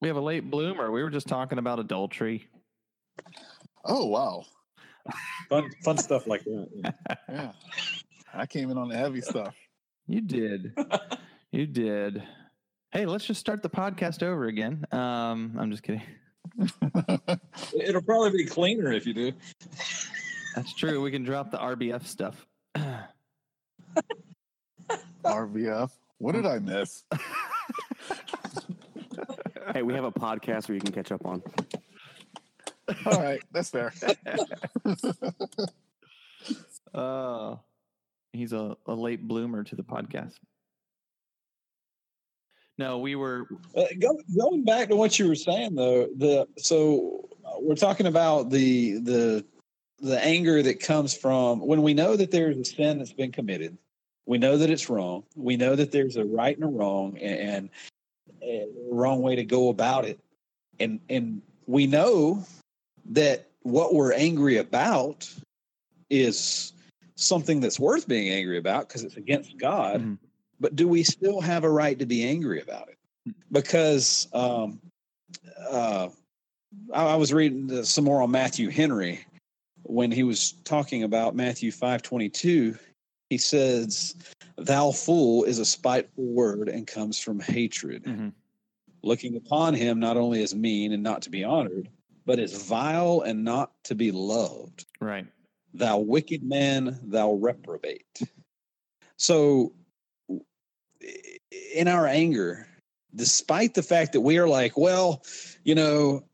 we 0.00 0.08
have 0.08 0.16
a 0.16 0.20
late 0.22 0.50
bloomer. 0.50 0.90
We 0.90 1.02
were 1.02 1.10
just 1.10 1.28
talking 1.28 1.58
about 1.58 1.78
adultery. 1.80 2.48
oh 3.84 4.06
wow, 4.06 4.44
fun 5.48 5.70
fun 5.82 5.98
stuff 5.98 6.26
like 6.26 6.44
that. 6.44 6.68
yeah. 6.76 6.90
yeah. 7.28 7.52
I 8.32 8.46
came 8.46 8.70
in 8.70 8.78
on 8.78 8.88
the 8.88 8.96
heavy 8.96 9.20
stuff. 9.20 9.54
You 10.06 10.20
did. 10.20 10.76
you 11.52 11.66
did. 11.66 12.22
Hey, 12.90 13.06
let's 13.06 13.24
just 13.24 13.40
start 13.40 13.62
the 13.62 13.70
podcast 13.70 14.22
over 14.22 14.46
again. 14.46 14.84
Um, 14.92 15.56
I'm 15.58 15.70
just 15.70 15.82
kidding. 15.82 16.02
It'll 17.74 18.02
probably 18.02 18.30
be 18.30 18.44
cleaner 18.44 18.92
if 18.92 19.06
you 19.06 19.14
do. 19.14 19.32
That's 20.54 20.74
true. 20.74 21.00
We 21.00 21.10
can 21.10 21.24
drop 21.24 21.50
the 21.50 21.58
RBF 21.58 22.06
stuff. 22.06 22.46
RBF? 25.24 25.90
What 26.18 26.32
did 26.32 26.46
I 26.46 26.58
miss? 26.58 27.04
Hey, 29.72 29.82
we 29.82 29.94
have 29.94 30.04
a 30.04 30.12
podcast 30.12 30.68
where 30.68 30.74
you 30.74 30.80
can 30.80 30.92
catch 30.92 31.10
up 31.10 31.24
on. 31.24 31.42
All 33.06 33.20
right, 33.20 33.42
that's 33.52 33.70
fair. 33.70 33.92
Uh, 36.92 37.56
he's 38.32 38.52
a, 38.52 38.76
a 38.86 38.94
late 38.94 39.26
bloomer 39.26 39.64
to 39.64 39.74
the 39.74 39.82
podcast. 39.82 40.34
No, 42.78 42.98
we 42.98 43.16
were 43.16 43.48
Uh, 43.76 43.84
go, 43.98 44.16
going 44.38 44.64
back 44.64 44.88
to 44.88 44.96
what 44.96 45.18
you 45.18 45.26
were 45.28 45.34
saying 45.34 45.74
though, 45.74 46.08
the 46.16 46.46
so 46.56 47.28
uh, 47.44 47.54
we're 47.60 47.74
talking 47.74 48.06
about 48.06 48.50
the 48.50 48.98
the 48.98 49.44
the 50.00 50.22
anger 50.24 50.62
that 50.62 50.80
comes 50.80 51.16
from 51.16 51.60
when 51.66 51.82
we 51.82 51.94
know 51.94 52.16
that 52.16 52.30
there's 52.30 52.56
a 52.58 52.64
sin 52.64 52.98
that's 52.98 53.12
been 53.12 53.32
committed. 53.32 53.76
We 54.26 54.38
know 54.38 54.56
that 54.56 54.70
it's 54.70 54.88
wrong. 54.88 55.24
We 55.36 55.56
know 55.56 55.76
that 55.76 55.92
there's 55.92 56.16
a 56.16 56.24
right 56.24 56.56
and 56.56 56.64
a 56.64 56.68
wrong 56.68 57.18
and, 57.18 57.70
and 58.42 58.68
a 58.68 58.68
wrong 58.90 59.20
way 59.22 59.36
to 59.36 59.44
go 59.44 59.68
about 59.68 60.04
it. 60.04 60.20
And 60.80 61.00
and 61.08 61.42
we 61.66 61.86
know 61.86 62.44
that 63.10 63.48
what 63.62 63.94
we're 63.94 64.12
angry 64.12 64.58
about 64.58 65.30
is 66.10 66.72
something 67.16 67.60
that's 67.60 67.78
worth 67.80 68.06
being 68.08 68.30
angry 68.32 68.58
about 68.58 68.88
because 68.88 69.04
it's 69.04 69.16
against 69.16 69.56
God 69.58 70.00
Mhm. 70.00 70.18
but 70.60 70.76
do 70.76 70.86
we 70.88 71.02
still 71.02 71.40
have 71.40 71.64
a 71.64 71.70
right 71.70 71.98
to 71.98 72.06
be 72.06 72.24
angry 72.24 72.60
about 72.60 72.88
it? 72.88 73.34
Because 73.50 74.28
um, 74.32 74.80
uh, 75.70 76.08
I, 76.92 77.06
I 77.06 77.16
was 77.16 77.32
reading 77.32 77.66
the- 77.66 77.84
some 77.86 78.04
more 78.04 78.22
on 78.22 78.30
Matthew 78.30 78.68
Henry 78.70 79.24
when 79.82 80.10
he 80.10 80.22
was 80.22 80.52
talking 80.64 81.02
about 81.02 81.34
Matthew 81.34 81.70
five 81.72 82.02
twenty 82.02 82.28
two. 82.28 82.76
He 83.30 83.38
says, 83.38 84.14
"Thou 84.56 84.90
fool" 84.92 85.44
is 85.44 85.58
a 85.58 85.64
spiteful 85.64 86.24
word 86.24 86.68
and 86.68 86.86
comes 86.86 87.18
from 87.18 87.40
hatred, 87.40 88.04
Mhm. 88.04 88.32
looking 89.02 89.36
upon 89.36 89.74
him 89.74 89.98
not 90.00 90.16
only 90.16 90.42
as 90.42 90.54
mean 90.54 90.92
and 90.92 91.02
not 91.02 91.22
to 91.22 91.30
be 91.30 91.42
honored, 91.44 91.88
but 92.26 92.38
as 92.38 92.66
vile 92.66 93.20
and 93.20 93.44
not 93.44 93.72
to 93.84 93.94
be 93.94 94.10
loved 94.10 94.86
right. 95.00 95.26
thou 95.72 95.98
wicked 95.98 96.42
man, 96.42 96.98
thou 97.02 97.32
reprobate. 97.32 98.20
So, 99.16 99.72
in 101.74 101.88
our 101.88 102.06
anger, 102.06 102.66
despite 103.14 103.74
the 103.74 103.82
fact 103.82 104.12
that 104.12 104.20
we 104.20 104.38
are 104.38 104.48
like, 104.48 104.76
well, 104.76 105.22
you 105.62 105.74
know, 105.74 106.24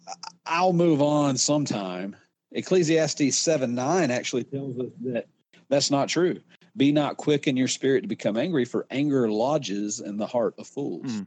I'll 0.47 0.73
move 0.73 1.03
on 1.03 1.37
sometime, 1.37 2.17
Ecclesiastes 2.53 3.37
7 3.37 3.75
9 3.75 4.11
actually 4.11 4.45
tells 4.45 4.79
us 4.79 4.91
that 5.05 5.27
that's 5.69 5.91
not 5.91 6.09
true. 6.09 6.41
Be 6.77 6.93
not 6.93 7.17
quick 7.17 7.47
in 7.47 7.57
your 7.57 7.69
spirit 7.69 8.03
to 8.03 8.09
become 8.09 8.37
angry, 8.37 8.65
for 8.65 8.87
anger 8.91 9.31
lodges 9.31 10.01
in 10.01 10.17
the 10.17 10.27
heart 10.27 10.55
of 10.59 10.67
fools. 10.67 11.13
Mm. 11.13 11.27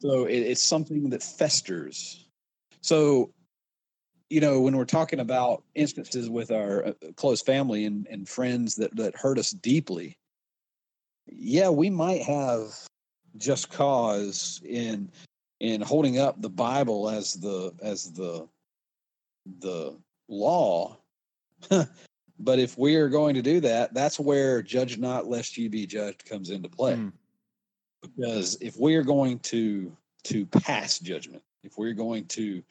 So, 0.00 0.24
it, 0.24 0.38
it's 0.38 0.62
something 0.62 1.10
that 1.10 1.22
festers. 1.22 2.26
So, 2.80 3.32
you 4.30 4.40
know, 4.40 4.60
when 4.60 4.76
we're 4.76 4.84
talking 4.84 5.18
about 5.18 5.64
instances 5.74 6.30
with 6.30 6.52
our 6.52 6.86
uh, 6.86 6.92
close 7.16 7.42
family 7.42 7.84
and, 7.84 8.06
and 8.08 8.28
friends 8.28 8.76
that, 8.76 8.94
that 8.96 9.16
hurt 9.16 9.38
us 9.38 9.50
deeply, 9.50 10.16
yeah, 11.26 11.68
we 11.68 11.90
might 11.90 12.22
have 12.22 12.72
just 13.36 13.70
cause 13.70 14.60
in 14.64 15.10
in 15.58 15.82
holding 15.82 16.18
up 16.18 16.40
the 16.40 16.48
Bible 16.48 17.10
as 17.10 17.34
the 17.34 17.72
as 17.82 18.12
the 18.12 18.48
the 19.58 19.96
law. 20.28 20.96
but 21.68 22.58
if 22.58 22.78
we 22.78 22.96
are 22.96 23.08
going 23.08 23.34
to 23.34 23.42
do 23.42 23.60
that, 23.60 23.92
that's 23.92 24.18
where 24.18 24.62
judge 24.62 24.98
not 24.98 25.26
lest 25.26 25.56
you 25.56 25.68
be 25.68 25.86
judged 25.86 26.24
comes 26.24 26.50
into 26.50 26.68
play. 26.68 26.94
Mm. 26.94 27.12
Because 28.02 28.56
if 28.60 28.78
we 28.78 28.94
are 28.94 29.02
going 29.02 29.40
to 29.40 29.94
to 30.24 30.46
pass 30.46 30.98
judgment, 30.98 31.42
if 31.64 31.76
we're 31.76 31.94
going 31.94 32.26
to 32.26 32.62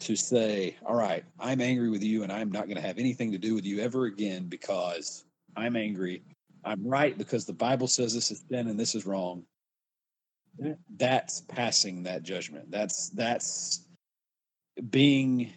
to 0.00 0.16
say, 0.16 0.76
all 0.84 0.94
right, 0.94 1.24
I'm 1.38 1.60
angry 1.60 1.88
with 1.88 2.02
you 2.02 2.22
and 2.22 2.30
I'm 2.32 2.50
not 2.50 2.66
going 2.66 2.76
to 2.76 2.82
have 2.82 2.98
anything 2.98 3.32
to 3.32 3.38
do 3.38 3.54
with 3.54 3.64
you 3.64 3.80
ever 3.80 4.04
again 4.06 4.46
because 4.46 5.24
I'm 5.56 5.76
angry. 5.76 6.22
I'm 6.64 6.86
right 6.86 7.16
because 7.16 7.46
the 7.46 7.52
Bible 7.52 7.86
says 7.88 8.12
this 8.12 8.30
is 8.30 8.44
sin 8.50 8.68
and 8.68 8.78
this 8.78 8.94
is 8.94 9.06
wrong. 9.06 9.44
That's 10.96 11.42
passing 11.42 12.02
that 12.04 12.22
judgment. 12.22 12.70
That's 12.70 13.10
that's 13.10 13.86
being 14.90 15.52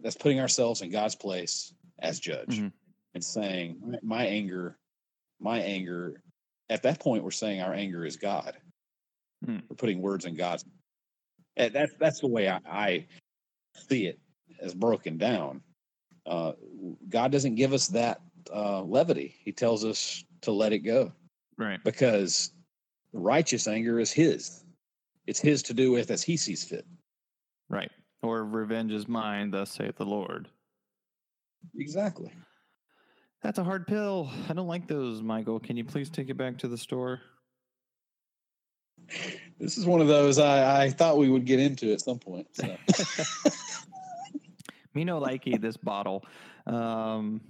that's 0.00 0.16
putting 0.16 0.40
ourselves 0.40 0.82
in 0.82 0.90
God's 0.90 1.14
place 1.14 1.72
as 1.98 2.20
judge 2.20 2.58
Mhm. 2.60 2.72
and 3.14 3.24
saying 3.24 3.98
my, 4.02 4.26
anger, 4.26 4.78
my 5.40 5.60
anger. 5.60 6.20
At 6.68 6.82
that 6.82 7.00
point, 7.00 7.24
we're 7.24 7.30
saying 7.30 7.60
our 7.60 7.72
anger 7.72 8.04
is 8.04 8.16
God. 8.16 8.56
Hmm. 9.44 9.58
We're 9.68 9.76
putting 9.76 10.00
words 10.02 10.24
in 10.24 10.34
God's. 10.34 10.64
That's 11.56 11.94
that's 11.98 12.20
the 12.20 12.26
way 12.26 12.48
I, 12.48 12.60
I 12.66 13.06
see 13.76 14.06
it 14.06 14.18
as 14.60 14.74
broken 14.74 15.18
down. 15.18 15.60
Uh, 16.24 16.52
God 17.08 17.30
doesn't 17.32 17.54
give 17.54 17.72
us 17.72 17.88
that 17.88 18.20
uh, 18.54 18.82
levity. 18.82 19.34
He 19.44 19.52
tells 19.52 19.84
us 19.84 20.24
to 20.42 20.52
let 20.52 20.72
it 20.72 20.80
go 20.80 21.12
Right. 21.58 21.82
because 21.84 22.52
righteous 23.12 23.66
anger 23.68 23.98
is 24.00 24.12
His. 24.12 24.64
It's 25.26 25.40
His 25.40 25.62
to 25.64 25.74
do 25.74 25.92
with 25.92 26.10
as 26.10 26.22
He 26.22 26.36
sees 26.36 26.64
fit. 26.64 26.86
Right. 27.68 27.90
Or 28.22 28.44
revenge 28.44 28.92
is 28.92 29.08
mine, 29.08 29.50
thus 29.50 29.70
saith 29.70 29.96
the 29.96 30.06
Lord. 30.06 30.48
Exactly. 31.76 32.32
That's 33.42 33.58
a 33.58 33.64
hard 33.64 33.86
pill. 33.86 34.30
I 34.48 34.52
don't 34.52 34.66
like 34.66 34.88
those, 34.88 35.22
Michael. 35.22 35.60
Can 35.60 35.76
you 35.76 35.84
please 35.84 36.10
take 36.10 36.30
it 36.30 36.36
back 36.36 36.58
to 36.58 36.68
the 36.68 36.78
store? 36.78 37.20
This 39.58 39.78
is 39.78 39.86
one 39.86 40.00
of 40.00 40.08
those 40.08 40.38
I, 40.38 40.84
I 40.84 40.90
thought 40.90 41.16
we 41.18 41.28
would 41.30 41.44
get 41.46 41.60
into 41.60 41.92
at 41.92 42.00
some 42.00 42.18
point. 42.18 42.46
So. 42.52 42.76
Me 44.94 45.04
no 45.04 45.20
likey 45.20 45.60
this 45.60 45.76
bottle. 45.76 46.24
Um, 46.66 47.40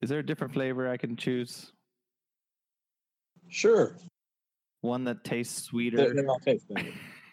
is 0.00 0.08
there 0.08 0.18
a 0.18 0.26
different 0.26 0.52
flavor 0.52 0.88
I 0.88 0.96
can 0.96 1.16
choose? 1.16 1.72
sure. 3.48 3.96
One 4.80 5.04
that 5.04 5.22
tastes 5.24 5.62
They, 5.62 5.68
sweeter. 5.68 6.14
they 6.14 6.26
all 6.26 6.40
taste 6.40 6.66
good. 6.68 6.92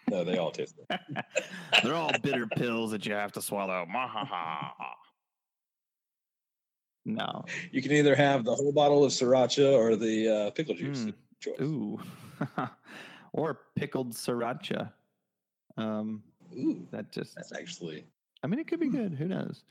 No, 0.09 0.23
they 0.23 0.37
all 0.37 0.51
taste. 0.51 0.75
They're 1.83 1.95
all 1.95 2.11
bitter 2.21 2.45
pills 2.45 2.91
that 2.91 3.05
you 3.05 3.13
have 3.13 3.31
to 3.33 3.41
swallow. 3.41 3.85
No. 7.05 7.45
You 7.71 7.81
can 7.81 7.91
either 7.93 8.15
have 8.15 8.43
the 8.43 8.53
whole 8.53 8.71
bottle 8.71 9.03
of 9.03 9.11
sriracha 9.11 9.71
or 9.73 9.95
the 9.95 10.27
uh, 10.27 10.51
pickle 10.51 10.75
juice. 10.75 11.05
Mm. 11.05 11.13
Choice. 11.39 11.61
Ooh. 11.61 11.99
or 13.34 13.59
pickled 13.75 14.13
sriracha. 14.13 14.91
Um, 15.77 16.23
Ooh, 16.55 16.88
that 16.91 17.11
just, 17.11 17.36
that's 17.36 17.51
actually 17.53 18.05
I 18.43 18.47
mean, 18.47 18.59
it 18.59 18.67
could 18.67 18.80
be 18.80 18.89
good. 18.89 19.13
Who 19.13 19.27
knows? 19.27 19.63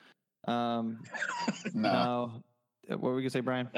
Um, 0.46 1.02
Nah. 1.74 1.92
no. 2.04 2.42
Uh, 2.90 2.96
What 2.98 3.02
were 3.11 3.14
we 3.16 3.22
gonna 3.22 3.30
say, 3.30 3.40
Brian? 3.40 3.68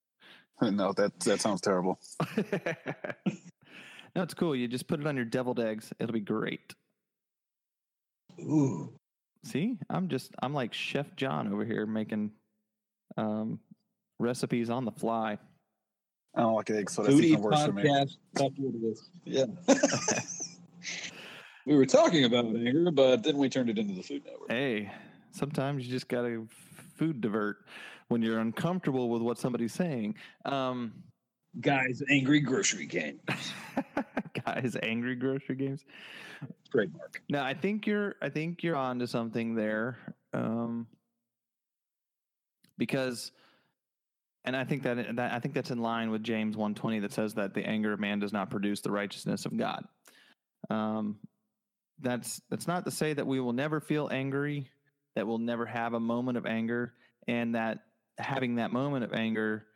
no, 0.62 0.92
that 0.92 1.18
that 1.20 1.40
sounds 1.40 1.60
terrible. 1.60 1.98
no, 2.36 4.22
it's 4.22 4.34
cool. 4.34 4.56
You 4.56 4.66
just 4.68 4.86
put 4.88 5.00
it 5.00 5.06
on 5.06 5.16
your 5.16 5.24
deviled 5.24 5.60
eggs. 5.60 5.92
It'll 5.98 6.12
be 6.12 6.20
great. 6.20 6.74
Ooh. 8.40 8.92
See, 9.44 9.78
I'm 9.90 10.08
just 10.08 10.32
I'm 10.42 10.54
like 10.54 10.72
Chef 10.74 11.14
John 11.16 11.52
over 11.52 11.64
here 11.64 11.86
making 11.86 12.32
um, 13.16 13.60
recipes 14.18 14.70
on 14.70 14.84
the 14.84 14.92
fly. 14.92 15.38
I 16.34 16.42
don't 16.42 16.54
like 16.54 16.70
eggs, 16.70 16.94
so 16.94 17.02
that's 17.02 17.14
Foodie 17.14 17.24
even 17.24 17.42
worse 17.42 17.64
for 17.64 17.72
me. 17.72 17.82
podcast. 17.82 18.16
That's 18.34 18.54
what 18.56 18.74
it 18.74 18.86
is. 18.86 19.10
Yeah. 19.24 19.46
we 21.66 21.74
were 21.74 21.86
talking 21.86 22.24
about 22.24 22.44
anger, 22.44 22.90
but 22.90 23.22
then 23.22 23.38
we 23.38 23.48
turned 23.48 23.70
it 23.70 23.78
into 23.78 23.94
the 23.94 24.02
Food 24.02 24.24
Network. 24.24 24.50
Hey, 24.50 24.92
sometimes 25.32 25.84
you 25.84 25.90
just 25.90 26.08
gotta 26.08 26.46
food 26.96 27.20
divert 27.20 27.64
when 28.08 28.22
you're 28.22 28.38
uncomfortable 28.38 29.08
with 29.08 29.22
what 29.22 29.38
somebody's 29.38 29.74
saying. 29.74 30.14
Um, 30.44 31.02
Guys, 31.60 32.02
angry 32.08 32.40
grocery 32.40 32.86
game. 32.86 33.18
guys, 34.44 34.76
angry 34.82 35.16
grocery 35.16 35.56
games. 35.56 35.84
Trademark. 36.70 37.22
No, 37.28 37.42
I 37.42 37.54
think 37.54 37.86
you're. 37.86 38.14
I 38.22 38.28
think 38.28 38.62
you're 38.62 38.76
onto 38.76 39.06
something 39.06 39.54
there, 39.54 39.98
um, 40.32 40.86
because, 42.76 43.32
and 44.48 44.56
I 44.56 44.64
think 44.64 44.82
that, 44.84 45.16
that 45.16 45.32
I 45.32 45.38
think 45.40 45.54
that's 45.54 45.70
in 45.70 45.78
line 45.78 46.10
with 46.10 46.22
James 46.22 46.56
one 46.56 46.74
twenty 46.74 47.00
that 47.00 47.12
says 47.12 47.34
that 47.34 47.52
the 47.52 47.64
anger 47.66 47.92
of 47.92 48.00
man 48.00 48.18
does 48.18 48.32
not 48.32 48.50
produce 48.50 48.80
the 48.80 48.90
righteousness 48.90 49.44
of 49.44 49.56
God. 49.56 49.84
Um, 50.70 51.18
that's 52.00 52.40
that's 52.48 52.66
not 52.66 52.86
to 52.86 52.90
say 52.90 53.12
that 53.12 53.26
we 53.26 53.40
will 53.40 53.52
never 53.52 53.78
feel 53.80 54.08
angry, 54.10 54.70
that 55.16 55.26
we'll 55.26 55.38
never 55.38 55.66
have 55.66 55.92
a 55.92 56.00
moment 56.00 56.38
of 56.38 56.46
anger, 56.46 56.94
and 57.26 57.54
that 57.54 57.80
having 58.16 58.54
that 58.56 58.72
moment 58.72 59.04
of 59.04 59.12
anger 59.12 59.66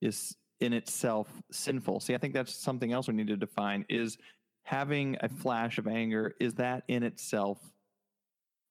is 0.00 0.34
in 0.60 0.72
itself 0.72 1.28
sinful. 1.50 2.00
See, 2.00 2.14
I 2.14 2.18
think 2.18 2.32
that's 2.32 2.54
something 2.54 2.90
else 2.90 3.08
we 3.08 3.14
need 3.14 3.26
to 3.26 3.36
define 3.36 3.84
is 3.90 4.16
having 4.62 5.16
a 5.20 5.28
flash 5.28 5.76
of 5.76 5.86
anger 5.86 6.34
is 6.40 6.54
that 6.54 6.84
in 6.88 7.02
itself 7.02 7.58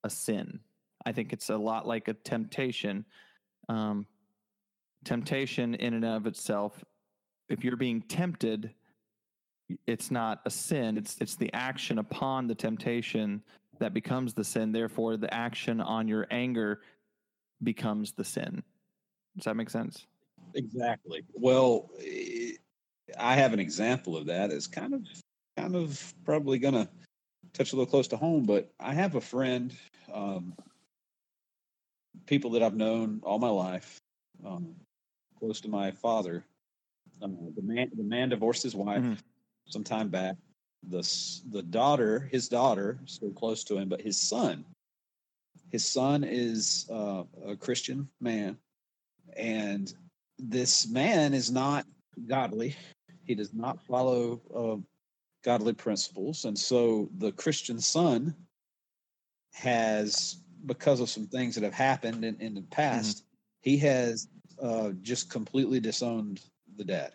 a 0.04 0.10
sin 0.10 0.60
i 1.06 1.12
think 1.12 1.34
it's 1.34 1.50
a 1.50 1.58
lot 1.58 1.88
like 1.88 2.08
a 2.08 2.14
temptation 2.14 3.06
um, 3.70 4.06
temptation 5.04 5.74
in 5.76 5.94
and 5.94 6.06
of 6.06 6.28
itself 6.28 6.84
if 7.50 7.64
you're 7.64 7.76
being 7.76 8.02
tempted 8.04 8.72
it's 9.88 10.12
not 10.12 10.42
a 10.46 10.50
sin 10.50 10.98
it's 10.98 11.18
it's 11.20 11.36
the 11.36 11.52
action 11.54 11.98
upon 11.98 12.48
the 12.48 12.56
temptation 12.56 13.42
that 13.80 13.94
becomes 13.94 14.34
the 14.34 14.44
sin 14.44 14.72
therefore 14.72 15.18
the 15.18 15.34
action 15.34 15.82
on 15.82 16.08
your 16.08 16.28
anger 16.30 16.82
becomes 17.64 18.12
the 18.12 18.24
sin 18.24 18.62
does 19.36 19.46
that 19.46 19.56
make 19.56 19.70
sense 19.70 20.06
Exactly. 20.54 21.24
Well, 21.34 21.90
eh, 22.00 22.54
I 23.20 23.36
have 23.36 23.54
an 23.54 23.60
example 23.60 24.16
of 24.18 24.26
that. 24.28 24.52
It's 24.52 24.68
kind 24.68 24.94
of, 24.94 25.02
kind 25.58 25.76
of 25.76 26.14
probably 26.26 26.60
going 26.60 26.74
to 26.74 26.90
touch 27.54 27.74
a 27.74 27.76
little 27.76 27.90
close 27.90 28.08
to 28.10 28.18
home, 28.18 28.46
but 28.46 28.72
I 28.80 28.94
have 28.94 29.16
a 29.16 29.22
friend, 29.22 29.74
um, 30.14 30.54
people 32.26 32.52
that 32.52 32.64
I've 32.64 32.76
known 32.76 33.22
all 33.24 33.40
my 33.40 33.50
life, 33.50 33.98
um, 34.46 34.76
close 35.42 35.60
to 35.60 35.68
my 35.68 35.90
father. 35.90 36.46
Um, 37.20 37.52
the 37.56 37.64
man, 37.64 37.90
the 37.96 38.04
man 38.04 38.30
divorced 38.30 38.62
his 38.62 38.76
wife 38.76 39.02
Mhm. 39.04 39.18
some 39.66 39.84
time 39.84 40.10
back. 40.10 40.38
The 40.84 41.02
the 41.50 41.64
daughter, 41.64 42.20
his 42.20 42.48
daughter, 42.48 43.00
still 43.06 43.32
close 43.32 43.64
to 43.66 43.78
him, 43.78 43.90
but 43.90 44.02
his 44.02 44.20
son, 44.20 44.64
his 45.70 45.84
son 45.86 46.24
is 46.24 46.88
uh, 46.92 47.24
a 47.46 47.56
Christian 47.56 48.08
man, 48.20 48.58
and 49.36 49.94
this 50.38 50.88
man 50.88 51.34
is 51.34 51.52
not 51.52 51.88
godly. 52.28 52.76
He 53.24 53.34
does 53.36 53.54
not 53.54 53.82
follow 53.84 54.42
uh, 54.56 54.78
godly 55.44 55.74
principles, 55.74 56.46
and 56.46 56.58
so 56.58 57.10
the 57.18 57.32
Christian 57.32 57.80
son 57.80 58.36
has, 59.54 60.38
because 60.66 61.00
of 61.00 61.10
some 61.10 61.28
things 61.28 61.56
that 61.56 61.64
have 61.64 61.74
happened 61.74 62.24
in, 62.26 62.40
in 62.42 62.54
the 62.54 62.62
past, 62.64 63.24
he 63.62 63.78
has 63.78 64.28
uh, 64.62 64.92
just 65.02 65.30
completely 65.30 65.80
disowned 65.80 66.42
the 66.78 66.84
dad. 66.86 67.14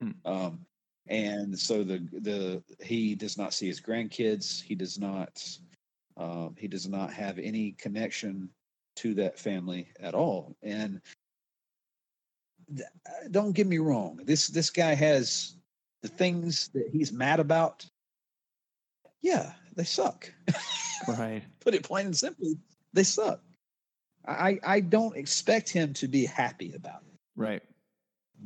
Hmm. 0.00 0.10
Um, 0.24 0.66
and 1.08 1.58
so 1.58 1.82
the 1.82 1.98
the 2.12 2.62
he 2.82 3.14
does 3.14 3.38
not 3.38 3.54
see 3.54 3.66
his 3.66 3.80
grandkids. 3.80 4.62
He 4.62 4.74
does 4.74 4.98
not 4.98 5.42
um, 6.16 6.54
he 6.58 6.68
does 6.68 6.88
not 6.88 7.12
have 7.12 7.38
any 7.38 7.72
connection 7.72 8.50
to 8.96 9.14
that 9.14 9.38
family 9.38 9.88
at 10.00 10.14
all. 10.14 10.56
And 10.62 11.00
th- 12.76 12.88
uh, 13.06 13.28
don't 13.30 13.52
get 13.52 13.66
me 13.66 13.78
wrong. 13.78 14.20
This 14.24 14.48
this 14.48 14.70
guy 14.70 14.94
has 14.94 15.54
the 16.02 16.08
things 16.08 16.68
that 16.74 16.88
he's 16.92 17.12
mad 17.12 17.40
about. 17.40 17.86
Yeah, 19.22 19.52
they 19.74 19.84
suck. 19.84 20.32
right 21.08 21.42
Put 21.60 21.74
it 21.74 21.82
plain 21.82 22.06
and 22.06 22.16
simply, 22.16 22.56
they 22.92 23.04
suck. 23.04 23.40
I 24.28 24.58
I 24.62 24.80
don't 24.80 25.16
expect 25.16 25.68
him 25.70 25.92
to 25.94 26.08
be 26.08 26.26
happy 26.26 26.74
about 26.74 27.02
it. 27.06 27.18
right 27.36 27.62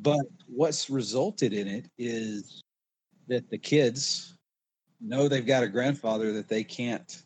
But 0.00 0.24
what's 0.46 0.88
resulted 0.88 1.52
in 1.52 1.66
it 1.68 1.90
is 1.98 2.62
that 3.28 3.48
the 3.50 3.58
kids 3.58 4.34
know 5.00 5.28
they've 5.28 5.46
got 5.46 5.62
a 5.64 5.68
grandfather 5.68 6.32
that 6.32 6.48
they 6.48 6.64
can't 6.64 7.22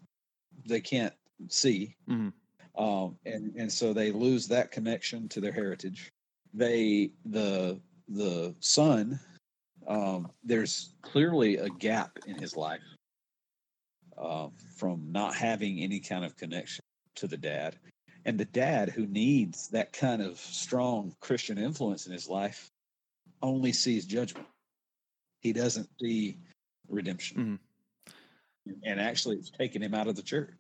they 0.65 0.81
can't 0.81 1.15
see, 1.49 1.95
Mhm. 2.09 2.33
um, 2.77 3.19
and 3.27 3.55
and 3.57 3.73
so 3.73 3.93
they 3.93 4.11
lose 4.11 4.49
that 4.49 4.71
connection 4.73 5.29
to 5.29 5.41
their 5.41 5.53
heritage. 5.53 6.11
They 6.55 7.13
the 7.27 7.81
the 8.09 8.55
son 8.61 9.21
um, 9.87 10.33
there's 10.43 10.95
clearly 11.03 11.59
a 11.59 11.69
gap 11.69 12.19
in 12.27 12.37
his 12.37 12.57
life 12.57 12.83
um, 14.19 14.53
from 14.77 15.13
not 15.13 15.35
having 15.35 15.81
any 15.81 16.01
kind 16.01 16.25
of 16.25 16.37
connection 16.37 16.83
to 17.17 17.29
the 17.29 17.37
dad 17.37 17.79
and 18.27 18.39
the 18.39 18.45
dad 18.45 18.91
who 18.91 19.07
needs 19.07 19.69
that 19.69 19.95
kind 19.95 20.21
of 20.21 20.39
strong 20.39 21.15
christian 21.21 21.57
influence 21.57 22.07
in 22.07 22.13
his 22.13 22.29
life 22.29 22.71
only 23.43 23.73
sees 23.73 24.05
judgment. 24.07 24.47
He 25.41 25.53
doesn't 25.53 25.89
see 26.01 26.39
redemption. 26.89 27.59
And 28.85 29.01
actually 29.01 29.37
it's 29.37 29.51
taken 29.51 29.83
him 29.83 29.95
out 29.95 30.09
of 30.09 30.17
the 30.17 30.23
church. 30.23 30.55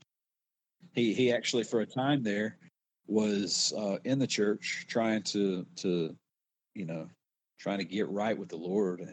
He 0.92 1.12
he 1.12 1.32
actually 1.32 1.64
for 1.64 1.80
a 1.80 1.86
time 1.86 2.22
there 2.22 2.56
was 3.08 3.72
uh, 3.76 3.98
in 4.04 4.18
the 4.18 4.26
church 4.26 4.86
trying 4.88 5.22
to 5.24 5.66
to 5.76 6.14
you 6.74 6.84
know 6.84 7.08
trying 7.58 7.78
to 7.78 7.84
get 7.84 8.08
right 8.08 8.38
with 8.38 8.48
the 8.48 8.56
lord. 8.56 9.00
And, 9.00 9.12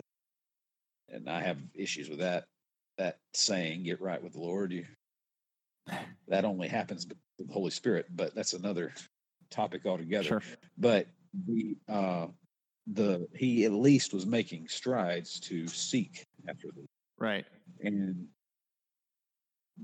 and 1.10 1.30
i 1.30 1.42
have 1.42 1.58
issues 1.74 2.10
with 2.10 2.20
that 2.20 2.46
that 2.98 3.18
saying 3.34 3.84
get 3.84 4.02
right 4.02 4.22
with 4.22 4.34
the 4.34 4.40
lord. 4.40 4.72
You 4.72 4.86
that 6.28 6.46
only 6.46 6.68
happens 6.68 7.06
the 7.40 7.52
holy 7.52 7.72
spirit 7.72 8.06
but 8.16 8.34
that's 8.36 8.54
another 8.54 8.94
topic 9.54 9.86
altogether. 9.86 10.24
Sure. 10.24 10.42
But 10.78 11.08
the 11.48 11.76
uh 11.88 12.28
the 12.88 13.28
he 13.34 13.66
at 13.66 13.72
least 13.72 14.14
was 14.14 14.26
making 14.26 14.68
strides 14.68 15.40
to 15.42 15.68
seek 15.68 16.26
after 16.50 16.68
the 16.76 16.86
right. 17.18 17.46
And 17.82 18.28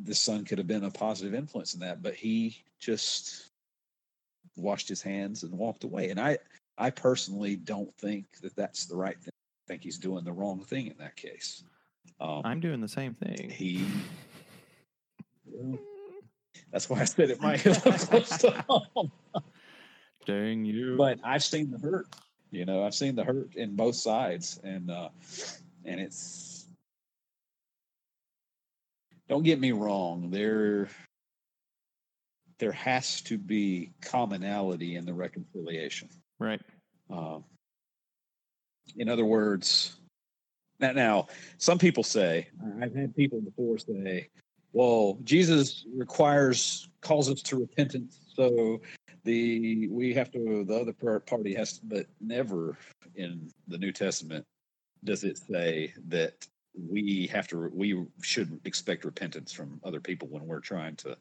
the 0.04 0.16
son 0.16 0.46
could 0.46 0.58
have 0.58 0.68
been 0.68 0.84
a 0.84 0.92
positive 0.92 1.34
influence 1.34 1.74
in 1.74 1.80
that 1.80 2.02
but 2.02 2.14
he 2.14 2.58
just 2.80 3.50
washed 4.56 4.90
his 4.90 5.02
hands 5.02 5.44
and 5.44 5.54
walked 5.58 5.84
away. 5.84 6.10
And 6.10 6.20
i 6.20 6.38
i 6.78 6.90
personally 6.90 7.56
don't 7.56 7.94
think 7.98 8.26
that 8.42 8.56
that's 8.56 8.86
the 8.86 8.96
right 8.96 9.20
thing. 9.22 9.34
I 9.34 9.74
think 9.74 9.84
he's 9.84 10.00
doing 10.00 10.26
the 10.26 10.34
wrong 10.34 10.64
thing 10.64 10.88
in 10.88 10.98
that 10.98 11.16
case. 11.16 11.64
Um 12.20 12.42
i'm 12.44 12.60
doing 12.60 12.82
the 12.82 12.88
same 12.88 13.14
thing. 13.14 13.50
he 13.50 13.86
well, 15.46 15.80
that's 16.72 16.90
why 16.90 17.00
i 17.00 17.06
said 17.06 17.30
it 17.30 17.42
might 17.42 17.60
hit 17.60 17.78
close 17.82 18.38
to 18.38 18.52
home 18.68 19.12
dang 20.26 20.66
you 20.66 20.96
but 20.98 21.20
I've 21.24 21.44
seen 21.44 21.72
the 21.72 21.78
hurt. 21.78 22.08
You 22.52 22.66
know, 22.66 22.84
I've 22.84 22.96
seen 22.96 23.16
the 23.16 23.24
hurt 23.24 23.56
in 23.56 23.76
both 23.76 23.96
sides, 23.96 24.60
and 24.64 24.90
uh, 24.90 25.10
and 25.86 26.00
it's. 26.00 26.68
Don't 29.28 29.44
get 29.44 29.60
me 29.60 29.72
wrong. 29.72 30.32
There, 30.32 30.90
there 32.58 32.72
has 32.72 33.22
to 33.22 33.38
be 33.38 33.92
commonality 34.02 34.96
in 34.96 35.06
the 35.06 35.14
reconciliation. 35.14 36.10
right 36.40 36.60
Um, 37.12 37.44
in 38.98 39.08
other 39.08 39.26
words, 39.26 39.96
now, 40.80 40.94
now 40.94 41.28
some 41.60 41.78
people 41.78 42.04
say 42.04 42.48
I've 42.82 42.96
had 42.96 43.16
people 43.16 43.40
before 43.40 43.78
say, 43.78 44.30
"Well, 44.74 45.18
Jesus 45.24 45.86
requires 45.96 46.90
calls 47.02 47.30
us 47.30 47.42
to 47.44 47.58
repentance, 47.58 48.20
so 48.36 48.82
the 49.24 49.88
we 49.90 50.14
have 50.14 50.32
to 50.32 50.64
the 50.64 50.76
other 50.76 51.20
party 51.20 51.54
has 51.56 51.80
to." 51.80 51.86
But 51.86 52.06
never 52.22 52.78
in 53.16 53.52
the 53.68 53.78
New 53.78 53.92
Testament 53.92 54.46
does 55.04 55.24
it 55.24 55.38
say 55.38 55.94
that 56.08 56.48
we 56.88 57.28
have 57.32 57.48
to 57.48 57.70
we 57.74 58.06
should 58.22 58.60
expect 58.66 59.06
repentance 59.06 59.52
from 59.52 59.80
other 59.84 60.00
people 60.00 60.28
when 60.30 60.46
we're 60.46 60.60
trying 60.60 60.96
to 60.98 61.18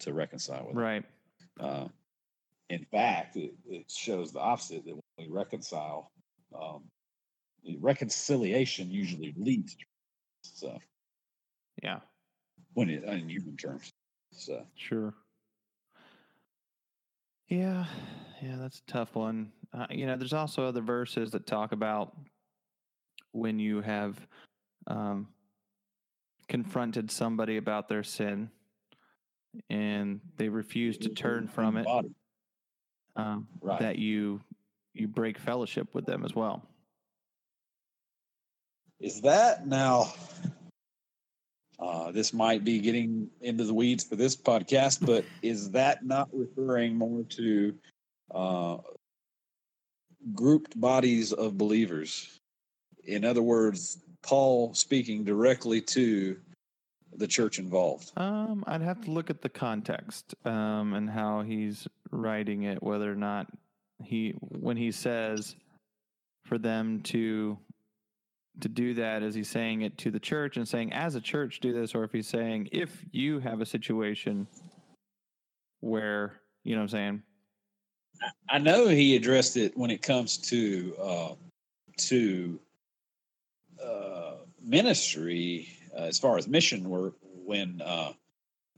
to 0.00 0.12
reconcile 0.12 0.66
with 0.66 0.74
them. 0.74 0.82
right 0.82 1.04
Uh, 1.60 1.88
in 2.70 2.84
fact, 2.90 3.36
it, 3.36 3.52
it 3.68 3.90
shows 3.90 4.32
the 4.32 4.40
opposite 4.40 4.84
that 4.86 4.94
when 4.94 5.02
we 5.18 5.28
reconcile, 5.28 6.10
um, 6.58 6.82
reconciliation 7.80 8.90
usually 8.90 9.34
leads. 9.36 9.74
To, 9.74 9.84
so 10.42 10.78
Yeah, 11.82 12.00
when 12.74 12.90
it 12.90 13.04
in 13.04 13.28
human 13.28 13.56
terms, 13.56 13.92
so 14.32 14.64
sure. 14.74 15.14
Yeah, 17.48 17.84
yeah, 18.42 18.56
that's 18.58 18.78
a 18.78 18.90
tough 18.90 19.14
one. 19.14 19.52
Uh, 19.74 19.86
you 19.90 20.06
know, 20.06 20.16
there's 20.16 20.32
also 20.32 20.66
other 20.66 20.80
verses 20.80 21.30
that 21.32 21.46
talk 21.46 21.72
about 21.72 22.16
when 23.32 23.58
you 23.58 23.80
have 23.82 24.18
um, 24.86 25.28
confronted 26.48 27.10
somebody 27.10 27.56
about 27.56 27.88
their 27.88 28.02
sin 28.02 28.50
and 29.68 30.20
they 30.36 30.48
refuse 30.48 30.96
to 30.98 31.10
turn 31.10 31.46
from 31.48 31.76
it, 31.76 31.86
um, 33.16 33.48
Right. 33.60 33.80
that 33.80 33.98
you 33.98 34.40
you 34.94 35.08
break 35.08 35.38
fellowship 35.38 35.94
with 35.94 36.04
them 36.04 36.24
as 36.24 36.34
well. 36.34 36.62
Is 39.00 39.20
that 39.22 39.66
now? 39.66 40.12
Uh, 41.78 42.12
this 42.12 42.32
might 42.32 42.64
be 42.64 42.78
getting 42.78 43.28
into 43.40 43.64
the 43.64 43.74
weeds 43.74 44.04
for 44.04 44.16
this 44.16 44.36
podcast, 44.36 45.04
but 45.04 45.24
is 45.42 45.70
that 45.70 46.04
not 46.04 46.28
referring 46.32 46.96
more 46.96 47.24
to 47.24 47.74
uh, 48.34 48.76
grouped 50.34 50.78
bodies 50.80 51.32
of 51.32 51.58
believers? 51.58 52.40
In 53.04 53.24
other 53.24 53.42
words, 53.42 54.02
Paul 54.22 54.72
speaking 54.74 55.24
directly 55.24 55.80
to 55.80 56.36
the 57.16 57.26
church 57.26 57.58
involved. 57.58 58.12
Um, 58.16 58.64
I'd 58.66 58.82
have 58.82 59.02
to 59.02 59.10
look 59.10 59.28
at 59.28 59.42
the 59.42 59.48
context 59.48 60.34
um, 60.44 60.94
and 60.94 61.10
how 61.10 61.42
he's 61.42 61.86
writing 62.10 62.62
it, 62.62 62.82
whether 62.82 63.10
or 63.10 63.16
not 63.16 63.48
he, 64.02 64.30
when 64.38 64.76
he 64.76 64.92
says 64.92 65.56
for 66.46 66.58
them 66.58 67.00
to 67.02 67.58
to 68.60 68.68
do 68.68 68.94
that, 68.94 69.22
is 69.22 69.34
he 69.34 69.42
saying 69.42 69.82
it 69.82 69.96
to 69.98 70.10
the 70.10 70.20
church 70.20 70.56
and 70.56 70.68
saying, 70.68 70.92
as 70.92 71.14
a 71.14 71.20
church, 71.20 71.60
do 71.60 71.72
this, 71.72 71.94
or 71.94 72.04
if 72.04 72.12
he's 72.12 72.28
saying, 72.28 72.68
if 72.72 73.04
you 73.10 73.40
have 73.40 73.60
a 73.60 73.66
situation 73.66 74.46
where, 75.80 76.40
you 76.64 76.74
know 76.74 76.80
what 76.80 76.84
I'm 76.84 76.88
saying? 76.88 77.22
I 78.48 78.58
know 78.58 78.86
he 78.88 79.16
addressed 79.16 79.56
it 79.56 79.76
when 79.76 79.90
it 79.90 80.02
comes 80.02 80.36
to 80.38 80.94
uh, 81.00 81.34
to 81.98 82.60
uh, 83.84 84.34
ministry 84.62 85.68
uh, 85.96 86.02
as 86.02 86.18
far 86.18 86.38
as 86.38 86.46
mission 86.46 86.88
work. 86.88 87.14
When 87.44 87.82
uh, 87.84 88.12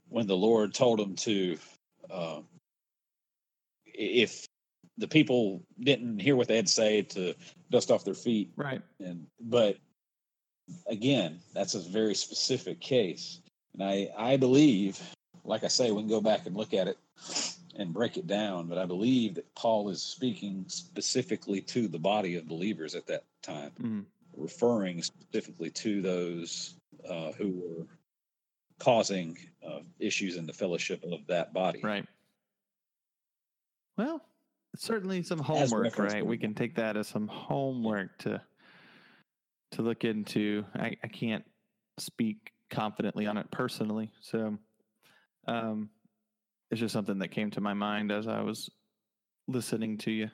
when 0.08 0.26
the 0.26 0.36
Lord 0.36 0.72
told 0.72 0.98
him 0.98 1.14
to, 1.16 1.58
uh, 2.10 2.40
if 3.84 4.46
the 4.96 5.08
people 5.08 5.62
didn't 5.80 6.20
hear 6.20 6.36
what 6.36 6.48
they 6.48 6.56
had 6.56 6.66
to 6.66 6.72
say, 6.72 7.02
to 7.02 7.34
dust 7.74 7.90
off 7.90 8.04
their 8.04 8.14
feet, 8.14 8.52
Right. 8.56 8.80
and 9.00 9.26
but 9.40 9.76
again, 10.86 11.40
that's 11.52 11.74
a 11.74 11.80
very 11.80 12.14
specific 12.14 12.80
case, 12.80 13.40
and 13.72 13.82
I 13.82 14.10
I 14.16 14.36
believe, 14.36 15.00
like 15.44 15.64
I 15.64 15.68
say, 15.68 15.90
we 15.90 16.00
can 16.02 16.08
go 16.08 16.20
back 16.20 16.46
and 16.46 16.54
look 16.56 16.72
at 16.72 16.86
it 16.86 16.96
and 17.76 17.92
break 17.92 18.16
it 18.16 18.28
down, 18.28 18.68
but 18.68 18.78
I 18.78 18.86
believe 18.86 19.34
that 19.34 19.52
Paul 19.56 19.88
is 19.88 20.00
speaking 20.00 20.64
specifically 20.68 21.60
to 21.62 21.88
the 21.88 21.98
body 21.98 22.36
of 22.36 22.46
believers 22.46 22.94
at 22.94 23.06
that 23.08 23.24
time, 23.42 23.72
Mhm. 23.80 24.04
referring 24.36 25.02
specifically 25.02 25.70
to 25.70 26.00
those 26.00 26.76
uh, 27.08 27.32
who 27.32 27.50
were 27.50 27.86
causing 28.78 29.36
uh, 29.66 29.80
issues 29.98 30.36
in 30.36 30.46
the 30.46 30.52
fellowship 30.52 31.02
of 31.04 31.26
that 31.26 31.52
body. 31.52 31.80
Right. 31.82 32.06
Well, 33.98 34.24
certainly 34.76 35.22
some 35.22 35.38
homework, 35.38 35.98
right? 35.98 36.24
We 36.24 36.38
can 36.38 36.54
take 36.54 36.74
that 36.76 36.96
as 36.96 37.08
some 37.08 37.28
homework 37.28 38.18
to 38.18 38.40
to 39.72 39.82
look 39.82 40.04
into. 40.04 40.64
I, 40.74 40.96
I 41.02 41.08
can't 41.08 41.44
speak 41.98 42.52
confidently 42.70 43.26
on 43.26 43.36
it 43.36 43.50
personally, 43.50 44.10
so 44.20 44.58
um, 45.46 45.90
it's 46.70 46.80
just 46.80 46.92
something 46.92 47.18
that 47.18 47.28
came 47.28 47.50
to 47.52 47.60
my 47.60 47.74
mind 47.74 48.10
as 48.12 48.26
I 48.26 48.40
was 48.40 48.70
listening 49.46 49.98
to 49.98 50.10
you 50.10 50.30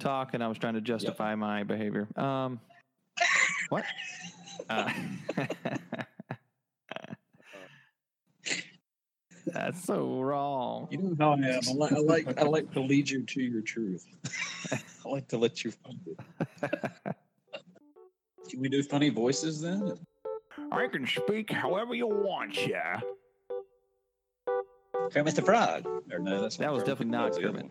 talk, 0.00 0.34
and 0.34 0.42
I 0.42 0.48
was 0.48 0.58
trying 0.58 0.74
to 0.74 0.80
justify 0.80 1.34
my 1.34 1.62
behavior. 1.62 2.08
Um, 2.16 2.60
what? 3.68 3.84
Uh, 4.68 4.92
that's 9.46 9.84
so 9.84 10.20
wrong. 10.20 10.88
You 10.90 10.98
know 10.98 11.16
how 11.18 11.32
I 11.32 11.34
am. 11.34 11.60
I 11.68 11.72
like, 11.72 11.92
I 11.92 11.98
like 11.98 12.38
I 12.38 12.42
like 12.44 12.72
to 12.72 12.80
lead 12.80 13.08
you 13.08 13.22
to 13.22 13.42
your 13.42 13.60
truth. 13.60 14.06
I 14.72 15.08
like 15.08 15.28
to 15.28 15.38
let 15.38 15.64
you 15.64 15.70
find 15.70 16.00
it. 16.06 16.90
Can 18.50 18.60
we 18.60 18.68
do 18.68 18.82
funny 18.82 19.10
voices 19.10 19.60
then? 19.60 19.98
I 20.70 20.86
can 20.86 21.06
speak 21.06 21.50
however 21.50 21.94
you 21.94 22.06
want, 22.06 22.66
yeah. 22.66 23.00
Kermit 25.12 25.34
Mr. 25.34 25.44
Frog. 25.44 25.86
Or 26.12 26.18
no, 26.18 26.40
that's 26.40 26.56
That 26.56 26.72
was 26.72 26.82
Kermit 26.82 27.10
definitely 27.10 27.16
not 27.16 27.32
the 27.34 27.40
Frog, 27.40 27.54
Kermit. 27.54 27.70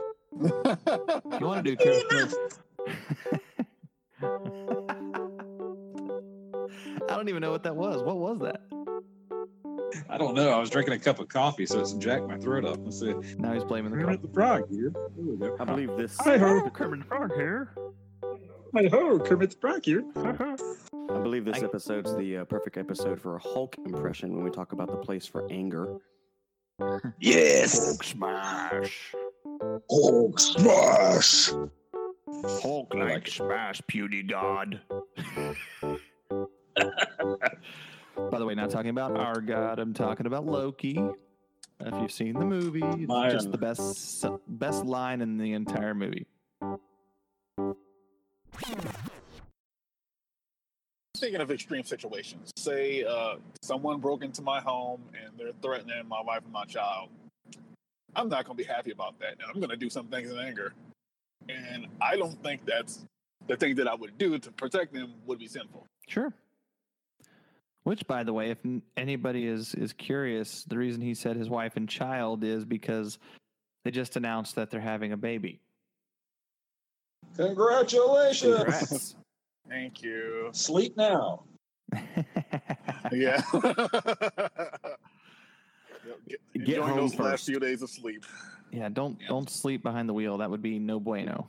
You 1.40 1.48
want 1.48 1.64
to 1.66 1.76
do 1.76 1.78
Kermit? 1.78 2.34
I 7.10 7.16
don't 7.16 7.30
even 7.30 7.42
know 7.42 7.52
what 7.52 7.64
that 7.64 7.76
was. 7.76 8.02
What 8.04 8.18
was 8.18 8.40
that? 8.40 8.62
One. 9.96 10.06
I 10.10 10.18
don't 10.18 10.36
know. 10.36 10.50
I 10.52 10.58
was 10.60 10.70
drinking 10.70 10.94
a 10.94 11.00
cup 11.00 11.20
of 11.20 11.28
coffee, 11.28 11.66
so 11.66 11.80
it's 11.80 11.94
jacked 11.94 12.28
my 12.28 12.38
throat 12.38 12.66
up. 12.66 12.78
Let's 12.84 13.00
see. 13.00 13.14
Now 13.38 13.54
he's 13.54 13.64
blaming 13.64 13.92
the 13.92 13.98
Kermit 14.04 14.22
the 14.22 14.28
Frog 14.30 14.70
here. 14.70 14.92
There. 15.40 15.62
I 15.62 15.66
believe 15.66 15.96
this. 15.98 16.18
Hi 16.22 16.38
ho, 16.38 16.70
Kermit 16.70 17.00
the 17.02 17.06
Frog 17.06 17.32
here. 17.36 17.74
hi 18.76 18.88
ho, 18.92 19.20
Kermit 19.20 19.52
the 19.52 19.58
Frog 19.58 19.84
here. 19.86 20.04
I 21.12 21.20
believe 21.20 21.46
this 21.46 21.62
I- 21.62 21.66
episode's 21.66 22.16
the 22.16 22.38
uh, 22.38 22.46
perfect 22.46 22.78
episode 22.78 23.20
for 23.22 23.36
a 23.36 23.40
Hulk 23.40 23.76
impression 23.86 24.36
when 24.36 24.44
we 24.44 24.50
talk 24.52 24.72
about 24.74 24.90
the 24.90 24.98
place 24.98 25.26
for 25.26 25.50
anger. 25.52 25.98
Yes. 27.20 27.86
Hulk 27.86 28.04
smash. 28.04 29.14
Hulk 29.90 30.40
smash. 30.40 31.52
Hulk 32.62 32.94
like 32.96 33.28
smash, 33.28 33.82
puny 33.88 34.24
god. 34.24 34.82
By 38.32 38.40
the 38.40 38.46
way, 38.46 38.56
not 38.56 38.70
talking 38.70 38.90
about 38.90 39.18
our 39.18 39.42
god. 39.42 39.80
I'm 39.80 39.94
talking 39.94 40.26
about 40.26 40.46
Loki. 40.46 41.02
If 41.80 42.02
you've 42.02 42.12
seen 42.12 42.34
the 42.34 42.46
movie, 42.46 42.82
it's 42.84 43.08
My, 43.08 43.30
just 43.30 43.52
the 43.52 43.58
best 43.58 44.26
best 44.48 44.86
line 44.86 45.22
in 45.22 45.38
the 45.38 45.54
entire 45.54 45.94
movie. 45.94 46.28
Thinking 51.18 51.42
of 51.42 51.52
extreme 51.52 51.84
situations. 51.84 52.52
Say 52.58 53.04
uh, 53.04 53.36
someone 53.62 54.00
broke 54.00 54.24
into 54.24 54.42
my 54.42 54.60
home 54.62 55.02
and 55.22 55.38
they're 55.38 55.52
threatening 55.62 56.08
my 56.08 56.22
wife 56.22 56.44
and 56.44 56.52
my 56.52 56.66
child. 56.66 57.10
I'm 58.16 58.30
not 58.30 58.46
going 58.46 58.58
to 58.58 58.64
be 58.64 58.68
happy 58.68 58.92
about 58.92 59.20
that. 59.20 59.34
And 59.34 59.42
I'm 59.48 59.60
going 59.60 59.70
to 59.70 59.78
do 59.78 59.90
some 59.90 60.08
things 60.08 60.32
in 60.32 60.38
anger. 60.38 60.74
And 61.50 61.88
I 62.02 62.16
don't 62.16 62.42
think 62.44 62.66
that's 62.66 63.06
the 63.48 63.56
thing 63.56 63.76
that 63.76 63.88
I 63.88 63.96
would 63.96 64.18
do 64.18 64.38
to 64.38 64.52
protect 64.52 64.94
them 64.94 65.14
would 65.26 65.40
be 65.40 65.48
sinful. 65.48 65.86
Sure. 66.08 66.34
Which, 67.84 68.08
by 68.08 68.24
the 68.24 68.32
way, 68.32 68.50
if 68.52 68.60
anybody 68.96 69.46
is 69.46 69.76
is 69.76 69.92
curious, 69.92 70.64
the 70.64 70.78
reason 70.78 71.02
he 71.02 71.14
said 71.14 71.36
his 71.36 71.50
wife 71.50 71.76
and 71.76 71.88
child 71.88 72.44
is 72.44 72.64
because 72.64 73.20
they 73.84 73.92
just 73.92 74.16
announced 74.16 74.56
that 74.56 74.72
they're 74.72 74.80
having 74.80 75.12
a 75.12 75.18
baby. 75.18 75.60
Congratulations. 77.36 78.56
Congrats. 78.56 79.16
Thank 79.68 80.02
you. 80.02 80.50
Sleep 80.54 80.96
now. 80.98 81.44
Yeah. 83.12 83.42
Get, 86.28 86.66
Get 86.66 86.80
home 86.80 86.98
those 86.98 87.20
last 87.20 87.32
first. 87.32 87.46
few 87.46 87.60
days 87.60 87.82
of 87.82 87.90
sleep. 87.90 88.26
yeah, 88.72 88.90
don't 88.90 89.20
don't 89.28 89.50
sleep 89.50 89.84
behind 89.84 90.08
the 90.10 90.14
wheel. 90.14 90.38
That 90.38 90.50
would 90.50 90.62
be 90.62 90.80
no 90.80 91.00
bueno. 91.00 91.48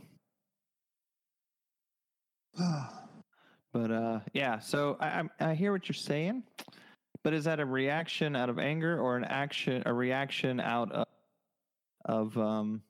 But 3.74 3.90
uh, 3.90 4.20
yeah. 4.32 4.60
So 4.60 4.96
I 5.00 5.24
I 5.40 5.54
hear 5.54 5.72
what 5.72 5.88
you're 5.88 5.94
saying, 5.94 6.44
but 7.24 7.34
is 7.34 7.44
that 7.44 7.58
a 7.58 7.66
reaction 7.66 8.36
out 8.36 8.48
of 8.48 8.58
anger 8.60 8.98
or 9.00 9.16
an 9.16 9.24
action 9.24 9.82
a 9.84 9.92
reaction 9.92 10.60
out 10.60 10.92
of 10.92 11.06
of 12.04 12.38
um 12.38 12.82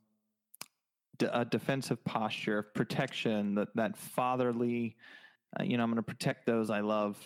d- 1.18 1.26
a 1.32 1.42
defensive 1.46 2.04
posture 2.04 2.58
of 2.58 2.74
protection 2.74 3.54
that 3.54 3.68
that 3.76 3.96
fatherly, 3.96 4.94
uh, 5.58 5.62
you 5.64 5.78
know, 5.78 5.84
I'm 5.84 5.88
going 5.90 5.96
to 5.96 6.02
protect 6.02 6.44
those 6.44 6.68
I 6.68 6.80
love 6.80 7.16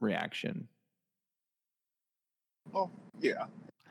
reaction. 0.00 0.68
Oh, 2.74 2.90
yeah. 3.22 3.46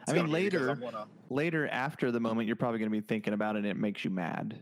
I 0.08 0.14
mean, 0.14 0.28
gotta 0.28 0.38
be 0.38 0.50
because 0.50 0.68
later- 0.68 0.80
wanna- 0.82 1.08
Later 1.32 1.68
after 1.68 2.12
the 2.12 2.20
moment, 2.20 2.48
you're 2.48 2.56
probably 2.56 2.80
going 2.80 2.90
to 2.92 2.96
be 2.98 3.06
thinking 3.06 3.34
about 3.34 3.56
it, 3.56 3.60
and 3.60 3.68
it 3.68 3.78
makes 3.78 4.04
you 4.04 4.10
mad. 4.10 4.60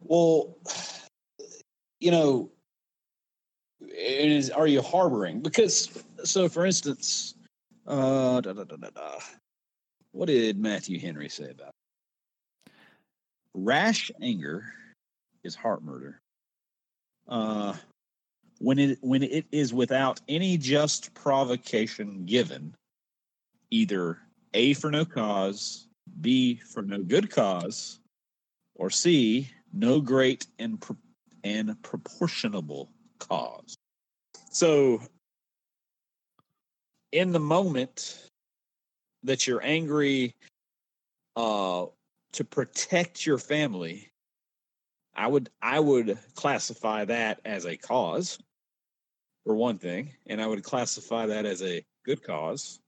Well, 0.00 0.56
you 2.00 2.10
know, 2.10 2.50
is 3.80 4.50
are 4.50 4.66
you 4.66 4.82
harboring? 4.82 5.40
Because 5.40 6.02
so, 6.24 6.48
for 6.48 6.66
instance, 6.66 7.34
uh, 7.86 8.40
da, 8.40 8.52
da, 8.52 8.64
da. 8.64 9.18
what 10.12 10.26
did 10.26 10.58
Matthew 10.58 10.98
Henry 10.98 11.28
say 11.28 11.50
about 11.50 11.68
it? 12.66 12.72
Rash 13.54 14.10
anger 14.22 14.72
is 15.44 15.54
heart 15.54 15.82
murder. 15.82 16.20
Uh, 17.28 17.74
when 18.58 18.78
it 18.78 18.98
when 19.00 19.22
it 19.22 19.46
is 19.52 19.72
without 19.72 20.20
any 20.28 20.56
just 20.56 21.12
provocation 21.14 22.24
given, 22.26 22.74
either 23.70 24.18
A 24.54 24.74
for 24.74 24.90
no 24.90 25.04
cause, 25.04 25.86
B 26.20 26.56
for 26.56 26.82
no 26.82 27.02
good 27.02 27.30
cause, 27.30 28.00
or 28.74 28.90
C 28.90 29.48
no 29.72 30.00
great 30.00 30.46
and 30.58 30.80
pro- 30.80 30.96
and 31.44 31.80
proportionable 31.82 32.90
cause. 33.18 33.76
So, 34.50 35.00
in 37.12 37.32
the 37.32 37.40
moment 37.40 38.28
that 39.22 39.46
you're 39.46 39.62
angry 39.62 40.34
uh, 41.36 41.86
to 42.32 42.44
protect 42.44 43.26
your 43.26 43.38
family, 43.38 44.10
I 45.14 45.26
would 45.26 45.50
I 45.60 45.80
would 45.80 46.18
classify 46.34 47.04
that 47.04 47.40
as 47.44 47.66
a 47.66 47.76
cause, 47.76 48.38
for 49.44 49.54
one 49.54 49.78
thing, 49.78 50.10
and 50.26 50.40
I 50.40 50.46
would 50.46 50.62
classify 50.62 51.26
that 51.26 51.46
as 51.46 51.62
a 51.62 51.84
good 52.04 52.22
cause. 52.22 52.80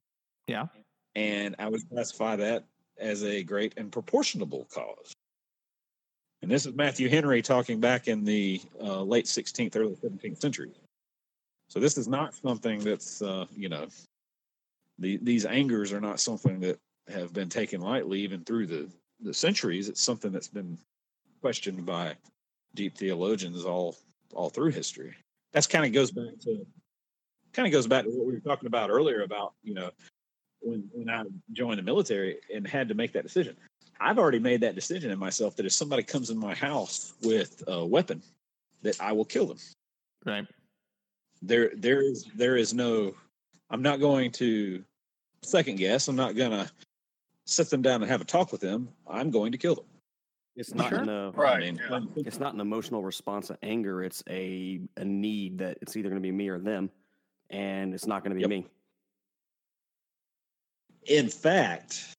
Yeah. 0.46 0.66
And 1.14 1.55
I 1.59 1.68
would 1.68 1.88
classify 1.90 2.36
that 2.36 2.64
as 2.98 3.24
a 3.24 3.42
great 3.42 3.74
and 3.76 3.92
proportionable 3.92 4.66
cause. 4.72 5.12
And 6.43 6.51
this 6.51 6.66
is 6.66 6.74
Matthew 6.74 7.09
Henry 7.09 7.40
talking 7.40 7.78
back 7.78 8.09
in 8.09 8.24
the 8.24 8.61
uh, 8.80 9.03
late 9.03 9.26
16th, 9.26 9.76
early 9.76 9.95
17th 9.95 10.40
century. 10.40 10.70
So 11.68 11.78
this 11.78 11.97
is 11.97 12.09
not 12.09 12.34
something 12.34 12.80
that's, 12.80 13.22
uh, 13.22 13.47
you 13.57 13.68
know, 13.68 13.86
the, 14.99 15.18
these 15.22 15.47
angers 15.47 15.93
are 15.93 16.01
not 16.01 16.20
something 16.20 16.61
that 16.61 16.78
have 17.09 17.32
been 17.32 17.49
taken 17.49 17.80
lightly 17.80 18.20
even 18.20 18.45
through 18.45 18.66
the, 18.66 18.88
the 19.20 19.32
centuries. 19.32 19.88
It's 19.88 20.03
something 20.03 20.32
that's 20.32 20.49
been 20.49 20.76
questioned 21.40 21.86
by 21.86 22.16
deep 22.74 22.97
theologians 22.97 23.64
all 23.64 23.97
all 24.34 24.49
through 24.49 24.70
history. 24.70 25.14
That's 25.53 25.66
kind 25.66 25.84
of 25.84 25.93
goes 25.93 26.11
back 26.11 26.38
to 26.45 26.66
kind 27.53 27.66
of 27.66 27.72
goes 27.72 27.86
back 27.86 28.05
to 28.05 28.11
what 28.11 28.26
we 28.26 28.32
were 28.32 28.40
talking 28.40 28.66
about 28.66 28.88
earlier 28.88 29.22
about 29.22 29.53
you 29.62 29.74
know 29.74 29.90
when 30.61 30.88
when 30.93 31.11
I 31.11 31.24
joined 31.53 31.78
the 31.78 31.82
military 31.82 32.38
and 32.55 32.66
had 32.66 32.88
to 32.88 32.95
make 32.95 33.12
that 33.12 33.24
decision. 33.24 33.57
I've 34.01 34.18
already 34.18 34.38
made 34.38 34.61
that 34.62 34.74
decision 34.74 35.11
in 35.11 35.18
myself 35.18 35.57
that 35.57 35.66
if 35.66 35.72
somebody 35.72 36.03
comes 36.03 36.30
in 36.30 36.38
my 36.38 36.55
house 36.55 37.14
with 37.22 37.62
a 37.68 37.84
weapon, 37.84 38.22
that 38.82 39.01
I 39.01 39.12
will 39.12 39.24
kill 39.24 39.47
them. 39.47 39.59
Right. 40.26 40.47
There 41.40 41.70
there 41.76 42.03
is 42.03 42.24
there 42.34 42.57
is 42.57 42.72
no 42.74 43.14
I'm 43.70 43.82
not 43.82 44.01
going 44.01 44.30
to 44.32 44.84
second 45.43 45.76
guess. 45.76 46.09
I'm 46.09 46.16
not 46.16 46.36
gonna 46.36 46.70
sit 47.47 47.70
them 47.70 47.82
down 47.82 48.03
and 48.03 48.11
have 48.11 48.20
a 48.20 48.24
talk 48.24 48.53
with 48.53 48.61
them. 48.61 48.88
I'm 49.07 49.30
going 49.30 49.53
to 49.53 49.59
kill 49.59 49.74
them. 49.76 49.84
It's 50.55 50.74
not 50.74 50.90
Sure. 50.90 50.99
an, 50.99 51.09
uh, 51.09 51.32
Right. 51.32 51.57
I 51.57 51.61
mean, 51.61 51.80
yeah. 51.90 52.01
it's 52.26 52.38
not 52.38 52.53
an 52.55 52.61
emotional 52.61 53.03
response 53.03 53.49
to 53.49 53.59
anger. 53.62 54.03
It's 54.05 54.22
a 54.28 54.80
a 54.97 55.05
need 55.05 55.59
that 55.59 55.78
it's 55.80 55.97
either 55.97 56.09
going 56.09 56.20
to 56.20 56.26
be 56.26 56.30
me 56.32 56.49
or 56.49 56.59
them, 56.59 56.90
and 57.51 57.95
it's 57.95 58.07
not 58.07 58.22
going 58.22 58.30
to 58.30 58.34
be 58.36 58.43
Yep. 58.43 58.51
me. 58.51 58.66
in 61.07 61.28
fact, 61.28 62.14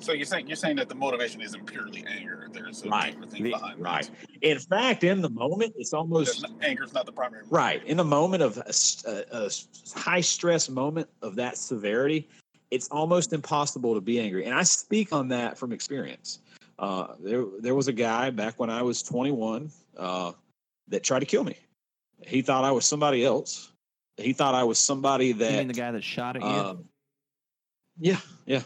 So 0.00 0.12
you're 0.12 0.24
saying 0.24 0.46
you're 0.48 0.56
saying 0.56 0.76
that 0.76 0.88
the 0.88 0.94
motivation 0.94 1.40
isn't 1.42 1.66
purely 1.66 2.04
anger. 2.06 2.48
There's 2.50 2.82
a 2.82 2.88
Right. 2.88 3.12
deeper 3.14 3.26
thing 3.26 3.42
The- 3.44 3.50
behind 3.50 3.78
it. 3.78 3.82
right. 3.82 4.10
In 4.40 4.58
fact, 4.58 5.04
in 5.04 5.20
the 5.20 5.28
moment, 5.28 5.74
it's 5.76 5.90
There's 5.90 5.94
almost 5.94 6.44
anger 6.62 6.82
is 6.84 6.92
not 6.94 7.06
the 7.06 7.12
primary. 7.12 7.44
Right. 7.50 7.84
In 7.84 8.00
a 8.00 8.04
moment 8.04 8.42
of 8.42 8.56
a 8.58 9.50
high 9.98 10.20
stress 10.22 10.68
moment 10.68 11.08
of 11.20 11.36
that 11.36 11.58
severity, 11.58 12.28
it's 12.70 12.88
almost 12.88 13.32
impossible 13.32 13.94
to 13.94 14.00
be 14.00 14.18
angry. 14.18 14.46
And 14.46 14.54
I 14.54 14.62
speak 14.62 15.12
on 15.12 15.28
that 15.28 15.58
from 15.58 15.72
experience. 15.72 16.40
Uh, 16.78 17.14
there, 17.20 17.44
there 17.60 17.74
was 17.74 17.88
a 17.88 17.92
guy 17.92 18.30
back 18.30 18.58
when 18.58 18.70
I 18.70 18.82
was 18.82 19.02
21 19.02 19.70
uh, 19.98 20.32
that 20.88 21.04
tried 21.04 21.20
to 21.20 21.26
kill 21.26 21.44
me. 21.44 21.56
He 22.26 22.40
thought 22.40 22.64
I 22.64 22.72
was 22.72 22.86
somebody 22.86 23.24
else. 23.24 23.72
He 24.16 24.32
thought 24.32 24.54
I 24.54 24.64
was 24.64 24.78
somebody 24.78 25.28
You 25.28 25.34
that. 25.34 25.52
mean 25.58 25.68
the 25.68 25.74
guy 25.74 25.90
that 25.90 26.02
shot 26.02 26.36
at 26.36 26.42
you? 26.42 26.48
um, 26.48 26.88
yeah, 27.98 28.20
yeah. 28.46 28.62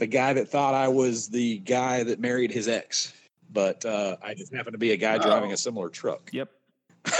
The 0.00 0.06
guy 0.06 0.32
that 0.32 0.48
thought 0.48 0.72
I 0.72 0.88
was 0.88 1.28
the 1.28 1.58
guy 1.58 2.02
that 2.04 2.20
married 2.20 2.50
his 2.50 2.68
ex, 2.68 3.12
but 3.52 3.84
uh, 3.84 4.16
I 4.22 4.32
just 4.32 4.50
happened 4.54 4.72
to 4.72 4.78
be 4.78 4.92
a 4.92 4.96
guy 4.96 5.18
driving 5.18 5.50
Oh. 5.50 5.54
a 5.54 5.56
similar 5.58 5.90
truck. 5.90 6.30
yep. 6.32 6.50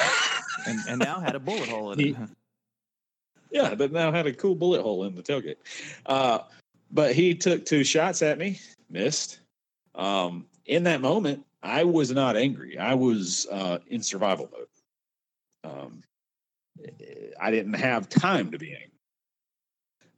And 0.66 0.78
and 0.88 0.98
now 0.98 1.20
had 1.20 1.34
a 1.34 1.40
bullet 1.40 1.68
hole 1.68 1.92
in 1.92 1.98
He- 1.98 2.08
it. 2.10 2.16
Yeah, 3.50 3.74
but 3.74 3.92
now 3.92 4.10
had 4.12 4.26
a 4.26 4.32
cool 4.32 4.54
bullet 4.54 4.80
hole 4.82 5.04
in 5.04 5.14
the 5.14 5.22
tailgate. 5.22 5.56
Uh, 6.06 6.40
but 6.90 7.14
he 7.14 7.34
took 7.34 7.64
two 7.66 7.82
shots 7.84 8.20
at 8.22 8.38
me, 8.38 8.58
missed. 8.90 9.40
Um, 9.94 10.46
in 10.66 10.82
that 10.84 11.00
moment, 11.00 11.44
I 11.62 11.84
was 11.84 12.10
not 12.12 12.36
angry. 12.36 12.78
I 12.78 12.94
was 12.94 13.46
uh, 13.50 13.78
in 13.88 14.02
survival 14.02 14.50
mode. 14.52 15.72
Um, 15.74 16.02
I 17.40 17.50
didn't 17.50 17.74
have 17.74 18.08
time 18.08 18.50
to 18.52 18.58
be 18.58 18.72
angry. 18.72 18.89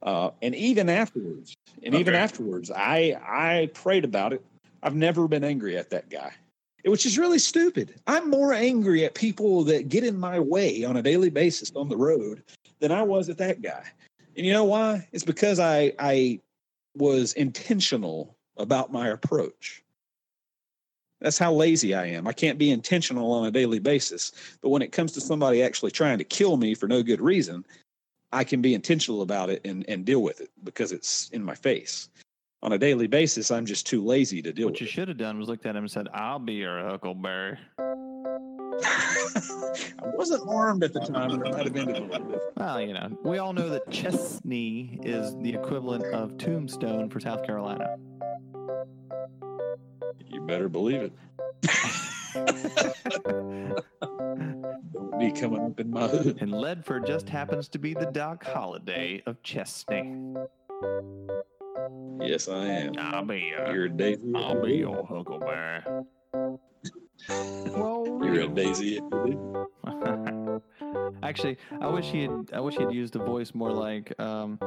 Uh, 0.03 0.31
and 0.41 0.53
even 0.53 0.89
afterwards, 0.89 1.55
and 1.81 1.95
even 1.95 2.13
afterwards, 2.13 2.69
I 2.69 3.17
I 3.25 3.69
prayed 3.73 4.03
about 4.03 4.33
it. 4.33 4.43
I've 4.83 4.95
never 4.95 5.29
been 5.29 5.45
angry 5.45 5.77
at 5.77 5.89
that 5.91 6.09
guy, 6.09 6.33
which 6.83 7.05
is 7.05 7.17
really 7.17 7.39
stupid. 7.39 7.95
I'm 8.05 8.29
more 8.29 8.53
angry 8.53 9.05
at 9.05 9.15
people 9.15 9.63
that 9.63 9.87
get 9.87 10.03
in 10.03 10.19
my 10.19 10.41
way 10.41 10.83
on 10.83 10.97
a 10.97 11.01
daily 11.01 11.29
basis 11.29 11.71
on 11.73 11.87
the 11.87 11.95
road 11.95 12.43
than 12.79 12.91
I 12.91 13.01
was 13.01 13.29
at 13.29 13.37
that 13.37 13.61
guy. 13.61 13.85
And 14.35 14.45
you 14.45 14.51
know 14.51 14.65
why? 14.65 15.07
It's 15.13 15.23
because 15.23 15.59
I 15.59 15.93
I 15.97 16.41
was 16.97 17.31
intentional 17.33 18.35
about 18.57 18.91
my 18.91 19.07
approach. 19.07 19.83
That's 21.21 21.37
how 21.37 21.53
lazy 21.53 21.95
I 21.95 22.07
am. 22.07 22.27
I 22.27 22.33
can't 22.33 22.57
be 22.57 22.71
intentional 22.71 23.31
on 23.31 23.45
a 23.45 23.51
daily 23.51 23.79
basis. 23.79 24.33
But 24.61 24.69
when 24.69 24.81
it 24.81 24.91
comes 24.91 25.13
to 25.13 25.21
somebody 25.21 25.63
actually 25.63 25.91
trying 25.91 26.17
to 26.17 26.25
kill 26.25 26.57
me 26.57 26.75
for 26.75 26.87
no 26.87 27.01
good 27.01 27.21
reason, 27.21 27.65
I 28.33 28.43
can 28.43 28.61
be 28.61 28.73
intentional 28.73 29.21
about 29.21 29.49
it 29.49 29.61
and, 29.63 29.85
and 29.87 30.03
deal 30.03 30.23
with 30.23 30.41
it 30.41 30.49
because 30.63 30.91
it's 30.91 31.29
in 31.29 31.43
my 31.43 31.55
face. 31.55 32.09
On 32.63 32.73
a 32.73 32.77
daily 32.77 33.07
basis, 33.07 33.51
I'm 33.51 33.65
just 33.65 33.85
too 33.85 34.03
lazy 34.03 34.41
to 34.41 34.51
deal 34.51 34.53
with 34.53 34.59
it. 34.59 34.65
What 34.65 34.71
with 34.73 34.81
you 34.81 34.87
it. 34.87 34.89
should 34.89 35.07
have 35.09 35.17
done 35.17 35.37
was 35.37 35.47
looked 35.47 35.65
at 35.65 35.75
him 35.75 35.83
and 35.83 35.91
said, 35.91 36.07
"I'll 36.13 36.39
be 36.39 36.53
your 36.53 36.81
huckleberry." 36.81 37.59
I 38.85 40.11
wasn't 40.15 40.47
armed 40.47 40.83
at 40.83 40.93
the 40.93 41.01
time, 41.01 41.37
but 41.37 41.47
I 41.47 41.51
might 41.51 41.65
have 41.65 41.73
been 41.73 41.93
little. 42.09 42.39
Well, 42.57 42.81
you 42.81 42.93
know, 42.93 43.17
we 43.23 43.37
all 43.37 43.53
know 43.53 43.69
that 43.69 43.89
Chesnee 43.91 44.99
is 45.03 45.35
the 45.37 45.53
equivalent 45.53 46.05
of 46.05 46.37
Tombstone 46.37 47.09
for 47.09 47.19
South 47.19 47.45
Carolina. 47.45 47.97
You 50.27 50.41
better 50.41 50.69
believe 50.69 51.01
it. 51.01 51.13
Don't 55.33 55.49
be 55.51 55.55
coming 55.57 55.71
up 55.71 55.79
in 55.79 55.89
my 55.91 56.07
hood. 56.07 56.37
And 56.41 56.51
Ledford 56.53 57.07
just 57.07 57.29
happens 57.29 57.67
to 57.69 57.79
be 57.79 57.93
the 57.93 58.05
Doc 58.05 58.43
Holliday 58.43 59.23
of 59.25 59.41
Chesnee. 59.43 60.33
Yes, 62.21 62.47
I 62.47 62.65
am. 62.65 62.93
I'll 62.97 63.25
be 63.25 63.51
your, 63.57 63.73
You're 63.73 63.85
a 63.85 63.89
daisy. 63.89 64.31
I'll 64.35 64.55
you 64.55 64.61
be 64.63 64.75
your 64.77 65.05
huckleberry. 65.05 65.81
well, 66.33 68.05
You're 68.23 68.41
a 68.41 68.47
daisy. 68.47 68.97
if 68.97 69.03
you 69.03 69.23
do. 69.25 69.69
Actually, 71.23 71.57
I 71.81 71.87
wish 71.87 72.05
he 72.07 72.23
had. 72.23 72.49
I 72.53 72.59
wish 72.59 72.75
he'd 72.75 72.91
used 72.91 73.15
a 73.15 73.19
voice 73.19 73.53
more 73.53 73.71
like, 73.71 74.13
um, 74.19 74.57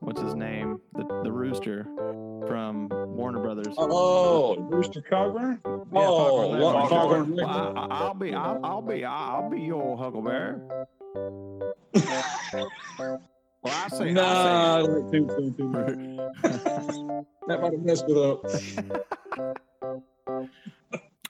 what's 0.00 0.20
his 0.20 0.34
name, 0.34 0.80
the 0.94 1.04
the 1.22 1.30
rooster 1.32 1.84
from 2.46 2.88
Warner 2.90 3.40
Brothers. 3.40 3.74
Oh, 3.78 4.56
Rooster 4.56 5.00
Cogburn? 5.00 5.60
Yeah, 5.92 6.00
oh, 6.00 6.16
Foghorn 6.16 6.60
what 6.60 6.74
Leghorn. 6.90 7.36
Well, 7.36 7.46
Leghorn. 7.46 7.78
I, 7.78 7.86
I'll 7.90 8.14
be. 8.14 8.34
I'll, 8.34 8.60
I'll 8.64 8.82
be. 8.82 9.04
I'll 9.04 9.50
be 9.50 9.60
your 9.60 9.96
huckleberry. 9.96 10.60
Well, 13.62 13.74
I 13.84 13.88
say. 13.88 14.12
Nah, 14.12 14.22
I 14.22 14.78
I 14.78 14.80
like 14.82 15.12
Tombstone 15.12 15.54
too 15.54 15.68
much. 15.68 15.96
That 17.48 17.60
might 17.60 17.72
have 17.72 17.82
messed 17.82 18.04
it 18.06 18.16
up. 18.16 18.44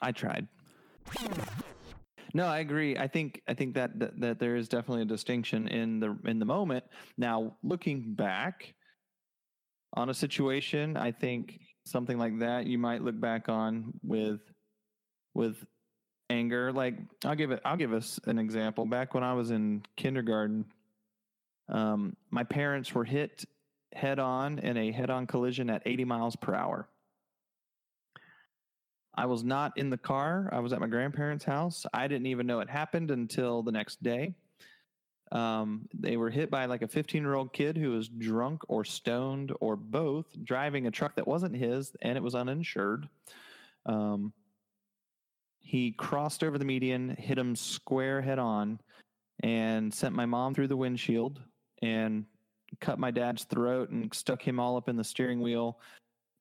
I 0.02 0.12
tried. 0.12 0.46
No, 2.34 2.44
I 2.44 2.59
agree. 2.59 2.98
I 2.98 3.07
think 3.07 3.40
I 3.48 3.54
think 3.54 3.74
that, 3.76 3.98
that 3.98 4.20
that 4.20 4.38
there 4.38 4.57
is 4.57 4.68
definitely 4.68 5.02
a 5.02 5.07
distinction 5.07 5.68
in 5.68 6.00
the 6.00 6.14
in 6.26 6.38
the 6.38 6.44
moment. 6.44 6.84
Now, 7.16 7.57
looking 7.62 8.12
back 8.14 8.74
on 9.94 10.11
a 10.11 10.14
situation, 10.14 10.98
I 10.98 11.12
think 11.12 11.59
something 11.87 12.18
like 12.18 12.41
that 12.41 12.66
you 12.66 12.78
might 12.78 13.03
look 13.03 13.18
back 13.18 13.49
on 13.49 13.93
with 14.03 14.41
with 15.34 15.57
anger. 16.28 16.72
Like 16.72 16.99
I'll 17.24 17.34
give 17.34 17.51
it 17.51 17.61
I'll 17.64 17.76
give 17.76 17.93
us 17.93 18.20
an 18.26 18.39
example. 18.39 18.84
Back 18.84 19.14
when 19.14 19.22
I 19.22 19.34
was 19.34 19.51
in 19.51 19.82
kindergarten, 19.97 20.66
um, 21.68 22.16
my 22.30 22.45
parents 22.45 22.95
were 22.95 23.05
hit 23.05 23.45
head 23.93 24.18
on 24.18 24.59
in 24.59 24.76
a 24.76 24.93
head 24.93 25.11
on 25.11 25.26
collision 25.26 25.70
at 25.70 25.82
80 25.87 26.05
miles 26.05 26.37
per 26.37 26.55
hour. 26.55 26.89
I 29.14 29.26
was 29.26 29.43
not 29.43 29.78
in 29.78 29.89
the 29.89 29.97
car. 29.97 30.51
I 30.53 30.59
was 30.59 30.74
at 30.74 30.80
my 30.80 30.89
grandparents' 30.89 31.45
house. 31.45 31.87
I 31.95 32.07
didn't 32.07 32.26
even 32.26 32.47
know 32.47 32.61
it 32.61 32.68
happened 32.68 33.11
until 33.11 33.62
the 33.62 33.72
next 33.72 34.03
day. 34.03 34.34
Um, 35.33 35.89
they 35.93 36.16
were 36.16 36.31
hit 36.31 36.51
by 36.51 36.66
like 36.66 36.83
a 36.83 36.89
15 36.89 37.22
year 37.22 37.35
old 37.35 37.53
kid 37.53 37.77
who 37.77 37.91
was 37.91 38.09
drunk 38.09 38.62
or 38.68 38.85
stoned 38.85 39.53
or 39.61 39.77
both, 39.77 40.27
driving 40.45 40.87
a 40.87 40.91
truck 40.91 41.16
that 41.16 41.27
wasn't 41.27 41.57
his 41.57 41.95
and 42.03 42.16
it 42.16 42.22
was 42.22 42.35
uninsured. 42.35 43.09
Um, 43.87 44.33
he 45.61 45.91
crossed 45.93 46.45
over 46.45 46.59
the 46.59 46.64
median, 46.64 47.16
hit 47.18 47.39
him 47.39 47.57
square 47.57 48.20
head 48.20 48.39
on, 48.39 48.79
and 49.43 49.93
sent 49.93 50.14
my 50.14 50.27
mom 50.27 50.55
through 50.55 50.68
the 50.68 50.77
windshield 50.77 51.41
and 51.83 52.24
cut 52.81 52.99
my 52.99 53.11
dad's 53.11 53.45
throat 53.45 53.91
and 53.91 54.12
stuck 54.14 54.41
him 54.41 54.61
all 54.61 54.77
up 54.77 54.89
in 54.89 54.97
the 54.97 55.05
steering 55.05 55.41
wheel. 55.41 55.79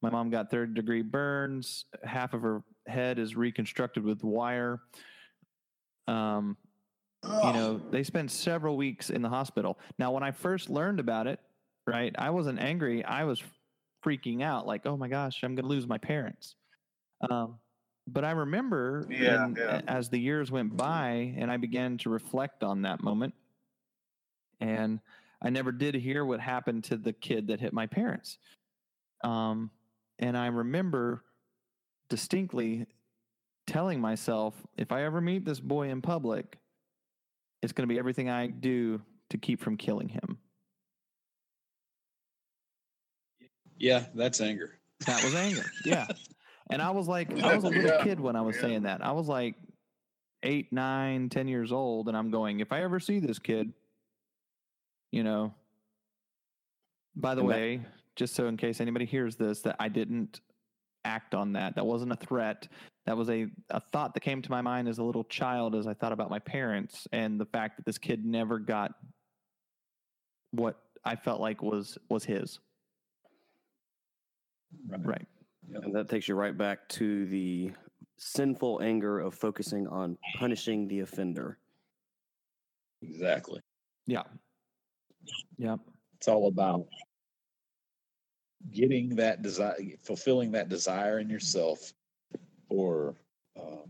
My 0.02 0.12
mom 0.12 0.30
got 0.30 0.52
third 0.52 0.76
degree 0.76 1.02
burns. 1.02 1.86
Half 2.04 2.36
of 2.36 2.44
her 2.44 2.64
head 2.88 3.18
is 3.18 3.36
reconstructed 3.36 4.04
with 4.04 4.24
wire. 4.24 4.82
Um, 6.08 6.56
you 7.28 7.54
know, 7.54 7.82
they 7.92 8.04
spent 8.04 8.32
several 8.32 8.78
weeks 8.78 9.10
in 9.10 9.22
the 9.22 9.30
hospital. 9.30 9.78
Now, 10.00 10.12
when 10.12 10.24
I 10.24 10.32
first 10.32 10.70
learned 10.70 11.00
about 11.00 11.28
it, 11.28 11.40
right, 11.88 12.14
I 12.18 12.30
wasn't 12.30 12.60
angry. 12.60 13.04
I 13.04 13.24
was 13.24 13.42
freaking 14.06 14.44
out, 14.44 14.68
like, 14.68 14.86
oh 14.86 14.96
my 14.98 15.08
gosh, 15.08 15.44
I'm 15.44 15.56
going 15.56 15.64
to 15.66 15.70
lose 15.70 15.88
my 15.88 15.98
parents. 15.98 16.56
Um, 17.30 17.58
but 18.08 18.24
I 18.24 18.32
remember 18.32 19.06
Yeah, 19.10 19.46
when- 19.46 19.56
yeah. 19.56 19.82
as 19.88 20.10
the 20.10 20.20
years 20.20 20.52
went 20.52 20.78
by 20.78 21.34
and 21.38 21.50
I 21.50 21.58
began 21.58 21.98
to 22.00 22.10
reflect 22.10 22.64
on 22.64 22.84
that 22.84 23.02
moment, 23.02 23.34
and 24.60 25.00
I 25.42 25.50
never 25.50 25.72
did 25.72 25.96
hear 25.96 26.24
what 26.26 26.40
happened 26.40 26.84
to 26.86 26.98
the 26.98 27.14
kid 27.14 27.48
that 27.48 27.60
hit 27.60 27.74
my 27.74 27.88
parents. 27.88 28.38
Um, 29.24 29.72
and 30.20 30.38
I 30.38 30.48
remember 30.48 31.24
distinctly 32.10 32.86
telling 33.68 34.00
myself, 34.00 34.54
if 34.78 34.92
I 34.92 35.04
ever 35.04 35.20
meet 35.22 35.44
this 35.46 35.60
boy 35.60 35.90
in 35.90 36.02
public, 36.02 36.58
it's 37.66 37.74
going 37.74 37.88
to 37.90 37.92
be 37.94 38.00
everything 38.00 38.30
I 38.30 38.48
do 38.48 39.02
to 39.32 39.38
keep 39.38 39.60
from 39.60 39.76
killing 39.76 40.08
him. 40.08 40.38
Yeah, 43.78 44.06
that's 44.14 44.40
anger. 44.40 44.78
That 45.06 45.22
was 45.24 45.36
anger. 45.36 45.64
Yeah. 45.86 46.08
And 46.72 46.82
I 46.82 46.90
was 46.92 47.08
like, 47.08 47.30
I 47.44 47.54
was 47.56 47.64
a 47.64 47.68
little 47.68 47.84
Yeah, 47.84 48.04
kid 48.04 48.20
when 48.20 48.36
I 48.36 48.42
was 48.42 48.56
yeah. 48.56 48.62
saying 48.64 48.84
that. 48.84 49.06
I 49.06 49.12
was 49.12 49.28
like 49.28 49.54
eight, 50.42 50.72
nine, 50.74 51.30
ten 51.30 51.48
years 51.48 51.72
old. 51.72 52.08
And 52.08 52.18
I'm 52.18 52.32
going, 52.32 52.60
if 52.60 52.72
I 52.72 52.82
ever 52.82 53.00
see 53.00 53.20
this 53.20 53.38
kid, 53.38 53.72
you 55.12 55.24
know, 55.24 55.54
by 57.16 57.36
the 57.36 57.42
And 57.42 57.50
that- 57.50 57.56
way, 57.56 57.82
just 58.16 58.34
so 58.34 58.48
in 58.48 58.58
case 58.58 58.80
anybody 58.82 59.06
hears 59.06 59.36
this, 59.36 59.62
that 59.62 59.76
I 59.80 59.90
didn't 59.90 60.40
act 61.04 61.36
on 61.36 61.54
that. 61.54 61.76
That 61.76 61.86
wasn't 61.86 62.14
a 62.14 62.16
threat. 62.16 62.68
That 63.06 63.16
was 63.16 63.30
a, 63.30 63.48
a 63.70 63.80
thought 63.80 64.14
that 64.16 64.22
came 64.22 64.42
to 64.42 64.52
my 64.52 64.62
mind 64.62 64.88
as 64.88 64.98
a 64.98 65.04
little 65.04 65.24
child 65.26 65.76
as 65.76 65.86
I 65.86 65.94
thought 65.94 66.12
about 66.12 66.30
my 66.30 66.40
parents 66.40 67.08
and 67.12 67.40
the 67.40 67.46
fact 67.46 67.78
that 67.78 67.86
this 67.86 68.00
kid 68.00 68.26
never 68.26 68.58
got 68.58 68.94
what 70.52 70.78
I 71.04 71.16
felt 71.16 71.40
like 71.40 71.62
was 71.62 71.98
was 72.10 72.24
his. 72.24 72.60
Right. 74.90 75.28
And 75.74 75.94
that 75.96 76.10
takes 76.10 76.28
you 76.28 76.36
right 76.36 76.58
back 76.58 76.88
to 76.90 77.26
the 77.28 77.72
sinful 78.18 78.82
anger 78.82 79.20
of 79.20 79.36
focusing 79.36 79.88
on 79.88 80.18
punishing 80.38 80.88
the 80.88 81.02
offender. 81.02 81.58
Exactly. 83.02 83.62
Yeah. 84.08 84.24
Yeah. 85.58 85.78
It's 86.18 86.28
all 86.28 86.48
about 86.48 86.88
getting 88.72 89.16
that 89.16 89.42
desire, 89.42 89.76
fulfilling 90.02 90.52
that 90.52 90.70
desire 90.70 91.20
in 91.20 91.30
yourself 91.30 91.94
for 92.68 93.16
uh, 93.58 93.86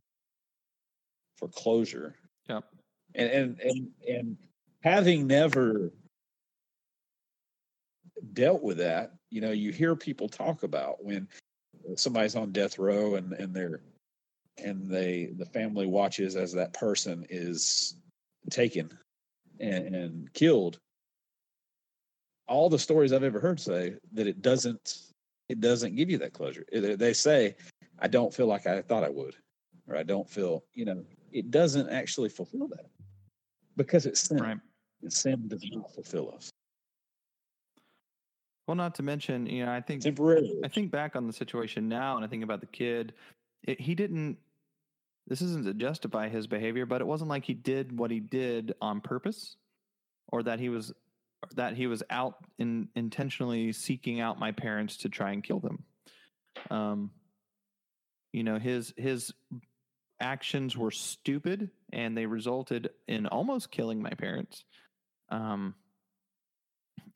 for 1.37 1.47
closure, 1.49 2.15
Yep. 2.49 2.63
and 3.15 3.29
and 3.29 3.59
and 3.59 3.89
and 4.07 4.37
having 4.81 5.27
never 5.27 5.91
dealt 8.33 8.61
with 8.61 8.77
that, 8.77 9.13
you 9.29 9.41
know, 9.41 9.51
you 9.51 9.71
hear 9.71 9.95
people 9.95 10.29
talk 10.29 10.63
about 10.63 11.03
when 11.03 11.27
somebody's 11.95 12.35
on 12.35 12.51
death 12.51 12.79
row 12.79 13.15
and 13.15 13.33
and 13.33 13.53
they're 13.53 13.81
and 14.57 14.89
they 14.89 15.31
the 15.37 15.45
family 15.45 15.85
watches 15.85 16.35
as 16.35 16.53
that 16.53 16.73
person 16.73 17.25
is 17.29 17.95
taken 18.49 18.89
and, 19.59 19.95
and 19.95 20.33
killed 20.33 20.79
all 22.47 22.69
the 22.69 22.79
stories 22.79 23.11
I've 23.11 23.23
ever 23.23 23.39
heard 23.39 23.59
say 23.59 23.95
that 24.13 24.27
it 24.27 24.41
doesn't 24.41 25.11
it 25.49 25.59
doesn't 25.59 25.95
give 25.95 26.09
you 26.09 26.17
that 26.19 26.33
closure. 26.33 26.65
They- 26.71 27.13
say, 27.13 27.55
"I 27.99 28.07
don't 28.07 28.33
feel 28.33 28.47
like 28.47 28.67
I 28.67 28.81
thought 28.81 29.03
I 29.03 29.09
would," 29.09 29.35
or 29.87 29.95
"I 29.95 30.03
don't 30.03 30.29
feel," 30.29 30.63
you 30.73 30.85
know, 30.85 31.05
it 31.31 31.51
doesn't 31.51 31.89
actually 31.89 32.29
fulfill 32.29 32.67
that 32.69 32.89
because 33.75 34.05
it's 34.05 34.21
sin. 34.21 34.37
Right. 34.37 34.59
And 35.01 35.13
sin 35.13 35.47
does 35.47 35.63
not 35.71 35.93
fulfill 35.93 36.33
us 36.33 36.49
Well, 38.67 38.75
not 38.75 38.95
to 38.95 39.03
mention, 39.03 39.45
you 39.45 39.63
know, 39.65 39.71
I 39.71 39.81
think 39.81 40.01
temporarily. 40.01 40.59
I 40.63 40.67
think 40.67 40.89
back 40.89 41.15
on 41.15 41.27
the 41.27 41.33
situation 41.33 41.87
now, 41.87 42.15
and 42.15 42.25
I 42.25 42.27
think 42.27 42.43
about 42.43 42.61
the 42.61 42.67
kid. 42.67 43.13
It, 43.63 43.79
he 43.79 43.93
didn't. 43.93 44.37
This 45.27 45.41
isn't 45.41 45.65
to 45.65 45.73
justify 45.73 46.29
his 46.29 46.47
behavior, 46.47 46.85
but 46.85 47.01
it 47.01 47.05
wasn't 47.05 47.29
like 47.29 47.45
he 47.45 47.53
did 47.53 47.97
what 47.97 48.09
he 48.11 48.19
did 48.19 48.73
on 48.81 49.01
purpose, 49.01 49.57
or 50.29 50.41
that 50.43 50.59
he 50.59 50.69
was 50.69 50.93
that 51.55 51.75
he 51.75 51.87
was 51.87 52.03
out 52.09 52.35
in 52.59 52.89
intentionally 52.95 53.71
seeking 53.71 54.19
out 54.19 54.39
my 54.39 54.51
parents 54.51 54.97
to 54.97 55.09
try 55.09 55.31
and 55.31 55.43
kill 55.43 55.59
them. 55.59 55.83
Um, 56.69 57.11
you 58.31 58.43
know, 58.43 58.59
his 58.59 58.93
his 58.97 59.33
actions 60.19 60.77
were 60.77 60.91
stupid, 60.91 61.69
and 61.91 62.17
they 62.17 62.25
resulted 62.25 62.89
in 63.07 63.27
almost 63.27 63.71
killing 63.71 64.01
my 64.01 64.11
parents. 64.11 64.63
Um, 65.29 65.75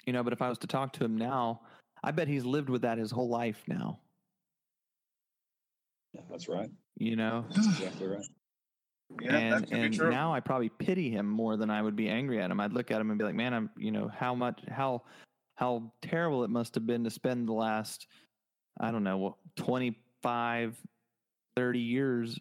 you 0.06 0.14
know, 0.14 0.24
but 0.24 0.34
if 0.34 0.42
I 0.42 0.50
was 0.50 0.58
to 0.60 0.68
talk 0.68 0.94
to 0.94 1.06
him 1.06 1.18
now, 1.18 1.62
I 2.04 2.12
bet 2.12 2.28
he's 2.28 2.46
lived 2.46 2.70
with 2.70 2.84
that 2.84 2.98
his 2.98 3.12
whole 3.12 3.30
life 3.30 3.62
now. 3.68 4.00
Yeah, 6.14 6.22
that's 6.30 6.50
right. 6.50 6.70
You 6.98 7.16
know, 7.16 7.46
That's 7.54 7.68
exactly 7.68 8.08
right. 8.08 8.26
Yeah, 9.22 9.36
and 9.36 9.54
that 9.54 9.70
could 9.70 9.92
be 9.92 9.98
and 9.98 10.10
now 10.10 10.34
I 10.34 10.40
probably 10.40 10.70
pity 10.70 11.10
him 11.10 11.28
more 11.28 11.58
than 11.58 11.70
I 11.70 11.82
would 11.82 11.96
be 11.96 12.10
angry 12.10 12.42
at 12.42 12.52
him. 12.52 12.60
I'd 12.60 12.74
look 12.74 12.92
at 12.92 13.02
him 13.02 13.10
and 13.10 13.18
be 13.18 13.26
like, 13.26 13.36
man, 13.36 13.54
I'm 13.54 13.70
you 13.78 13.92
know 13.92 14.08
how 14.08 14.36
much 14.36 14.62
how 14.70 15.04
how 15.56 15.92
terrible 16.02 16.44
it 16.44 16.50
must 16.50 16.76
have 16.76 16.86
been 16.86 17.04
to 17.04 17.10
spend 17.10 17.48
the 17.48 17.54
last 17.54 18.08
I 18.80 18.92
don't 18.92 19.04
know 19.04 19.36
25 19.58 20.78
30 21.56 21.80
years 21.80 22.40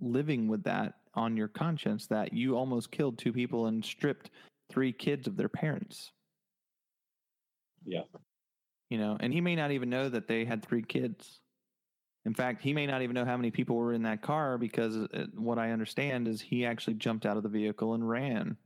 living 0.00 0.48
with 0.48 0.62
that 0.64 0.94
on 1.14 1.36
your 1.36 1.48
conscience 1.48 2.06
that 2.06 2.32
you 2.32 2.56
almost 2.56 2.90
killed 2.90 3.18
two 3.18 3.32
people 3.32 3.66
and 3.66 3.84
stripped 3.84 4.30
three 4.70 4.92
kids 4.92 5.26
of 5.26 5.36
their 5.36 5.48
parents. 5.48 6.12
Yeah. 7.84 8.02
You 8.90 8.98
know, 8.98 9.16
and 9.18 9.32
he 9.32 9.40
may 9.40 9.56
not 9.56 9.72
even 9.72 9.90
know 9.90 10.08
that 10.08 10.28
they 10.28 10.44
had 10.44 10.64
three 10.64 10.82
kids. 10.82 11.40
In 12.26 12.34
fact, 12.34 12.60
he 12.60 12.72
may 12.72 12.88
not 12.88 13.02
even 13.02 13.14
know 13.14 13.24
how 13.24 13.36
many 13.36 13.52
people 13.52 13.76
were 13.76 13.92
in 13.92 14.02
that 14.02 14.20
car 14.20 14.58
because 14.58 14.96
uh, 14.96 15.26
what 15.36 15.60
I 15.60 15.70
understand 15.70 16.26
is 16.26 16.40
he 16.40 16.66
actually 16.66 16.94
jumped 16.94 17.24
out 17.24 17.36
of 17.36 17.44
the 17.44 17.48
vehicle 17.48 17.94
and 17.94 18.06
ran. 18.06 18.56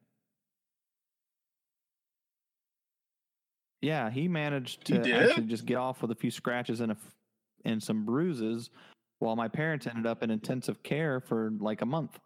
Yeah, 3.83 4.09
he 4.09 4.29
managed 4.29 4.87
to 4.87 4.99
did? 4.99 5.15
actually 5.15 5.45
just 5.45 5.67
get 5.67 5.77
off 5.77 6.01
with 6.01 6.11
a 6.11 6.15
few 6.15 6.31
scratches 6.31 6.81
and 6.81 6.93
a 6.93 6.95
f- 6.95 7.15
and 7.67 7.83
some 7.83 8.07
bruises, 8.07 8.71
while 9.19 9.37
my 9.37 9.47
parents 9.47 9.87
ended 9.87 10.07
up 10.07 10.23
in 10.23 10.31
intensive 10.31 10.83
care 10.83 11.21
for 11.21 11.53
like 11.61 11.83
a 11.83 11.87
month. 11.87 12.19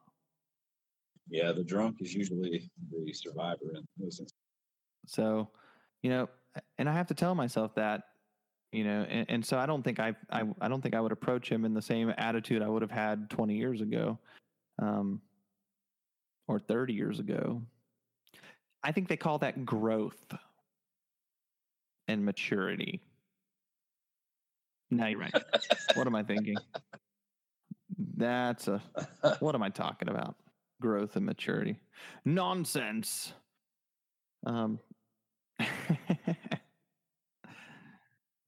Yeah, 1.28 1.50
the 1.50 1.64
drunk 1.64 1.96
is 1.98 2.14
usually 2.14 2.70
the 2.92 3.12
survivor 3.12 3.74
in 3.74 3.84
those 3.98 4.20
instances. 4.20 4.32
So, 5.06 5.48
you 6.00 6.10
know, 6.10 6.28
and 6.78 6.88
I 6.88 6.92
have 6.92 7.08
to 7.08 7.14
tell 7.14 7.34
myself 7.34 7.74
that, 7.74 8.02
you 8.74 8.82
know, 8.82 9.06
and, 9.08 9.26
and 9.28 9.46
so 9.46 9.56
I 9.56 9.66
don't 9.66 9.82
think 9.84 10.00
I, 10.00 10.14
I, 10.30 10.42
I 10.60 10.68
don't 10.68 10.82
think 10.82 10.96
I 10.96 11.00
would 11.00 11.12
approach 11.12 11.48
him 11.48 11.64
in 11.64 11.74
the 11.74 11.82
same 11.82 12.12
attitude 12.18 12.60
I 12.60 12.68
would 12.68 12.82
have 12.82 12.90
had 12.90 13.30
20 13.30 13.54
years 13.54 13.80
ago, 13.80 14.18
um, 14.82 15.20
or 16.48 16.58
30 16.58 16.92
years 16.92 17.20
ago. 17.20 17.62
I 18.82 18.90
think 18.90 19.08
they 19.08 19.16
call 19.16 19.38
that 19.38 19.64
growth 19.64 20.34
and 22.08 22.24
maturity. 22.24 23.00
No, 24.90 25.06
you're 25.06 25.20
right. 25.20 25.34
what 25.94 26.08
am 26.08 26.16
I 26.16 26.24
thinking? 26.24 26.56
That's 28.16 28.66
a, 28.66 28.82
what 29.38 29.54
am 29.54 29.62
I 29.62 29.70
talking 29.70 30.08
about? 30.08 30.34
Growth 30.80 31.14
and 31.14 31.24
maturity. 31.24 31.78
Nonsense. 32.24 33.32
Um, 34.44 34.80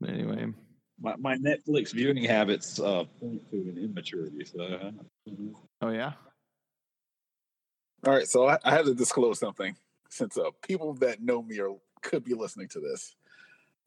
anyway, 0.06 0.52
My, 1.00 1.16
my 1.16 1.36
Netflix 1.36 1.92
viewing 1.92 2.24
habits 2.24 2.80
uh, 2.80 3.04
point 3.20 3.48
to 3.50 3.56
an 3.56 3.78
immaturity. 3.82 4.44
So, 4.44 4.62
uh, 4.62 4.90
oh 5.82 5.90
yeah, 5.90 6.12
All 8.06 8.12
right, 8.14 8.28
so 8.28 8.46
I, 8.48 8.58
I 8.64 8.70
have 8.72 8.86
to 8.86 8.94
disclose 8.94 9.38
something 9.38 9.76
since 10.10 10.38
uh, 10.38 10.50
people 10.66 10.94
that 10.94 11.22
know 11.22 11.42
me 11.42 11.58
or 11.60 11.78
could 12.02 12.24
be 12.24 12.34
listening 12.34 12.68
to 12.68 12.80
this. 12.80 13.16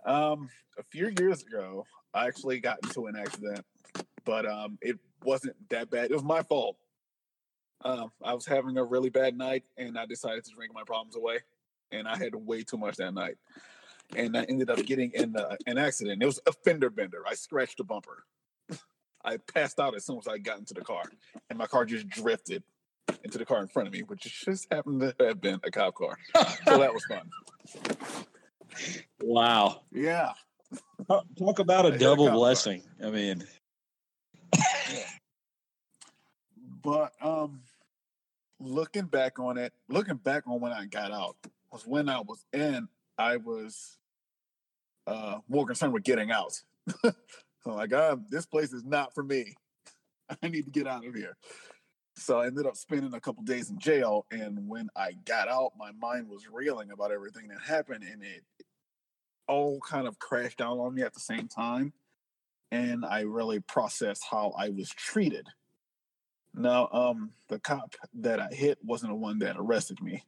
Um, 0.06 0.50
a 0.78 0.84
few 0.92 1.12
years 1.20 1.44
ago, 1.44 1.86
I 2.14 2.28
actually 2.28 2.60
got 2.60 2.80
into 2.84 3.08
an 3.08 3.16
accident, 3.16 3.66
but 4.26 4.46
um, 4.46 4.78
it 4.82 4.98
wasn't 5.24 5.56
that 5.70 5.90
bad. 5.90 6.12
It 6.12 6.14
was 6.14 6.24
my 6.24 6.44
fault. 6.44 6.78
Um, 7.86 8.12
I 8.22 8.34
was 8.34 8.46
having 8.46 8.78
a 8.78 8.84
really 8.84 9.10
bad 9.10 9.38
night, 9.38 9.64
and 9.78 9.98
I 9.98 10.06
decided 10.06 10.44
to 10.46 10.52
drink 10.54 10.74
my 10.74 10.84
problems 10.86 11.16
away. 11.16 11.40
And 11.92 12.08
I 12.08 12.18
had 12.18 12.36
way 12.36 12.64
too 12.64 12.78
much 12.78 12.98
that 12.98 13.14
night, 13.14 13.38
and 14.16 14.38
I 14.38 14.44
ended 14.44 14.70
up 14.70 14.84
getting 14.86 15.12
in 15.14 15.36
uh, 15.36 15.56
an 15.68 15.78
accident. 15.78 16.22
It 16.22 16.26
was 16.26 16.40
a 16.48 16.52
fender 16.52 16.90
bender. 16.90 17.24
I 17.28 17.36
scratched 17.36 17.80
a 17.80 17.84
bumper. 17.84 18.24
I 19.24 19.38
passed 19.38 19.80
out 19.80 19.96
as 19.96 20.06
soon 20.06 20.18
as 20.18 20.28
I 20.28 20.38
got 20.38 20.60
into 20.60 20.74
the 20.74 20.82
car, 20.82 21.04
and 21.50 21.60
my 21.60 21.68
car 21.68 21.86
just 21.86 22.08
drifted 22.08 22.64
into 23.24 23.38
the 23.38 23.46
car 23.46 23.62
in 23.62 23.68
front 23.68 23.88
of 23.88 23.94
me, 23.94 24.02
which 24.04 24.22
just 24.46 24.68
happened 24.72 25.02
to 25.02 25.14
have 25.26 25.42
been 25.42 25.60
a 25.64 25.72
cop 25.72 25.96
car. 25.96 26.18
So 26.66 26.78
that 26.78 26.94
was 26.94 27.04
fun. 27.06 27.30
Wow. 29.22 29.82
Yeah. 29.92 30.32
Talk, 31.08 31.26
talk 31.38 31.60
about 31.60 31.86
I 31.86 31.90
a 31.90 31.92
hit 31.92 32.02
a 32.02 32.04
double 32.06 32.28
car. 32.28 32.36
blessing. 32.36 32.84
I 33.04 33.10
mean, 33.10 33.44
But 36.82 37.12
um 37.22 37.62
looking 38.60 39.06
back 39.06 39.38
on 39.40 39.58
it, 39.58 39.74
looking 39.90 40.16
back 40.16 40.44
on 40.48 40.60
when 40.62 40.72
I 40.72 40.86
got 40.86 41.12
out 41.12 41.36
was 41.72 41.86
when 41.86 42.08
I 42.10 42.22
was 42.22 42.46
in, 42.54 42.88
I 43.18 43.38
was 43.38 43.98
uh 45.10 45.40
more 45.48 45.66
concerned 45.66 45.94
with 45.94 46.04
getting 46.04 46.32
out. 46.32 46.54
so 47.02 47.12
I'm 47.66 47.76
like, 47.76 47.94
uh, 47.94 48.18
this 48.30 48.46
place 48.46 48.74
is 48.74 48.86
not 48.86 49.14
for 49.14 49.24
me. 49.24 49.56
I 50.44 50.48
need 50.48 50.66
to 50.66 50.72
get 50.72 50.88
out 50.88 51.06
of 51.06 51.16
here. 51.16 51.36
So 52.16 52.40
I 52.40 52.48
ended 52.48 52.66
up 52.66 52.76
spending 52.76 53.14
a 53.14 53.20
couple 53.20 53.44
days 53.44 53.70
in 53.70 53.80
jail. 53.80 54.26
And 54.30 54.68
when 54.68 54.90
I 54.96 55.14
got 55.26 55.48
out, 55.48 55.72
my 55.78 55.92
mind 56.00 56.28
was 56.28 56.48
reeling 56.52 56.92
about 56.92 57.12
everything 57.12 57.48
that 57.48 57.62
happened, 57.62 58.04
and 58.04 58.22
it 58.22 58.44
all 59.48 59.80
kind 59.80 60.08
of 60.08 60.20
crashed 60.20 60.58
down 60.58 60.78
on 60.80 60.94
me 60.94 61.02
at 61.02 61.14
the 61.14 61.20
same 61.20 61.48
time. 61.48 61.94
And 62.72 63.06
I 63.06 63.22
really 63.22 63.60
processed 63.62 64.24
how 64.30 64.54
I 64.58 64.70
was 64.70 64.90
treated. 64.90 65.48
Now, 66.54 66.90
um, 66.92 67.32
the 67.48 67.60
cop 67.60 67.96
that 68.16 68.40
I 68.40 68.50
hit 68.52 68.78
wasn't 68.84 69.12
the 69.12 69.16
one 69.16 69.40
that 69.40 69.56
arrested 69.58 70.02
me. 70.02 70.24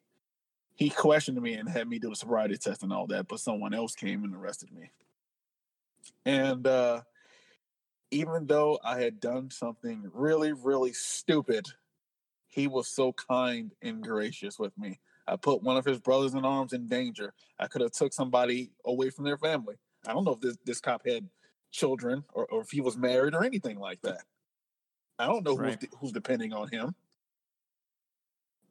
He 0.75 0.89
questioned 0.89 1.41
me 1.41 1.53
and 1.53 1.69
had 1.69 1.87
me 1.87 1.99
do 1.99 2.09
the 2.09 2.15
sobriety 2.15 2.57
test 2.57 2.83
and 2.83 2.91
all 2.91 3.07
that, 3.07 3.27
but 3.27 3.39
someone 3.39 3.73
else 3.73 3.93
came 3.93 4.23
and 4.23 4.35
arrested 4.35 4.71
me. 4.71 4.91
And 6.25 6.65
uh, 6.65 7.01
even 8.09 8.47
though 8.47 8.79
I 8.83 8.99
had 8.99 9.19
done 9.19 9.51
something 9.51 10.09
really, 10.13 10.53
really 10.53 10.93
stupid, 10.93 11.67
he 12.47 12.67
was 12.67 12.87
so 12.87 13.13
kind 13.13 13.71
and 13.81 14.01
gracious 14.03 14.59
with 14.59 14.77
me. 14.77 14.99
I 15.27 15.35
put 15.35 15.63
one 15.63 15.77
of 15.77 15.85
his 15.85 15.99
brothers 15.99 16.33
in 16.33 16.43
arms 16.43 16.73
in 16.73 16.87
danger. 16.87 17.33
I 17.59 17.67
could 17.67 17.81
have 17.81 17.91
took 17.91 18.11
somebody 18.11 18.71
away 18.85 19.09
from 19.09 19.23
their 19.25 19.37
family. 19.37 19.75
I 20.05 20.13
don't 20.13 20.25
know 20.25 20.33
if 20.33 20.41
this, 20.41 20.57
this 20.65 20.81
cop 20.81 21.05
had 21.05 21.29
children 21.71 22.23
or, 22.33 22.45
or 22.47 22.61
if 22.61 22.71
he 22.71 22.81
was 22.81 22.97
married 22.97 23.33
or 23.33 23.43
anything 23.43 23.79
like 23.79 24.01
that. 24.01 24.23
I 25.17 25.27
don't 25.27 25.45
know 25.45 25.55
who's, 25.55 25.77
de- 25.77 25.87
who's 25.99 26.11
depending 26.11 26.53
on 26.53 26.67
him. 26.69 26.95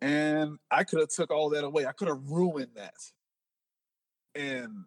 And 0.01 0.59
I 0.71 0.85
could 0.85 1.01
have 1.01 1.11
took 1.11 1.31
all 1.31 1.51
that 1.51 1.65
away. 1.65 1.87
I 1.87 1.93
could 1.93 2.09
have 2.09 2.23
ruined 2.29 2.71
that. 2.75 2.95
And 4.35 4.85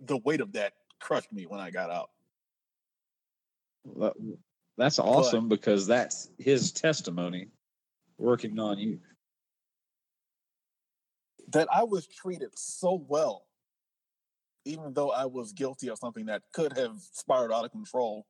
the 0.00 0.16
weight 0.18 0.40
of 0.40 0.52
that 0.52 0.72
crushed 0.98 1.32
me 1.32 1.44
when 1.46 1.60
I 1.60 1.70
got 1.70 1.90
out. 1.90 2.10
that- 3.96 4.38
that's 4.76 4.98
awesome 4.98 5.48
because 5.48 5.86
that's 5.86 6.30
his 6.38 6.72
testimony 6.72 7.48
working 8.18 8.58
on 8.58 8.78
you. 8.78 9.00
that 11.48 11.66
I 11.72 11.82
was 11.82 12.06
treated 12.06 12.56
so 12.56 13.04
well, 13.08 13.46
even 14.64 14.92
though 14.94 15.10
I 15.10 15.24
was 15.26 15.52
guilty 15.52 15.88
of 15.88 15.98
something 15.98 16.26
that 16.26 16.42
could 16.52 16.76
have 16.76 17.00
spiraled 17.12 17.50
out 17.52 17.64
of 17.64 17.72
control. 17.72 18.24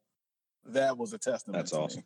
That 0.64 0.96
was 0.96 1.12
a 1.12 1.18
testament. 1.18 1.58
That's 1.58 1.70
to 1.72 1.98
me. 1.98 2.04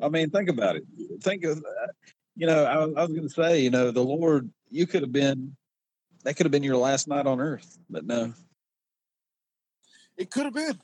I 0.00 0.08
mean, 0.08 0.30
think 0.30 0.48
about 0.48 0.76
it. 0.76 0.84
Think 1.20 1.44
of, 1.44 1.62
you 2.36 2.46
know, 2.46 2.64
I, 2.64 2.74
I 2.74 3.04
was 3.04 3.10
going 3.10 3.22
to 3.22 3.28
say, 3.28 3.60
you 3.60 3.70
know, 3.70 3.90
the 3.90 4.02
Lord, 4.02 4.50
you 4.70 4.86
could 4.86 5.02
have 5.02 5.12
been, 5.12 5.56
that 6.24 6.36
could 6.36 6.46
have 6.46 6.52
been 6.52 6.62
your 6.62 6.76
last 6.76 7.08
night 7.08 7.26
on 7.26 7.40
earth, 7.40 7.78
but 7.90 8.04
no. 8.04 8.32
It 10.16 10.30
could 10.30 10.44
have 10.44 10.54
been. 10.54 10.78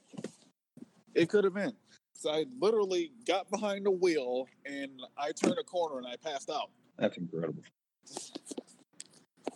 It 1.14 1.28
could 1.28 1.44
have 1.44 1.54
been. 1.54 1.72
So 2.14 2.30
I 2.30 2.46
literally 2.60 3.12
got 3.26 3.50
behind 3.50 3.86
the 3.86 3.90
wheel 3.90 4.46
and 4.64 4.90
I 5.18 5.32
turned 5.32 5.58
a 5.58 5.64
corner 5.64 5.98
and 5.98 6.06
I 6.06 6.16
passed 6.16 6.50
out. 6.50 6.70
That's 6.98 7.16
incredible. 7.16 7.62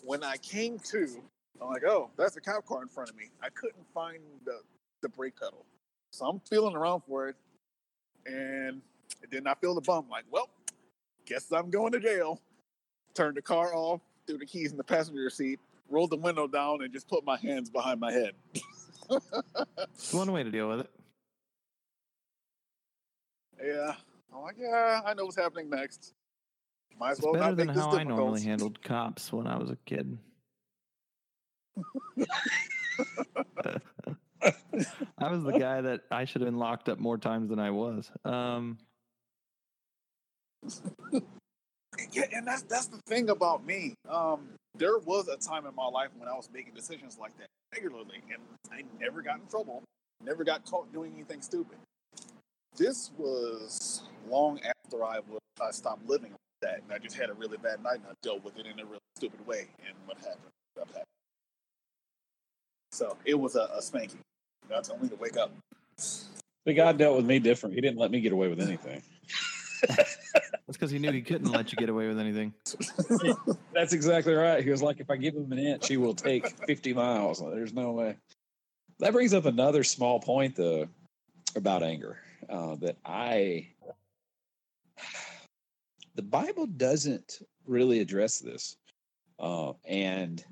When 0.02 0.22
I 0.22 0.36
came 0.36 0.78
to, 0.90 1.22
I'm 1.60 1.68
like, 1.68 1.85
oh, 1.85 2.10
that's 2.16 2.36
a 2.36 2.40
cop 2.40 2.66
car 2.66 2.82
in 2.82 2.89
front 2.89 3.10
of 3.10 3.16
me. 3.16 3.30
I 3.43 3.48
couldn't 3.51 3.86
find 3.94 4.18
the, 4.44 4.60
the 5.02 5.09
brake 5.09 5.36
pedal. 5.36 5.64
So 6.10 6.26
I'm 6.26 6.40
feeling 6.40 6.76
around 6.76 7.02
for 7.09 7.28
it. 7.28 7.36
And 8.26 8.82
then 9.30 9.47
I 9.47 9.55
feel 9.55 9.74
the 9.74 9.80
bump. 9.80 10.10
Like, 10.10 10.24
well, 10.30 10.48
guess 11.26 11.51
I'm 11.52 11.70
going 11.70 11.93
to 11.93 12.01
jail. 12.01 12.40
Turned 13.14 13.36
the 13.36 13.43
car 13.43 13.74
off, 13.74 14.01
threw 14.26 14.39
the 14.39 14.47
keys 14.47 14.70
in 14.70 14.76
the 14.76 14.85
passenger 14.85 15.30
seat, 15.30 15.59
rolled 15.89 16.10
the 16.10 16.16
window 16.16 16.47
down, 16.47 16.82
and 16.82 16.93
just 16.93 17.09
put 17.09 17.24
my 17.24 17.36
hands 17.36 17.70
behind 17.70 18.01
my 18.01 18.12
head. 18.12 18.32
It's 19.94 20.12
one 20.12 20.30
way 20.32 20.43
to 20.43 20.51
deal 20.51 20.68
with 20.68 20.80
it. 20.80 20.90
Yeah. 23.64 23.94
I'm 24.35 24.43
like, 24.43 24.56
yeah, 24.59 25.01
I 25.05 25.14
know 25.14 25.24
what's 25.24 25.36
happening 25.36 25.70
next. 25.70 26.12
Might 26.98 27.12
as 27.12 27.20
well 27.20 27.35
It's 27.35 27.43
better 27.43 27.55
than 27.55 27.68
how 27.68 27.93
I 27.93 28.05
normally 28.05 28.43
handled 28.43 28.82
cops 28.82 29.32
when 29.32 29.47
I 29.47 29.56
was 29.56 29.70
a 29.70 29.78
kid. 29.86 30.18
I 35.18 35.30
was 35.30 35.43
the 35.44 35.59
guy 35.59 35.80
that 35.80 36.02
I 36.10 36.24
should 36.24 36.43
have 36.43 36.48
been 36.51 36.59
locked 36.59 36.89
up 36.89 36.98
more 36.98 37.18
times 37.18 37.48
than 37.51 37.59
I 37.59 37.70
was. 37.70 38.10
Um, 38.24 38.78
Yeah, 42.12 42.24
and 42.32 42.47
that's 42.47 42.62
that's 42.62 42.86
the 42.86 43.01
thing 43.07 43.28
about 43.31 43.66
me. 43.66 43.95
Um, 44.09 44.51
there 44.77 44.99
was 44.99 45.28
a 45.28 45.36
time 45.36 45.66
in 45.66 45.74
my 45.74 45.86
life 45.86 46.11
when 46.16 46.28
I 46.28 46.32
was 46.32 46.49
making 46.53 46.74
decisions 46.74 47.19
like 47.20 47.36
that 47.39 47.49
regularly, 47.74 48.23
and 48.32 48.40
I 48.70 48.85
never 49.01 49.20
got 49.20 49.40
in 49.40 49.47
trouble, 49.47 49.82
never 50.24 50.45
got 50.45 50.65
caught 50.65 50.93
doing 50.93 51.12
anything 51.15 51.43
stupid. 51.43 51.78
This 52.77 53.11
was 53.19 54.03
long 54.28 54.61
after 54.61 55.03
I 55.03 55.19
was 55.28 55.40
I 55.61 55.70
stopped 55.73 56.07
living 56.09 56.31
like 56.31 56.61
that, 56.62 56.82
and 56.82 56.93
I 56.93 56.99
just 56.99 57.16
had 57.16 57.31
a 57.31 57.35
really 57.35 57.57
bad 57.57 57.82
night, 57.82 57.97
and 57.97 58.07
I 58.07 58.15
dealt 58.23 58.45
with 58.45 58.57
it 58.59 58.66
in 58.66 58.78
a 58.78 58.85
really 58.85 59.01
stupid 59.16 59.45
way. 59.47 59.66
And 59.85 59.97
what 60.07 60.19
happened? 60.19 60.53
What 60.74 60.86
happened? 60.89 61.05
So 62.93 63.16
it 63.24 63.35
was 63.35 63.57
a, 63.57 63.69
a 63.74 63.82
spanking. 63.82 64.20
told 64.82 65.03
me 65.03 65.09
to 65.09 65.16
wake 65.16 65.36
up. 65.36 65.53
But 66.65 66.77
God 66.77 66.99
dealt 66.99 67.16
with 67.16 67.27
me 67.27 67.39
different. 67.39 67.74
He 67.74 67.81
didn't 67.81 67.99
let 67.99 68.11
me 68.11 68.20
get 68.20 68.32
away 68.32 68.49
with 68.49 68.61
anything. 68.61 69.03
because 70.78 70.92
he 70.92 70.98
knew 71.00 71.10
he 71.10 71.22
couldn't 71.22 71.50
let 71.50 71.72
you 71.72 71.76
get 71.76 71.88
away 71.88 72.06
with 72.06 72.20
anything. 72.20 72.55
That's 73.74 73.92
exactly 73.92 74.34
right. 74.34 74.62
He 74.62 74.70
was 74.70 74.80
like, 74.80 75.00
if 75.00 75.10
I 75.10 75.16
give 75.16 75.34
him 75.34 75.50
an 75.50 75.59
inch, 75.59 75.88
he 75.88 75.96
will 75.96 76.14
take 76.14 76.48
50 76.66 76.94
miles. 76.94 77.40
There's 77.40 77.72
no 77.72 77.90
way. 77.92 78.16
That 79.00 79.12
brings 79.12 79.34
up 79.34 79.44
another 79.44 79.82
small 79.82 80.20
point, 80.20 80.55
though, 80.55 80.86
about 81.56 81.82
anger 81.82 82.18
uh, 82.48 82.76
that 82.76 82.96
I. 83.05 83.68
The 86.14 86.22
Bible 86.22 86.66
doesn't 86.66 87.42
really 87.66 87.98
address 87.98 88.38
this. 88.38 88.76
Uh, 89.40 89.72
and 89.84 90.44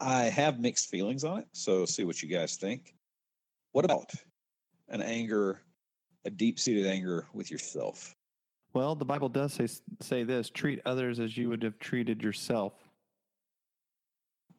I 0.00 0.24
have 0.24 0.60
mixed 0.60 0.90
feelings 0.90 1.24
on 1.24 1.40
it. 1.40 1.48
So, 1.52 1.84
see 1.86 2.04
what 2.04 2.22
you 2.22 2.28
guys 2.28 2.56
think. 2.56 2.94
What 3.72 3.84
about 3.84 4.10
an 4.88 5.02
anger, 5.02 5.60
a 6.28 6.30
deep 6.30 6.60
seated 6.60 6.86
anger 6.86 7.26
with 7.32 7.50
yourself? 7.50 8.14
Well, 8.74 8.94
the 8.94 9.04
Bible 9.04 9.28
does 9.28 9.54
say 9.54 9.66
say 10.00 10.22
this: 10.22 10.50
treat 10.50 10.80
others 10.84 11.18
as 11.18 11.36
you 11.36 11.48
would 11.48 11.62
have 11.62 11.78
treated 11.78 12.22
yourself. 12.22 12.74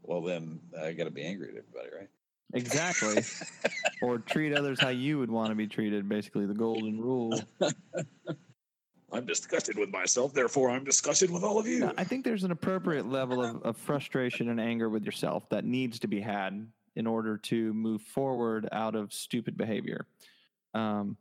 Well, 0.02 0.22
then 0.22 0.60
I 0.82 0.92
got 0.94 1.06
to 1.06 1.12
be 1.12 1.24
angry 1.24 1.50
at 1.50 1.56
everybody, 1.58 1.90
right? 1.96 2.10
Exactly. 2.56 3.24
or 4.02 4.18
treat 4.18 4.54
others 4.54 4.82
how 4.82 4.90
you 4.90 5.20
would 5.20 5.30
want 5.30 5.50
to 5.50 5.56
be 5.56 5.68
treated. 5.68 6.10
Basically, 6.10 6.48
the 6.48 6.54
golden 6.54 7.00
rule. 7.00 7.40
I'm 9.12 9.26
disgusted 9.26 9.78
with 9.78 9.90
myself, 9.90 10.34
therefore 10.34 10.70
I'm 10.70 10.84
disgusted 10.84 11.32
with 11.32 11.44
all 11.44 11.60
of 11.60 11.66
you. 11.66 11.80
No, 11.80 11.94
I 11.98 12.04
think 12.04 12.24
there's 12.24 12.44
an 12.44 12.52
appropriate 12.52 13.10
level 13.10 13.44
of, 13.44 13.62
of 13.64 13.76
frustration 13.76 14.50
and 14.50 14.60
anger 14.60 14.88
with 14.88 15.04
yourself 15.04 15.50
that 15.50 15.66
needs 15.66 15.98
to 16.00 16.08
be 16.08 16.22
had 16.22 16.68
in 16.96 17.08
order 17.08 17.38
to 17.38 17.74
move 17.74 18.02
forward 18.04 18.70
out 18.72 18.96
of 18.96 19.12
stupid 19.12 19.58
behavior. 19.58 20.06
Um, 20.76 21.18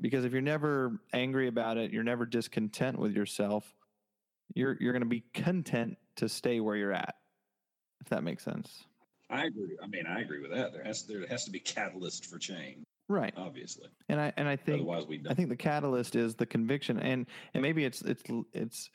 because 0.00 0.24
if 0.24 0.32
you're 0.32 0.40
never 0.40 1.00
angry 1.12 1.48
about 1.48 1.76
it, 1.76 1.92
you're 1.92 2.04
never 2.04 2.26
discontent 2.26 2.98
with 2.98 3.14
yourself. 3.14 3.74
You're 4.54 4.76
you're 4.80 4.92
going 4.92 5.02
to 5.02 5.08
be 5.08 5.24
content 5.34 5.96
to 6.16 6.28
stay 6.28 6.60
where 6.60 6.76
you're 6.76 6.92
at. 6.92 7.14
If 8.00 8.08
that 8.08 8.22
makes 8.22 8.44
sense, 8.44 8.84
I 9.30 9.44
agree. 9.46 9.76
I 9.82 9.86
mean, 9.86 10.06
I 10.06 10.20
agree 10.20 10.40
with 10.40 10.52
that. 10.52 10.72
There 10.72 10.84
has 10.84 11.04
there 11.04 11.26
has 11.26 11.44
to 11.44 11.50
be 11.50 11.60
catalyst 11.60 12.26
for 12.26 12.38
change, 12.38 12.84
right? 13.08 13.34
obviously. 13.36 13.88
And 14.08 14.20
I 14.20 14.32
and 14.36 14.48
I 14.48 14.56
think 14.56 14.80
Otherwise, 14.80 15.06
we 15.06 15.22
I 15.28 15.34
think 15.34 15.48
the 15.48 15.56
catalyst 15.56 16.16
is 16.16 16.34
the 16.34 16.46
conviction, 16.46 16.98
and 16.98 17.26
and 17.54 17.62
maybe 17.62 17.84
it's 17.84 18.00
it's 18.02 18.22
it's 18.52 18.90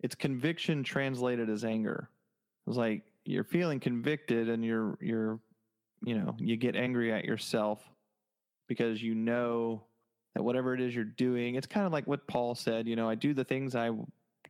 it's 0.00 0.14
conviction 0.14 0.82
translated 0.82 1.48
as 1.48 1.64
anger. 1.64 2.10
It's 2.66 2.76
like 2.76 3.02
you're 3.24 3.44
feeling 3.44 3.80
convicted, 3.80 4.48
and 4.48 4.64
you're 4.64 4.98
you're 5.00 5.40
you 6.04 6.18
know 6.18 6.34
you 6.38 6.56
get 6.56 6.76
angry 6.76 7.12
at 7.12 7.24
yourself 7.24 7.80
because 8.68 9.02
you 9.02 9.14
know 9.14 9.84
that 10.34 10.42
whatever 10.42 10.74
it 10.74 10.80
is 10.80 10.94
you're 10.94 11.04
doing, 11.04 11.54
it's 11.54 11.66
kind 11.66 11.86
of 11.86 11.92
like 11.92 12.06
what 12.06 12.26
Paul 12.26 12.54
said, 12.54 12.86
you 12.86 12.96
know, 12.96 13.08
I 13.08 13.14
do 13.14 13.34
the 13.34 13.44
things 13.44 13.74
I 13.74 13.90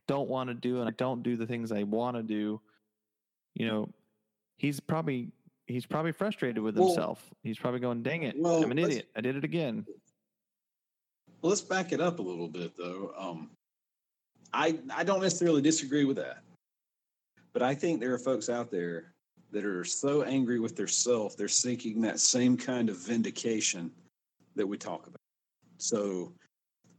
don't 0.07 0.29
want 0.29 0.49
to 0.49 0.53
do 0.53 0.79
and 0.79 0.87
I 0.87 0.91
don't 0.91 1.23
do 1.23 1.35
the 1.35 1.45
things 1.45 1.71
I 1.71 1.83
want 1.83 2.17
to 2.17 2.23
do. 2.23 2.61
You 3.55 3.67
know, 3.67 3.89
he's 4.57 4.79
probably 4.79 5.31
he's 5.67 5.85
probably 5.85 6.11
frustrated 6.11 6.61
with 6.61 6.77
Well- 6.77 6.87
himself. 6.87 7.29
He's 7.43 7.57
probably 7.57 7.79
going, 7.79 8.03
"Dang 8.03 8.23
it, 8.23 8.37
Well, 8.37 8.63
I'm 8.63 8.71
an 8.71 8.79
idiot. 8.79 9.09
I 9.15 9.21
did 9.21 9.35
it 9.35 9.43
again." 9.43 9.85
Well, 11.41 11.49
let's 11.49 11.61
back 11.61 11.91
it 11.91 11.99
up 11.99 12.19
a 12.19 12.21
little 12.21 12.47
bit, 12.47 12.75
though. 12.77 13.13
Um, 13.17 13.51
I 14.53 14.79
I 14.93 15.03
don't 15.03 15.21
necessarily 15.21 15.61
disagree 15.61 16.05
with 16.05 16.17
that, 16.17 16.43
but 17.51 17.61
I 17.61 17.75
think 17.75 17.99
there 17.99 18.13
are 18.13 18.19
folks 18.19 18.49
out 18.49 18.71
there 18.71 19.13
that 19.51 19.65
are 19.65 19.83
so 19.83 20.23
angry 20.23 20.59
with 20.59 20.75
their 20.75 20.87
self, 20.87 21.37
they're 21.37 21.47
seeking 21.47 22.01
that 22.01 22.19
same 22.19 22.57
kind 22.57 22.89
of 22.89 22.97
vindication 22.97 23.91
that 24.55 24.65
we 24.65 24.77
talk 24.77 25.05
about. 25.05 25.19
So 25.77 26.33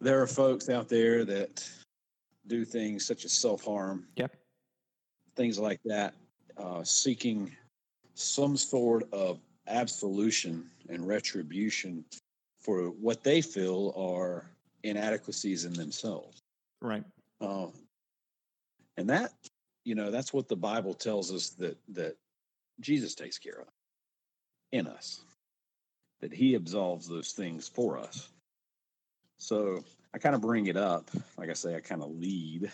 there 0.01 0.21
are 0.21 0.27
folks 0.27 0.69
out 0.69 0.89
there 0.89 1.25
that 1.25 1.69
do 2.47 2.65
things 2.65 3.05
such 3.07 3.25
as 3.25 3.33
self 3.33 3.65
harm, 3.65 4.07
Yep. 4.17 4.37
things 5.37 5.59
like 5.59 5.81
that, 5.85 6.15
uh, 6.57 6.85
seeking 6.85 7.55
some 8.15 8.57
sort 8.57 9.11
of 9.13 9.41
absolution 9.67 10.71
and 10.89 11.07
retribution 11.07 12.05
for 12.61 12.91
what 12.91 13.23
they 13.25 13.41
feel 13.41 13.93
are 13.97 14.51
inadequacies 14.83 15.65
in 15.65 15.73
themselves. 15.73 16.43
Right. 16.81 17.05
Uh, 17.41 17.69
and 18.97 19.09
that, 19.09 19.33
you 19.85 19.95
know, 19.95 20.11
that's 20.11 20.33
what 20.33 20.49
the 20.49 20.57
Bible 20.57 20.95
tells 20.95 21.33
us 21.33 21.51
that 21.51 21.77
that 21.89 22.17
Jesus 22.81 23.15
takes 23.15 23.39
care 23.39 23.61
of 23.61 23.69
in 24.73 24.87
us, 24.87 25.25
that 26.21 26.33
He 26.33 26.55
absolves 26.55 27.09
those 27.09 27.33
things 27.33 27.69
for 27.69 27.99
us. 27.99 28.29
So 29.39 29.85
I 30.15 30.19
kind 30.19 30.35
of 30.35 30.41
bring 30.41 30.67
it 30.67 30.77
up, 30.77 31.11
like 31.37 31.51
I 31.51 31.55
say, 31.55 31.75
I 31.75 31.81
kind 31.81 32.03
of 32.03 32.11
lead 32.11 32.71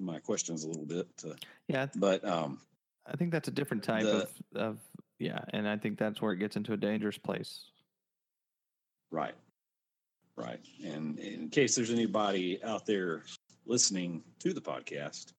my 0.00 0.18
questions 0.20 0.64
a 0.64 0.68
little 0.68 0.84
bit, 0.86 1.08
uh, 1.26 1.34
Yeah, 1.68 1.86
but 1.96 2.24
um, 2.24 2.60
I 3.06 3.16
think 3.16 3.30
that's 3.32 3.48
a 3.48 3.52
different 3.52 3.82
type 3.82 4.04
The- 4.04 4.22
of 4.22 4.30
of 4.54 4.78
yeah, 5.18 5.44
and 5.52 5.68
I 5.68 5.76
think 5.76 5.98
that's 5.98 6.20
where 6.20 6.32
it 6.32 6.38
gets 6.38 6.56
into 6.56 6.72
a 6.72 6.76
dangerous 6.76 7.18
place. 7.18 7.70
Right. 9.10 9.34
Right. 10.36 10.58
And 10.84 11.18
in 11.18 11.48
case 11.50 11.74
there's 11.76 11.90
anybody 11.90 12.62
out 12.64 12.86
there 12.86 13.22
listening 13.66 14.22
to 14.40 14.52
the 14.52 14.60
podcast 14.60 15.32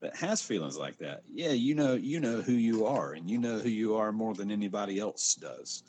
that 0.00 0.14
has 0.16 0.40
feelings 0.40 0.78
like 0.78 0.96
that, 0.98 1.22
yeah, 1.28 1.50
you 1.50 1.74
know, 1.74 1.94
you 1.94 2.20
know 2.20 2.40
who 2.40 2.52
you 2.52 2.86
are 2.86 3.12
and 3.14 3.28
you 3.28 3.38
know 3.38 3.58
who 3.58 3.68
you 3.68 3.96
are 3.96 4.12
more 4.12 4.34
than 4.34 4.50
anybody 4.50 4.98
else 4.98 5.34
does. 5.34 5.82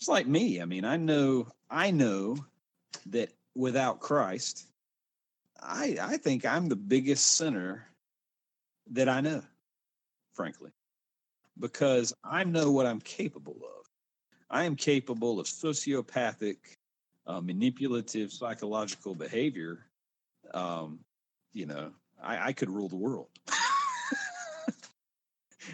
It's 0.00 0.08
like 0.08 0.26
me. 0.26 0.60
I 0.60 0.64
mean, 0.66 0.84
I 0.84 0.96
know 0.96 1.46
I 1.70 1.90
know 1.90 2.36
that 3.06 3.30
without 3.56 4.00
Christ, 4.00 4.66
I 5.60 5.96
I 6.00 6.16
think 6.18 6.44
I'm 6.44 6.68
the 6.68 6.76
biggest 6.76 7.36
sinner 7.36 7.86
that 8.92 9.08
I 9.08 9.20
know, 9.20 9.42
frankly. 10.34 10.70
Because 11.58 12.12
I 12.22 12.44
know 12.44 12.70
what 12.70 12.86
I'm 12.86 13.00
capable 13.00 13.56
of. 13.56 13.86
I 14.50 14.64
am 14.64 14.76
capable 14.76 15.40
of 15.40 15.46
sociopathic, 15.46 16.58
uh, 17.26 17.40
manipulative, 17.40 18.30
psychological 18.30 19.14
behavior. 19.14 19.86
Um, 20.52 21.00
you 21.54 21.64
know, 21.64 21.92
I, 22.22 22.48
I 22.48 22.52
could 22.52 22.68
rule 22.68 22.88
the 22.88 22.96
world. 22.96 23.28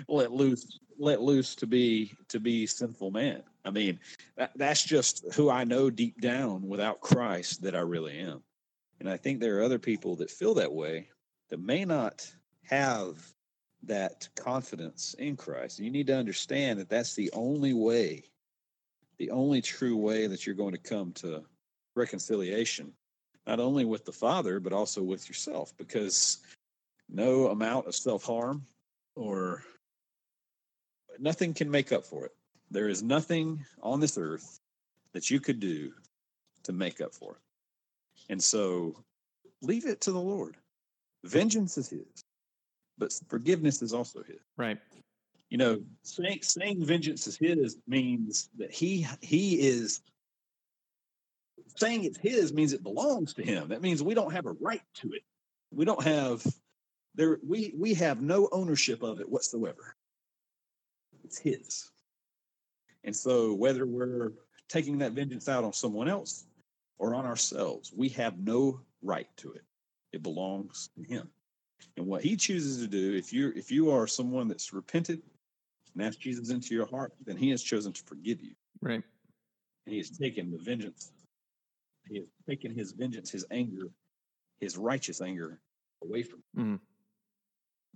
let 0.09 0.31
loose, 0.31 0.79
let 0.99 1.21
loose 1.21 1.57
to 1.57 1.67
be 1.67 2.13
to 2.29 2.39
be 2.39 2.67
sinful 2.67 3.11
man. 3.11 3.43
I 3.65 3.71
mean, 3.71 4.01
that, 4.37 4.53
that's 4.57 4.83
just 4.83 5.25
who 5.35 5.51
I 5.51 5.65
know 5.65 5.91
deep 5.91 6.21
down. 6.21 6.69
Without 6.69 7.01
Christ, 7.01 7.63
that 7.63 7.77
I 7.77 7.81
really 7.81 8.19
am. 8.19 8.43
And 9.01 9.09
I 9.09 9.17
think 9.17 9.41
there 9.41 9.59
are 9.59 9.63
other 9.63 9.79
people 9.79 10.17
that 10.17 10.31
feel 10.31 10.55
that 10.55 10.73
way 10.73 11.09
that 11.51 11.61
may 11.61 11.85
not 11.85 12.31
have 12.65 13.17
that 13.85 14.29
confidence 14.37 15.15
in 15.19 15.37
Christ. 15.37 15.79
You 15.79 15.91
need 15.91 16.07
to 16.09 16.17
understand 16.17 16.79
that 16.81 16.89
that's 16.89 17.15
the 17.15 17.31
only 17.33 17.73
way 17.73 18.25
the 19.23 19.31
only 19.31 19.63
true 19.63 19.97
way 19.97 20.27
that 20.27 20.45
you're 20.45 20.55
going 20.57 20.73
to 20.73 20.79
come 20.79 21.13
to 21.13 21.45
reconciliation, 21.95 22.93
not 23.47 23.61
only 23.61 23.85
with 23.85 24.05
the 24.05 24.13
Father, 24.13 24.59
but 24.59 24.73
also 24.73 25.01
with 25.01 25.29
yourself, 25.29 25.73
because 25.77 26.39
no 27.09 27.47
amount 27.47 27.87
of 27.87 27.95
self 27.95 28.25
harm 28.25 28.67
or 29.15 29.63
nothing 31.21 31.55
can 31.55 31.71
make 31.71 31.93
up 31.93 32.05
for 32.05 32.25
it. 32.25 32.33
There 32.73 32.89
is 32.89 33.03
nothing 33.03 33.65
on 33.83 34.01
this 34.01 34.17
earth 34.17 34.59
that 35.13 35.31
you 35.31 35.41
could 35.41 35.61
do 35.61 35.93
to 36.65 36.73
make 36.73 37.01
up 37.03 37.13
for 37.15 37.33
it. 37.33 37.39
And 38.31 38.43
so 38.43 38.97
leave 39.61 39.87
it 39.87 40.01
to 40.03 40.13
the 40.13 40.21
Lord. 40.21 40.57
Vengeance 41.25 41.77
is 41.79 41.91
His, 41.91 42.25
but 42.99 43.13
forgiveness 43.29 43.83
is 43.83 43.93
also 43.93 44.23
His 44.23 44.41
Right. 44.57 44.79
you 45.51 45.59
know 45.59 45.83
saying 46.03 46.41
saying 46.43 46.85
vengeance 46.85 47.27
is 47.27 47.37
his 47.37 47.77
means 47.87 48.49
that 48.57 48.73
he 48.73 49.07
he 49.21 49.61
is 49.61 50.01
saying 51.77 52.05
it's 52.05 52.19
his 52.19 52.53
means 52.55 52.73
it 52.73 52.83
belongs 52.83 53.35
to 53.35 53.43
him 53.43 53.69
that 53.69 53.83
means 53.83 54.03
we 54.03 54.15
don't 54.15 54.33
have 54.33 54.47
a 54.47 54.53
right 54.61 54.83
to 54.95 55.13
it 55.13 55.23
we 55.75 55.85
don't 55.85 56.03
have 56.03 56.43
there 57.15 57.39
we 57.47 57.75
we 57.79 57.93
have 57.95 58.23
no 58.23 58.49
ownership 58.53 59.03
of 59.03 59.21
it 59.21 59.29
whatsoever 59.29 59.95
it's 61.25 61.39
his 61.39 61.91
and 63.05 63.15
so 63.15 63.55
whether 63.55 63.87
we're 63.87 64.33
taking 64.69 64.99
that 64.99 65.13
vengeance 65.13 65.49
out 65.49 65.65
on 65.65 65.73
someone 65.73 66.09
else 66.09 66.47
or 66.99 67.15
on 67.15 67.27
ourselves 67.27 67.93
we 67.95 68.09
have 68.09 68.39
no 68.39 68.81
right 69.03 69.29
to 69.37 69.53
it 69.53 69.63
it 70.13 70.23
belongs 70.23 70.91
to 70.97 71.03
him 71.03 71.29
and 71.97 72.07
what 72.07 72.23
he 72.23 72.37
chooses 72.37 72.79
to 72.79 72.87
do 72.87 73.15
if 73.15 73.33
you 73.33 73.53
if 73.57 73.71
you 73.71 73.91
are 73.91 74.07
someone 74.07 74.49
that's 74.49 74.73
repented 74.73 75.23
and 75.95 76.05
ask 76.05 76.19
Jesus 76.19 76.51
into 76.51 76.75
your 76.75 76.87
heart, 76.87 77.13
then 77.25 77.37
He 77.37 77.51
has 77.51 77.63
chosen 77.63 77.93
to 77.93 78.03
forgive 78.05 78.43
you. 78.43 78.55
Right. 78.81 79.03
And 79.87 79.93
He 79.93 79.99
has 79.99 80.11
taken 80.11 80.51
the 80.51 80.59
vengeance. 80.59 81.13
He 82.09 82.17
has 82.19 82.27
taken 82.49 82.75
His 82.75 82.93
vengeance, 82.93 83.31
His 83.31 83.45
anger, 83.51 83.89
His 84.61 84.77
righteous 84.77 85.21
anger 85.21 85.61
away 86.03 86.23
from 86.23 86.43
you. 86.55 86.63
Mhm. 86.63 86.81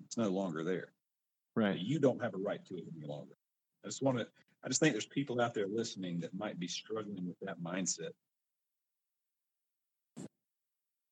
It's 0.04 0.16
no 0.16 0.28
longer 0.28 0.62
there. 0.62 0.92
Right. 1.54 1.78
You 1.78 1.98
don't 1.98 2.22
have 2.22 2.34
a 2.34 2.38
right 2.38 2.64
to 2.66 2.76
it 2.76 2.84
any 2.96 3.06
longer. 3.06 3.36
I 3.84 3.88
just 3.88 4.02
want 4.02 4.18
to. 4.18 4.28
I 4.64 4.68
just 4.68 4.80
think 4.80 4.94
there's 4.94 5.06
people 5.06 5.40
out 5.40 5.54
there 5.54 5.66
listening 5.68 6.20
that 6.20 6.34
might 6.34 6.58
be 6.58 6.66
struggling 6.66 7.26
with 7.26 7.38
that 7.42 7.60
mindset. 7.62 8.10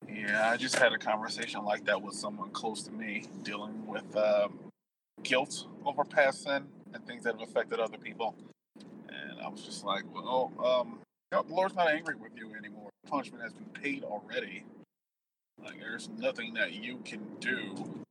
Yeah, 0.07 0.49
I 0.49 0.57
just 0.57 0.75
had 0.75 0.93
a 0.93 0.97
conversation 0.97 1.63
like 1.63 1.85
that 1.85 2.01
with 2.01 2.15
someone 2.15 2.51
close 2.51 2.83
to 2.83 2.91
me, 2.91 3.25
dealing 3.43 3.87
with 3.87 4.15
um, 4.15 4.59
guilt 5.23 5.65
over 5.85 6.03
past 6.03 6.43
sin 6.43 6.65
and 6.93 7.05
things 7.07 7.23
that 7.23 7.39
have 7.39 7.49
affected 7.49 7.79
other 7.79 7.97
people. 7.97 8.35
And 9.09 9.41
I 9.41 9.47
was 9.47 9.63
just 9.63 9.83
like, 9.83 10.03
well, 10.13 10.51
um, 10.63 10.99
you 11.31 11.43
the 11.47 11.53
Lord's 11.53 11.75
not 11.75 11.89
angry 11.89 12.15
with 12.15 12.31
you 12.35 12.53
anymore. 12.55 12.89
Punishment 13.07 13.43
has 13.43 13.53
been 13.53 13.65
paid 13.81 14.03
already. 14.03 14.63
Like, 15.63 15.79
there's 15.79 16.09
nothing 16.17 16.53
that 16.53 16.73
you 16.73 16.99
can 17.05 17.21
do 17.39 18.03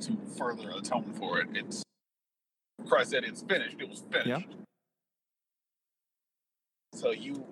to 0.00 0.16
further 0.36 0.70
atone 0.70 1.12
for 1.18 1.40
it. 1.40 1.48
It's 1.54 1.82
Christ 2.84 3.10
said 3.10 3.24
it's 3.24 3.42
finished. 3.42 3.76
It 3.78 3.88
was 3.88 4.02
finished. 4.10 4.48
So 6.94 7.10
you 7.10 7.44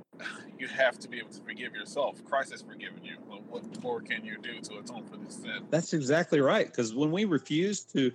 you 0.59 0.69
have 0.69 0.99
to 1.01 1.09
be 1.09 1.19
able 1.19 1.31
to 1.31 1.43
forgive 1.43 1.75
yourself. 1.75 2.25
Christ 2.25 2.53
has 2.53 2.63
forgiven 2.63 3.05
you. 3.05 3.17
Well, 3.29 3.43
what 3.49 3.83
more 3.83 4.01
can 4.01 4.25
you 4.25 4.39
do 4.39 4.61
to 4.61 4.79
atone 4.79 5.05
for 5.07 5.17
this 5.17 5.35
sin? 5.37 5.67
That's 5.71 5.93
exactly 5.93 6.41
right. 6.41 6.67
Because 6.67 6.95
when 6.95 7.11
we 7.11 7.25
refuse 7.25 7.85
to 7.87 8.11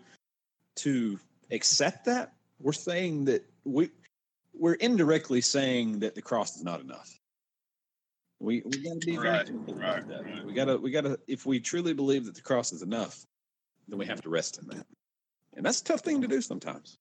to 0.77 1.19
accept 1.51 2.05
that, 2.05 2.33
we're 2.59 2.73
saying 2.73 3.25
that 3.25 3.45
we 3.63 3.91
we're 4.53 4.73
indirectly 4.75 5.41
saying 5.41 5.99
that 5.99 6.15
the 6.15 6.21
cross 6.21 6.55
is 6.55 6.63
not 6.63 6.81
enough. 6.81 7.19
We 8.39 8.63
we 8.65 8.83
gotta 8.83 8.99
be 9.05 9.17
Right, 9.17 9.49
right, 9.67 10.03
right. 10.09 10.45
We 10.45 10.53
gotta 10.53 10.77
we 10.77 10.91
gotta 10.91 11.19
if 11.27 11.45
we 11.45 11.59
truly 11.59 11.93
believe 11.93 12.25
that 12.25 12.35
the 12.35 12.41
cross 12.41 12.71
is 12.71 12.81
enough, 12.81 13.25
then 13.87 13.99
we 13.99 14.05
have 14.05 14.21
to 14.21 14.29
rest 14.29 14.59
in 14.59 14.67
that. 14.69 14.85
And 15.59 15.65
that's 15.65 15.81
a 15.81 15.83
tough 15.83 15.99
thing 15.99 16.21
to 16.21 16.27
do 16.29 16.39
sometimes. 16.39 16.97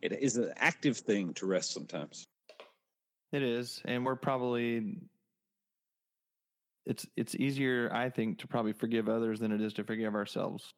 It 0.00 0.12
is 0.12 0.38
an 0.38 0.54
active 0.56 0.96
thing 0.96 1.34
to 1.34 1.44
rest 1.44 1.74
sometimes. 1.74 2.26
It 3.30 3.42
is, 3.42 3.82
and 3.84 4.06
we're 4.06 4.16
probably 4.16 4.96
it's 6.86 7.06
it's 7.14 7.34
easier, 7.34 7.90
I 7.92 8.08
think, 8.08 8.38
to 8.38 8.48
probably 8.48 8.72
forgive 8.72 9.06
others 9.10 9.38
than 9.38 9.52
it 9.52 9.60
is 9.60 9.74
to 9.74 9.84
forgive 9.84 10.14
ourselves, 10.14 10.72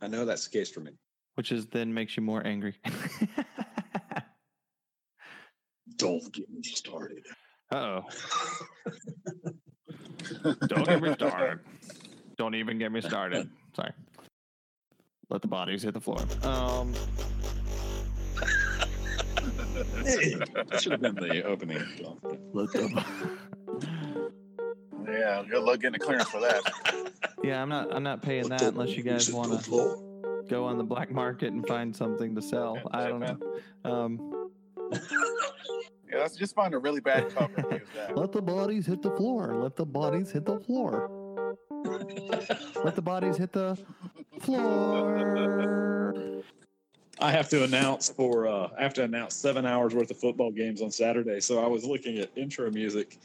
I 0.00 0.06
know 0.08 0.24
that's 0.24 0.48
the 0.48 0.58
case 0.58 0.70
for 0.70 0.80
me. 0.80 0.92
which 1.34 1.52
is 1.52 1.66
then 1.66 1.92
makes 1.92 2.16
you 2.16 2.22
more 2.22 2.42
angry. 2.46 2.74
Don't 5.96 6.32
get 6.32 6.48
me 6.50 6.62
started. 6.62 7.26
Uh 7.70 7.76
oh. 7.76 8.04
Don't 10.66 10.86
get 10.86 11.02
me 11.02 11.12
started. 11.12 11.60
Don't 12.38 12.54
even 12.54 12.78
get 12.78 12.90
me 12.90 13.02
started. 13.02 13.50
Sorry. 13.74 13.92
Let 15.28 15.42
the 15.42 15.48
bodies 15.48 15.82
hit 15.82 15.94
the 15.94 16.00
floor. 16.00 16.20
Um. 16.42 16.94
that 19.74 20.78
should 20.80 20.92
have 20.92 21.00
been 21.00 21.14
the 21.16 21.42
opening. 21.44 21.82
Let 22.52 22.72
the- 22.72 23.04
Yeah, 25.08 25.42
good 25.48 25.62
luck 25.64 25.80
getting 25.80 25.96
a 25.96 25.98
clearance 26.04 26.28
for 26.28 26.40
that. 26.40 26.62
Yeah, 27.42 27.60
I'm 27.62 27.68
not. 27.68 27.94
I'm 27.94 28.02
not 28.02 28.22
paying 28.22 28.48
that 28.48 28.62
unless 28.62 28.96
you 28.96 29.02
guys 29.02 29.32
want 29.32 29.62
to 29.64 30.44
go 30.48 30.64
on 30.64 30.78
the 30.78 30.84
black 30.84 31.10
market 31.10 31.52
and 31.52 31.66
find 31.66 31.94
something 31.94 32.34
to 32.34 32.42
sell. 32.42 32.76
Yeah, 32.76 32.82
I 32.92 33.08
don't 33.08 33.20
man. 33.20 33.40
know. 33.84 33.92
Um, 33.92 34.50
Yeah, 36.08 36.18
let's 36.20 36.36
just 36.36 36.54
find 36.54 36.72
a 36.72 36.78
really 36.78 37.00
bad 37.00 37.28
cover 37.30 37.82
that. 37.96 38.16
let 38.16 38.30
the 38.32 38.40
bodies 38.40 38.86
hit 38.86 39.02
the 39.02 39.10
floor. 39.10 39.56
Let 39.60 39.74
the 39.74 39.84
bodies 39.84 40.30
hit 40.30 40.44
the 40.46 40.60
floor. 40.60 41.10
Let 42.84 42.94
the 42.94 43.02
bodies 43.02 43.36
hit 43.36 43.52
the 43.52 43.76
floor. 44.40 45.16
I 47.18 47.30
have 47.30 47.48
to 47.48 47.64
announce 47.64 48.10
for 48.10 48.46
uh, 48.46 48.68
I 48.78 48.82
have 48.82 48.94
to 48.94 49.04
announce 49.04 49.34
seven 49.34 49.64
hours 49.64 49.94
worth 49.94 50.10
of 50.10 50.18
football 50.18 50.50
games 50.50 50.82
on 50.82 50.90
Saturday. 50.90 51.40
So 51.40 51.64
I 51.64 51.66
was 51.66 51.84
looking 51.84 52.18
at 52.18 52.30
intro 52.36 52.70
music, 52.70 53.18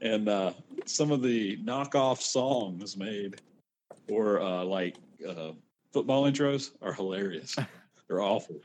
and 0.00 0.28
uh, 0.28 0.52
some 0.84 1.10
of 1.10 1.22
the 1.22 1.56
knockoff 1.58 2.20
songs 2.20 2.96
made 2.96 3.40
for 4.06 4.40
uh, 4.40 4.64
like 4.64 4.96
uh, 5.26 5.52
football 5.92 6.24
intros 6.24 6.72
are 6.82 6.92
hilarious. 6.92 7.56
They're 8.08 8.20
awful. 8.20 8.56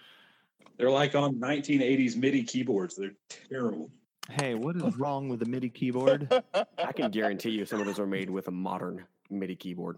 They're 0.78 0.92
like 0.92 1.16
on 1.16 1.36
1980s 1.36 2.16
MIDI 2.16 2.44
keyboards. 2.44 2.96
They're 2.96 3.16
terrible. 3.50 3.90
Hey, 4.30 4.56
what 4.56 4.76
is 4.76 4.84
wrong 4.98 5.30
with 5.30 5.40
the 5.40 5.46
MIDI 5.46 5.70
keyboard? 5.70 6.32
I 6.54 6.92
can 6.94 7.12
guarantee 7.12 7.52
you 7.52 7.66
some 7.66 7.80
of 7.80 7.86
those 7.86 8.00
are 8.00 8.08
made 8.08 8.30
with 8.30 8.48
a 8.48 8.52
modern 8.52 9.06
MIDI 9.30 9.56
keyboard. 9.56 9.98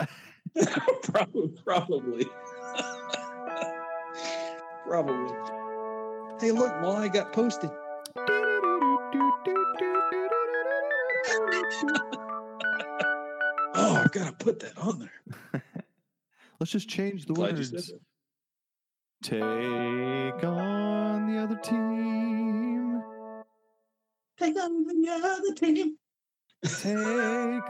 probably, 1.02 1.48
probably, 1.64 2.26
probably. 4.86 5.34
Hey, 6.40 6.50
look, 6.52 6.80
Molly 6.80 7.08
got 7.08 7.32
posted. 7.32 7.70
Oh, 13.78 13.96
I've 13.96 14.10
gotta 14.12 14.32
put 14.32 14.60
that 14.60 14.72
on 14.78 15.00
there. 15.00 15.62
Let's 16.58 16.72
just 16.72 16.88
change 16.88 17.26
the 17.26 17.34
Glad 17.34 17.58
you 17.58 17.64
said 17.64 17.74
words. 17.74 17.88
that. 17.88 18.00
Take 19.22 20.44
on 20.44 21.30
the 21.30 21.38
other 21.42 21.56
team. 21.56 23.02
Take 24.38 24.56
on 24.56 24.86
the 24.86 25.10
other 25.10 25.52
team. 25.54 25.98
Take 26.64 26.96
them 26.96 27.62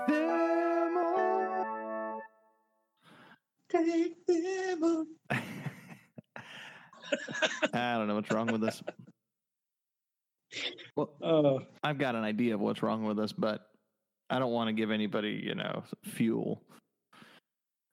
Take 3.71 4.27
them 4.27 4.83
on. 4.85 5.07
I 7.73 7.95
don't 7.97 8.09
know 8.09 8.17
what's 8.17 8.31
wrong 8.31 8.47
with 8.49 8.61
this. 8.61 8.83
Well, 10.97 11.11
Uh, 11.23 11.59
I've 11.83 11.99
got 11.99 12.15
an 12.15 12.25
idea 12.25 12.55
of 12.55 12.61
what's 12.61 12.83
wrong 12.83 13.05
with 13.05 13.19
us, 13.19 13.33
but 13.33 13.69
I 14.31 14.39
don't 14.39 14.53
want 14.53 14.69
to 14.69 14.73
give 14.73 14.91
anybody, 14.91 15.41
you 15.45 15.55
know, 15.55 15.83
fuel. 16.05 16.63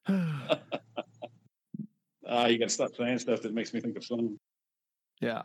ah, 0.08 0.58
you 2.46 2.58
gotta 2.58 2.68
stop 2.68 2.90
saying 2.96 3.18
stuff 3.18 3.42
that 3.42 3.52
makes 3.54 3.72
me 3.74 3.80
think 3.80 3.96
of 3.96 4.04
something. 4.04 4.38
yeah. 5.20 5.42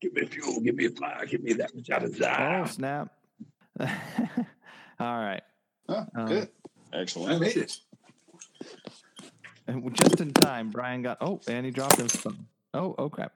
Give 0.00 0.12
me 0.14 0.26
fuel, 0.26 0.60
give 0.60 0.74
me 0.74 0.86
a 0.86 0.90
fire, 0.90 1.24
give 1.26 1.42
me 1.42 1.52
that 1.54 1.74
which 1.74 1.90
I 1.90 1.96
Oh, 1.98 2.00
desire. 2.00 2.66
snap. 2.66 3.08
All 3.80 3.88
right. 5.20 5.42
Huh, 5.88 6.04
Um, 6.16 6.26
good. 6.26 6.48
Excellent. 6.92 7.34
I 7.34 7.38
made 7.38 7.56
it. 7.56 7.72
And 9.66 9.94
just 9.94 10.20
in 10.20 10.32
time, 10.32 10.70
Brian 10.70 11.02
got. 11.02 11.18
Oh, 11.20 11.40
and 11.46 11.64
he 11.64 11.70
dropped 11.70 11.96
his 11.96 12.14
phone. 12.14 12.46
Oh, 12.74 12.94
oh 12.98 13.08
crap. 13.08 13.32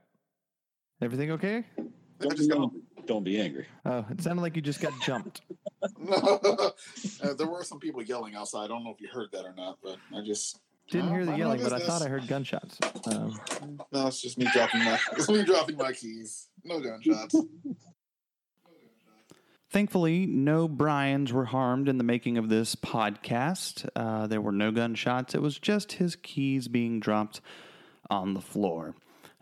Everything 1.01 1.31
okay? 1.33 1.65
Don't, 2.19 2.37
just 2.37 2.49
got 2.49 2.59
don't, 2.59 3.07
don't 3.07 3.25
be 3.25 3.41
angry. 3.41 3.67
Oh, 3.85 4.05
it 4.11 4.23
sounded 4.23 4.43
like 4.43 4.57
you 4.57 4.63
just 4.63 4.81
got 4.81 4.93
jumped. 5.03 5.43
uh, 5.83 6.71
there 7.37 7.47
were 7.47 7.63
some 7.63 7.79
people 7.79 8.03
yelling 8.03 8.35
outside. 8.35 8.65
I 8.65 8.69
don't 8.69 8.83
know 8.83 8.91
if 8.91 9.01
you 9.01 9.09
heard 9.09 9.29
that 9.33 9.45
or 9.45 9.55
not, 9.55 9.79
but 9.83 9.99
I 10.15 10.23
just 10.25 10.59
Didn't 10.91 11.11
hear 11.11 11.21
the 11.21 11.33
mind 11.33 11.39
yelling, 11.39 11.63
but 11.63 11.73
I 11.73 11.81
thought 11.81 12.03
I 12.03 12.09
heard 12.09 12.27
gunshots. 12.27 12.79
Um, 13.07 13.39
no, 13.93 14.07
it's 14.07 14.23
just 14.23 14.39
me 14.39 14.49
dropping 14.53 14.85
my 14.85 14.99
it's 15.13 15.29
me 15.29 15.45
dropping 15.45 15.77
my 15.77 15.93
keys. 15.93 16.49
No 16.65 16.81
gunshots. 16.81 17.37
Thankfully, 19.69 20.27
no 20.27 20.69
Brians 20.69 21.33
were 21.33 21.47
harmed 21.47 21.89
in 21.89 21.99
the 21.99 22.05
making 22.05 22.39
of 22.39 22.49
this 22.49 22.77
podcast. 22.77 23.89
Uh, 23.97 24.27
there 24.27 24.41
were 24.41 24.53
no 24.53 24.71
gunshots. 24.71 25.35
It 25.35 25.43
was 25.43 25.59
just 25.59 25.93
his 25.93 26.17
keys 26.17 26.69
being 26.69 27.01
dropped 27.01 27.41
on 28.09 28.35
the 28.35 28.41
floor. 28.41 28.95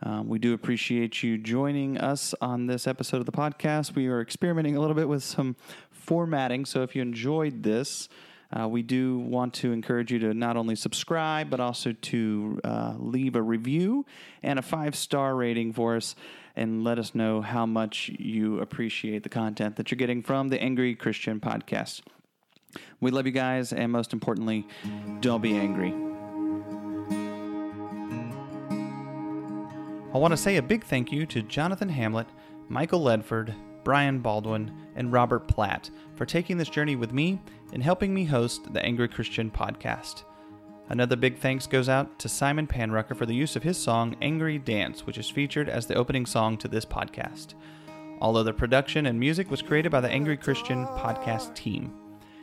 Um, 0.03 0.29
we 0.29 0.39
do 0.39 0.55
appreciate 0.55 1.23
you 1.23 1.39
joining 1.39 1.99
us 1.99 2.35
on 2.41 2.67
this 2.67 2.87
episode 2.87 3.19
of 3.19 3.27
the 3.27 3.33
podcast. 3.33 3.95
We 3.95 4.07
are 4.09 4.21
experimenting 4.21 4.77
a 4.77 4.81
little 4.81 4.97
bit 4.97 5.09
with 5.09 5.23
some 5.23 5.57
formatting. 5.91 6.65
So 6.65 6.83
if 6.83 6.97
you 6.97 7.03
enjoyed 7.03 7.63
this, 7.63 8.09
uh, 8.51 8.69
we 8.69 8.83
do 8.83 9.19
want 9.19 9.55
to 9.55 9.73
encourage 9.73 10.13
you 10.13 10.19
to 10.21 10.35
not 10.35 10.57
only 10.57 10.77
subscribe, 10.77 11.51
but 11.51 11.61
also 11.61 11.93
to 11.93 12.61
uh, 12.65 12.95
leave 12.99 13.37
a 13.37 13.43
review 13.43 14.07
and 14.43 14.59
a 14.59 14.63
five 14.63 14.95
star 14.95 15.35
rating 15.35 15.73
for 15.73 15.97
us 15.97 16.15
and 16.57 16.85
let 16.85 16.99
us 16.99 17.15
know 17.15 17.41
how 17.41 17.67
much 17.67 18.11
you 18.19 18.61
appreciate 18.61 19.23
the 19.23 19.29
content 19.29 19.77
that 19.77 19.91
you're 19.91 19.97
getting 19.97 20.23
from 20.23 20.49
the 20.49 20.61
Angry 20.63 20.95
Christian 20.95 21.41
Podcast. 21.41 22.03
We 23.01 23.11
love 23.11 23.27
you 23.27 23.33
guys, 23.33 23.73
and 23.73 23.93
most 23.93 24.13
importantly, 24.13 24.67
don't 25.21 25.43
be 25.43 25.57
angry. 25.57 25.93
I 30.13 30.19
want 30.19 30.33
to 30.33 30.37
say 30.37 30.57
a 30.57 30.63
big 30.63 30.85
thank 30.85 31.11
you 31.11 31.27
to 31.27 31.43
Jonathan 31.43 31.89
Hamlet, 31.89 32.29
Michael 32.69 33.01
Ledford, 33.01 33.55
Brian 33.83 34.21
Baldwin, 34.21 34.73
and 34.97 35.13
Robert 35.13 35.49
Platt 35.49 35.91
for 36.15 36.25
taking 36.25 36.57
this 36.57 36.69
journey 36.69 36.97
with 36.97 37.13
me 37.13 37.41
and 37.73 37.83
helping 37.83 38.15
me 38.15 38.25
host 38.25 38.73
the 38.73 38.83
Angry 38.85 39.09
Christian 39.09 39.51
podcast. 39.51 40.23
Another 40.89 41.17
big 41.17 41.39
thanks 41.39 41.67
goes 41.67 41.89
out 41.89 42.19
to 42.19 42.29
Simon 42.29 42.67
Panrucker 42.67 43.17
for 43.17 43.25
the 43.27 43.35
use 43.35 43.57
of 43.57 43.63
his 43.63 43.79
song 43.79 44.17
Angry 44.21 44.59
Dance, 44.59 45.07
which 45.07 45.17
is 45.19 45.31
featured 45.31 45.69
as 45.69 45.87
the 45.87 45.95
opening 45.95 46.27
song 46.27 46.59
to 46.59 46.69
this 46.69 46.85
podcast. 46.85 47.55
All 48.21 48.37
other 48.37 48.53
production 48.53 49.07
and 49.07 49.19
music 49.19 49.51
was 49.51 49.63
created 49.63 49.91
by 49.91 50.01
the 50.01 50.11
Angry 50.11 50.37
Christian 50.37 50.87
podcast 50.87 51.55
team. 51.55 51.93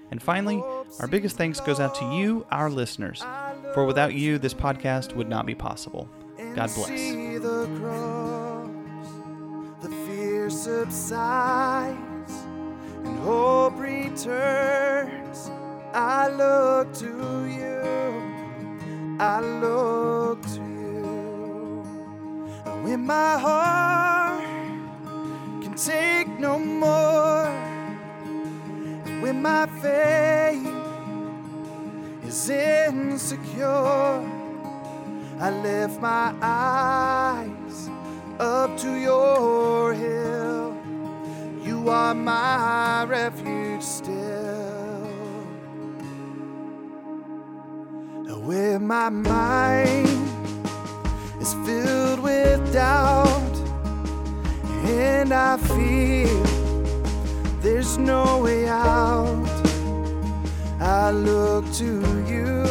And 0.10 0.22
finally, 0.22 0.62
our 1.00 1.08
biggest 1.08 1.38
thanks 1.38 1.60
goes 1.62 1.80
out 1.80 1.96
to 1.96 2.06
you, 2.14 2.46
our 2.52 2.70
listeners, 2.70 3.24
for 3.74 3.86
without 3.86 4.14
you, 4.14 4.38
this 4.38 4.54
podcast 4.54 5.16
would 5.16 5.30
not 5.30 5.46
be 5.46 5.56
possible. 5.56 6.10
God 6.38 6.70
bless. 6.76 6.88
The 6.88 7.70
cross, 7.80 8.70
the 9.82 9.90
fear 10.06 10.50
subsides, 10.50 12.34
and 13.06 13.20
hope 13.20 13.80
returns. 13.80 15.50
I 15.94 16.28
look 16.30 16.94
to 16.96 17.46
you, 17.48 18.01
I 19.24 19.40
look 19.40 20.42
to 20.42 20.62
you. 20.62 21.84
When 22.82 23.06
my 23.06 23.38
heart 23.38 24.44
can 25.62 25.76
take 25.76 26.28
no 26.40 26.58
more, 26.58 27.46
when 29.22 29.44
my 29.44 29.68
faith 29.80 30.66
is 32.26 32.50
insecure. 32.50 34.26
I 35.40 35.52
lift 35.52 36.02
my 36.02 36.34
eyes 36.42 37.90
up 38.40 38.76
to 38.78 38.96
your 38.96 39.94
hill. 39.94 40.76
You 41.64 41.90
are 41.90 42.16
my 42.16 43.04
refuge 43.04 43.84
still. 43.84 44.61
Where 48.44 48.80
my 48.80 49.10
mind 49.10 50.08
is 51.40 51.54
filled 51.66 52.20
with 52.22 52.74
doubt, 52.74 53.56
and 54.84 55.32
I 55.32 55.58
feel 55.58 56.44
there's 57.62 58.00
no 58.00 58.42
way 58.42 58.68
out. 58.68 59.48
I 60.80 61.12
look 61.12 61.72
to 61.74 62.02
you 62.28 62.66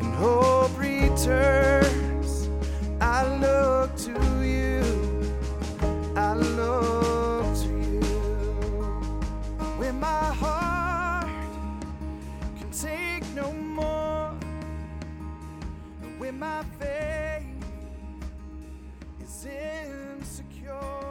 and 0.00 0.14
hope 0.14 0.76
returns. 0.78 2.48
I 3.00 3.24
look 3.38 3.96
to 3.98 4.42
you. 4.42 4.82
I 6.16 6.34
look 6.34 7.56
to 7.62 7.68
you. 7.68 8.02
When 9.78 10.00
my 10.00 10.24
heart 10.34 10.57
my 16.38 16.62
faith 16.78 17.42
is 19.20 19.46
insecure. 19.46 21.07